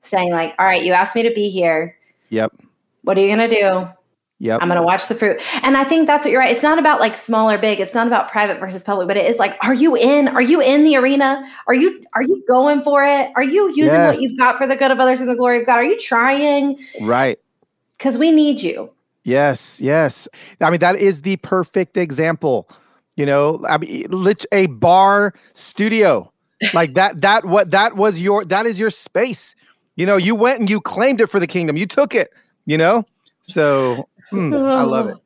saying 0.00 0.30
like, 0.30 0.54
all 0.58 0.64
right, 0.64 0.82
you 0.82 0.94
asked 0.94 1.14
me 1.14 1.22
to 1.22 1.34
be 1.34 1.50
here. 1.50 1.96
Yep. 2.30 2.54
What 3.02 3.18
are 3.18 3.20
you 3.20 3.28
going 3.28 3.50
to 3.50 3.54
do? 3.54 3.95
Yep. 4.38 4.60
I'm 4.60 4.68
going 4.68 4.76
to 4.78 4.84
watch 4.84 5.08
the 5.08 5.14
fruit. 5.14 5.40
And 5.62 5.76
I 5.76 5.84
think 5.84 6.06
that's 6.06 6.24
what 6.24 6.30
you're 6.30 6.40
right. 6.40 6.50
It's 6.50 6.62
not 6.62 6.78
about 6.78 7.00
like 7.00 7.16
small 7.16 7.50
or 7.50 7.56
big. 7.56 7.80
It's 7.80 7.94
not 7.94 8.06
about 8.06 8.30
private 8.30 8.60
versus 8.60 8.82
public, 8.82 9.08
but 9.08 9.16
it 9.16 9.24
is 9.24 9.38
like, 9.38 9.56
are 9.62 9.72
you 9.72 9.96
in? 9.96 10.28
Are 10.28 10.42
you 10.42 10.60
in 10.60 10.84
the 10.84 10.96
arena? 10.96 11.42
Are 11.66 11.74
you 11.74 12.04
are 12.14 12.22
you 12.22 12.44
going 12.46 12.82
for 12.82 13.02
it? 13.02 13.30
Are 13.34 13.42
you 13.42 13.68
using 13.68 13.86
yes. 13.86 14.14
what 14.14 14.22
you've 14.22 14.38
got 14.38 14.58
for 14.58 14.66
the 14.66 14.76
good 14.76 14.90
of 14.90 15.00
others 15.00 15.20
and 15.20 15.28
the 15.28 15.34
glory 15.34 15.60
of 15.60 15.66
God? 15.66 15.76
Are 15.76 15.84
you 15.84 15.98
trying? 15.98 16.78
Right. 17.00 17.38
Cuz 17.98 18.18
we 18.18 18.30
need 18.30 18.60
you. 18.60 18.90
Yes, 19.24 19.80
yes. 19.80 20.28
I 20.60 20.70
mean 20.70 20.80
that 20.80 20.96
is 20.96 21.22
the 21.22 21.36
perfect 21.38 21.96
example. 21.96 22.68
You 23.16 23.24
know, 23.24 23.64
I 23.66 23.78
mean 23.78 24.06
a 24.52 24.66
barre 24.66 25.32
studio. 25.54 26.30
like 26.74 26.94
that 26.94 27.22
that 27.22 27.46
what 27.46 27.70
that 27.70 27.96
was 27.96 28.20
your 28.20 28.44
that 28.44 28.66
is 28.66 28.78
your 28.78 28.90
space. 28.90 29.54
You 29.94 30.04
know, 30.04 30.18
you 30.18 30.34
went 30.34 30.60
and 30.60 30.68
you 30.68 30.80
claimed 30.82 31.22
it 31.22 31.28
for 31.28 31.40
the 31.40 31.46
kingdom. 31.46 31.78
You 31.78 31.86
took 31.86 32.14
it, 32.14 32.28
you 32.66 32.76
know? 32.76 33.06
So 33.40 34.08
Mm, 34.32 34.68
I 34.76 34.82
love 34.82 35.08
it. 35.08 35.16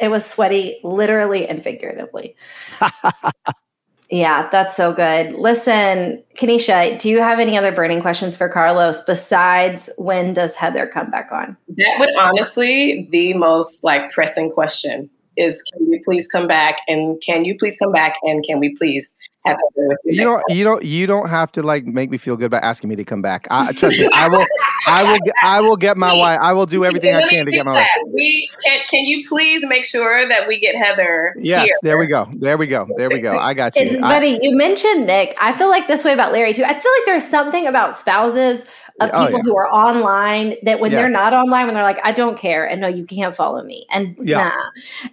It 0.00 0.08
was 0.08 0.26
sweaty, 0.26 0.80
literally 0.82 1.46
and 1.46 1.62
figuratively. 1.62 2.34
yeah, 4.10 4.48
that's 4.48 4.74
so 4.74 4.92
good. 4.92 5.32
Listen, 5.32 6.24
Kanisha, 6.36 6.98
do 6.98 7.08
you 7.08 7.20
have 7.20 7.38
any 7.38 7.56
other 7.56 7.70
burning 7.70 8.00
questions 8.00 8.36
for 8.36 8.48
Carlos 8.48 9.02
besides 9.04 9.88
when 9.96 10.32
does 10.32 10.56
Heather 10.56 10.88
come 10.88 11.10
back 11.10 11.30
on? 11.30 11.56
That 11.68 11.96
would 12.00 12.16
honestly 12.18 13.08
the 13.12 13.34
most 13.34 13.84
like 13.84 14.10
pressing 14.10 14.50
question 14.50 15.08
is 15.36 15.62
can 15.62 15.92
you 15.92 16.00
please 16.04 16.26
come 16.26 16.48
back 16.48 16.78
and 16.88 17.20
can 17.22 17.44
you 17.44 17.56
please 17.56 17.78
come 17.78 17.92
back 17.92 18.16
and 18.22 18.44
can 18.44 18.58
we 18.58 18.74
please 18.76 19.14
have 19.44 19.58
you, 19.74 19.96
you 20.04 20.24
don't 20.24 20.42
time. 20.48 20.56
you 20.56 20.64
don't 20.64 20.84
you 20.84 21.06
don't 21.06 21.28
have 21.30 21.50
to 21.52 21.62
like 21.62 21.86
make 21.86 22.10
me 22.10 22.18
feel 22.18 22.36
good 22.36 22.50
by 22.50 22.58
asking 22.58 22.90
me 22.90 22.96
to 22.96 23.04
come 23.04 23.22
back. 23.22 23.46
I, 23.50 23.72
trust 23.72 23.98
me, 23.98 24.08
I 24.12 24.28
will 24.28 24.44
I 24.86 25.10
will 25.10 25.18
get, 25.24 25.34
I 25.42 25.60
will 25.62 25.76
get 25.76 25.96
my 25.96 26.12
wife. 26.16 26.38
I 26.42 26.52
will 26.52 26.66
do 26.66 26.84
everything 26.84 27.14
I 27.14 27.26
can 27.28 27.46
to 27.46 27.50
get 27.50 27.64
my 27.64 27.72
wife. 27.72 27.88
We 28.12 28.48
can 28.64 28.80
can 28.88 29.06
you 29.06 29.26
please 29.26 29.64
make 29.66 29.84
sure 29.84 30.28
that 30.28 30.46
we 30.46 30.60
get 30.60 30.76
Heather? 30.76 31.34
Yes, 31.38 31.66
here? 31.66 31.76
there 31.82 31.98
we 31.98 32.06
go. 32.06 32.28
There 32.34 32.58
we 32.58 32.66
go. 32.66 32.86
There 32.96 33.08
we 33.08 33.20
go. 33.20 33.38
I 33.38 33.54
got 33.54 33.74
you. 33.76 33.82
It's 33.82 34.00
funny. 34.00 34.38
You 34.42 34.54
mentioned 34.54 35.06
Nick. 35.06 35.36
I 35.40 35.56
feel 35.56 35.70
like 35.70 35.88
this 35.88 36.04
way 36.04 36.12
about 36.12 36.32
Larry 36.32 36.52
too. 36.52 36.64
I 36.64 36.78
feel 36.78 36.92
like 36.92 37.06
there's 37.06 37.26
something 37.26 37.66
about 37.66 37.94
spouses 37.94 38.66
of 39.00 39.10
oh, 39.14 39.24
people 39.24 39.38
yeah. 39.38 39.44
who 39.44 39.56
are 39.56 39.72
online 39.72 40.56
that 40.64 40.80
when 40.80 40.92
yeah. 40.92 40.98
they're 40.98 41.10
not 41.10 41.32
online, 41.32 41.64
when 41.64 41.74
they're 41.74 41.82
like, 41.82 42.04
I 42.04 42.12
don't 42.12 42.38
care, 42.38 42.68
and 42.68 42.80
no, 42.80 42.88
you 42.88 43.06
can't 43.06 43.34
follow 43.34 43.62
me, 43.62 43.86
and 43.90 44.16
yeah. 44.20 44.48
nah, 44.48 44.62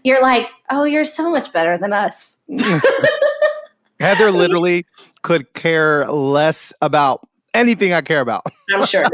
you're 0.03 0.21
like, 0.21 0.49
oh, 0.69 0.83
you're 0.83 1.05
so 1.05 1.31
much 1.31 1.53
better 1.53 1.77
than 1.77 1.93
us. 1.93 2.35
Heather 3.99 4.31
literally 4.31 4.85
could 5.21 5.53
care 5.53 6.05
less 6.07 6.73
about 6.81 7.27
anything 7.53 7.93
I 7.93 8.01
care 8.01 8.21
about. 8.21 8.43
I'm 8.73 8.85
sure. 8.85 9.05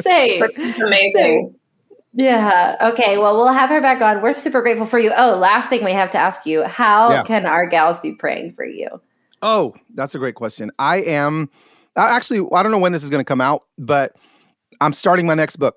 Same. 0.00 0.42
amazing. 0.82 1.12
Same. 1.12 1.54
Yeah. 2.14 2.76
Okay. 2.80 3.18
Well, 3.18 3.36
we'll 3.36 3.52
have 3.52 3.70
her 3.70 3.80
back 3.80 4.00
on. 4.00 4.22
We're 4.22 4.34
super 4.34 4.62
grateful 4.62 4.86
for 4.86 4.98
you. 4.98 5.12
Oh, 5.16 5.36
last 5.36 5.68
thing 5.68 5.84
we 5.84 5.92
have 5.92 6.10
to 6.10 6.18
ask 6.18 6.46
you 6.46 6.64
how 6.64 7.10
yeah. 7.10 7.22
can 7.22 7.46
our 7.46 7.66
gals 7.66 8.00
be 8.00 8.14
praying 8.14 8.54
for 8.54 8.64
you? 8.64 8.88
Oh, 9.42 9.74
that's 9.94 10.14
a 10.14 10.18
great 10.18 10.34
question. 10.34 10.72
I 10.78 11.02
am 11.02 11.50
actually, 11.96 12.46
I 12.52 12.62
don't 12.62 12.72
know 12.72 12.78
when 12.78 12.92
this 12.92 13.04
is 13.04 13.10
going 13.10 13.20
to 13.20 13.28
come 13.28 13.40
out, 13.40 13.64
but 13.76 14.16
I'm 14.80 14.92
starting 14.92 15.26
my 15.26 15.34
next 15.34 15.56
book. 15.56 15.76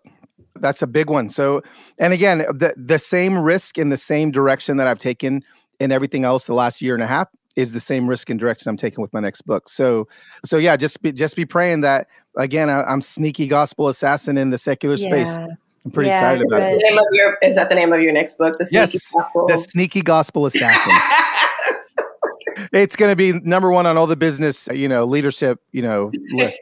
That's 0.55 0.81
a 0.81 0.87
big 0.87 1.09
one. 1.09 1.29
So, 1.29 1.61
and 1.97 2.13
again, 2.13 2.39
the, 2.39 2.73
the 2.77 2.99
same 2.99 3.37
risk 3.37 3.77
in 3.77 3.89
the 3.89 3.97
same 3.97 4.31
direction 4.31 4.77
that 4.77 4.87
I've 4.87 4.99
taken 4.99 5.43
in 5.79 5.91
everything 5.91 6.25
else 6.25 6.45
the 6.45 6.53
last 6.53 6.81
year 6.81 6.93
and 6.93 7.03
a 7.03 7.07
half 7.07 7.27
is 7.61 7.73
the 7.73 7.79
same 7.79 8.07
risk 8.07 8.29
and 8.29 8.39
direction 8.39 8.69
I'm 8.69 8.77
taking 8.77 9.01
with 9.01 9.13
my 9.13 9.19
next 9.19 9.41
book. 9.43 9.69
So, 9.69 10.07
so 10.43 10.57
yeah, 10.57 10.75
just 10.75 11.01
be 11.01 11.11
just 11.11 11.35
be 11.35 11.45
praying 11.45 11.81
that 11.81 12.07
again. 12.37 12.69
I, 12.69 12.91
am 12.91 13.01
sneaky 13.01 13.47
gospel 13.47 13.87
assassin 13.87 14.37
in 14.37 14.49
the 14.49 14.57
secular 14.57 14.95
yeah. 14.95 15.23
space. 15.23 15.37
I'm 15.85 15.91
pretty 15.91 16.09
yeah, 16.09 16.19
excited 16.19 16.43
about 16.47 16.61
it. 16.61 16.79
The 16.79 16.89
name 16.89 16.97
of 16.97 17.05
your 17.13 17.37
is 17.41 17.55
that 17.55 17.69
the 17.69 17.75
name 17.75 17.93
of 17.93 18.01
your 18.01 18.11
next 18.11 18.37
book? 18.37 18.57
The 18.59 18.65
sneaky 18.65 18.91
yes, 18.93 19.11
gospel. 19.13 19.47
the 19.47 19.57
sneaky 19.57 20.01
gospel 20.01 20.45
assassin. 20.45 20.93
it's 22.73 22.95
going 22.95 23.11
to 23.11 23.15
be 23.15 23.33
number 23.33 23.71
one 23.71 23.85
on 23.85 23.97
all 23.97 24.07
the 24.07 24.15
business, 24.15 24.67
you 24.73 24.87
know, 24.87 25.05
leadership, 25.05 25.59
you 25.71 25.81
know, 25.81 26.11
lists. 26.33 26.59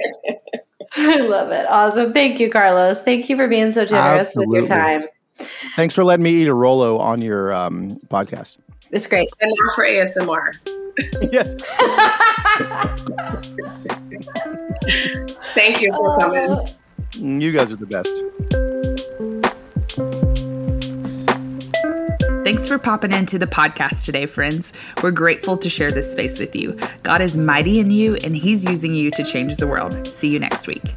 I 0.96 1.18
love 1.18 1.52
it. 1.52 1.66
Awesome. 1.68 2.14
Thank 2.14 2.40
you, 2.40 2.50
Carlos. 2.50 3.02
Thank 3.02 3.30
you 3.30 3.36
for 3.36 3.48
being 3.48 3.72
so 3.72 3.86
generous 3.86 4.28
Absolutely. 4.28 4.62
with 4.62 4.70
your 4.70 4.78
time. 4.78 5.04
Thanks 5.76 5.94
for 5.94 6.04
letting 6.04 6.24
me 6.24 6.32
eat 6.32 6.48
a 6.48 6.54
Rolo 6.54 6.98
on 6.98 7.22
your 7.22 7.54
um, 7.54 8.00
podcast. 8.10 8.58
It's 8.92 9.08
great. 9.08 9.30
And 9.40 9.52
now 9.52 9.76
for 9.76 9.86
ASMR. 9.86 10.54
yes. 11.32 11.54
Thank 15.54 15.82
you 15.82 15.94
for 15.94 16.18
coming. 16.18 16.50
Mm, 17.12 17.42
you 17.42 17.52
guys 17.52 17.72
are 17.72 17.76
the 17.76 17.86
best. 17.86 18.24
Thanks 22.44 22.66
for 22.68 22.80
popping 22.80 23.12
into 23.12 23.38
the 23.38 23.46
podcast 23.46 24.06
today, 24.06 24.26
friends. 24.26 24.74
We're 25.04 25.12
grateful 25.12 25.58
to 25.58 25.70
share 25.70 25.92
this 25.92 26.12
space 26.12 26.40
with 26.40 26.56
you. 26.56 26.78
God 27.04 27.22
is 27.22 27.38
mighty 27.38 27.80
in 27.80 27.92
you, 27.92 28.16
and 28.16 28.36
He's 28.36 28.66
using 28.66 28.96
you 28.96 29.12
to 29.12 29.24
change 29.24 29.58
the 29.58 29.68
world. 29.68 30.08
See 30.08 30.30
you 30.30 30.40
next 30.40 30.66
week. 30.66 30.96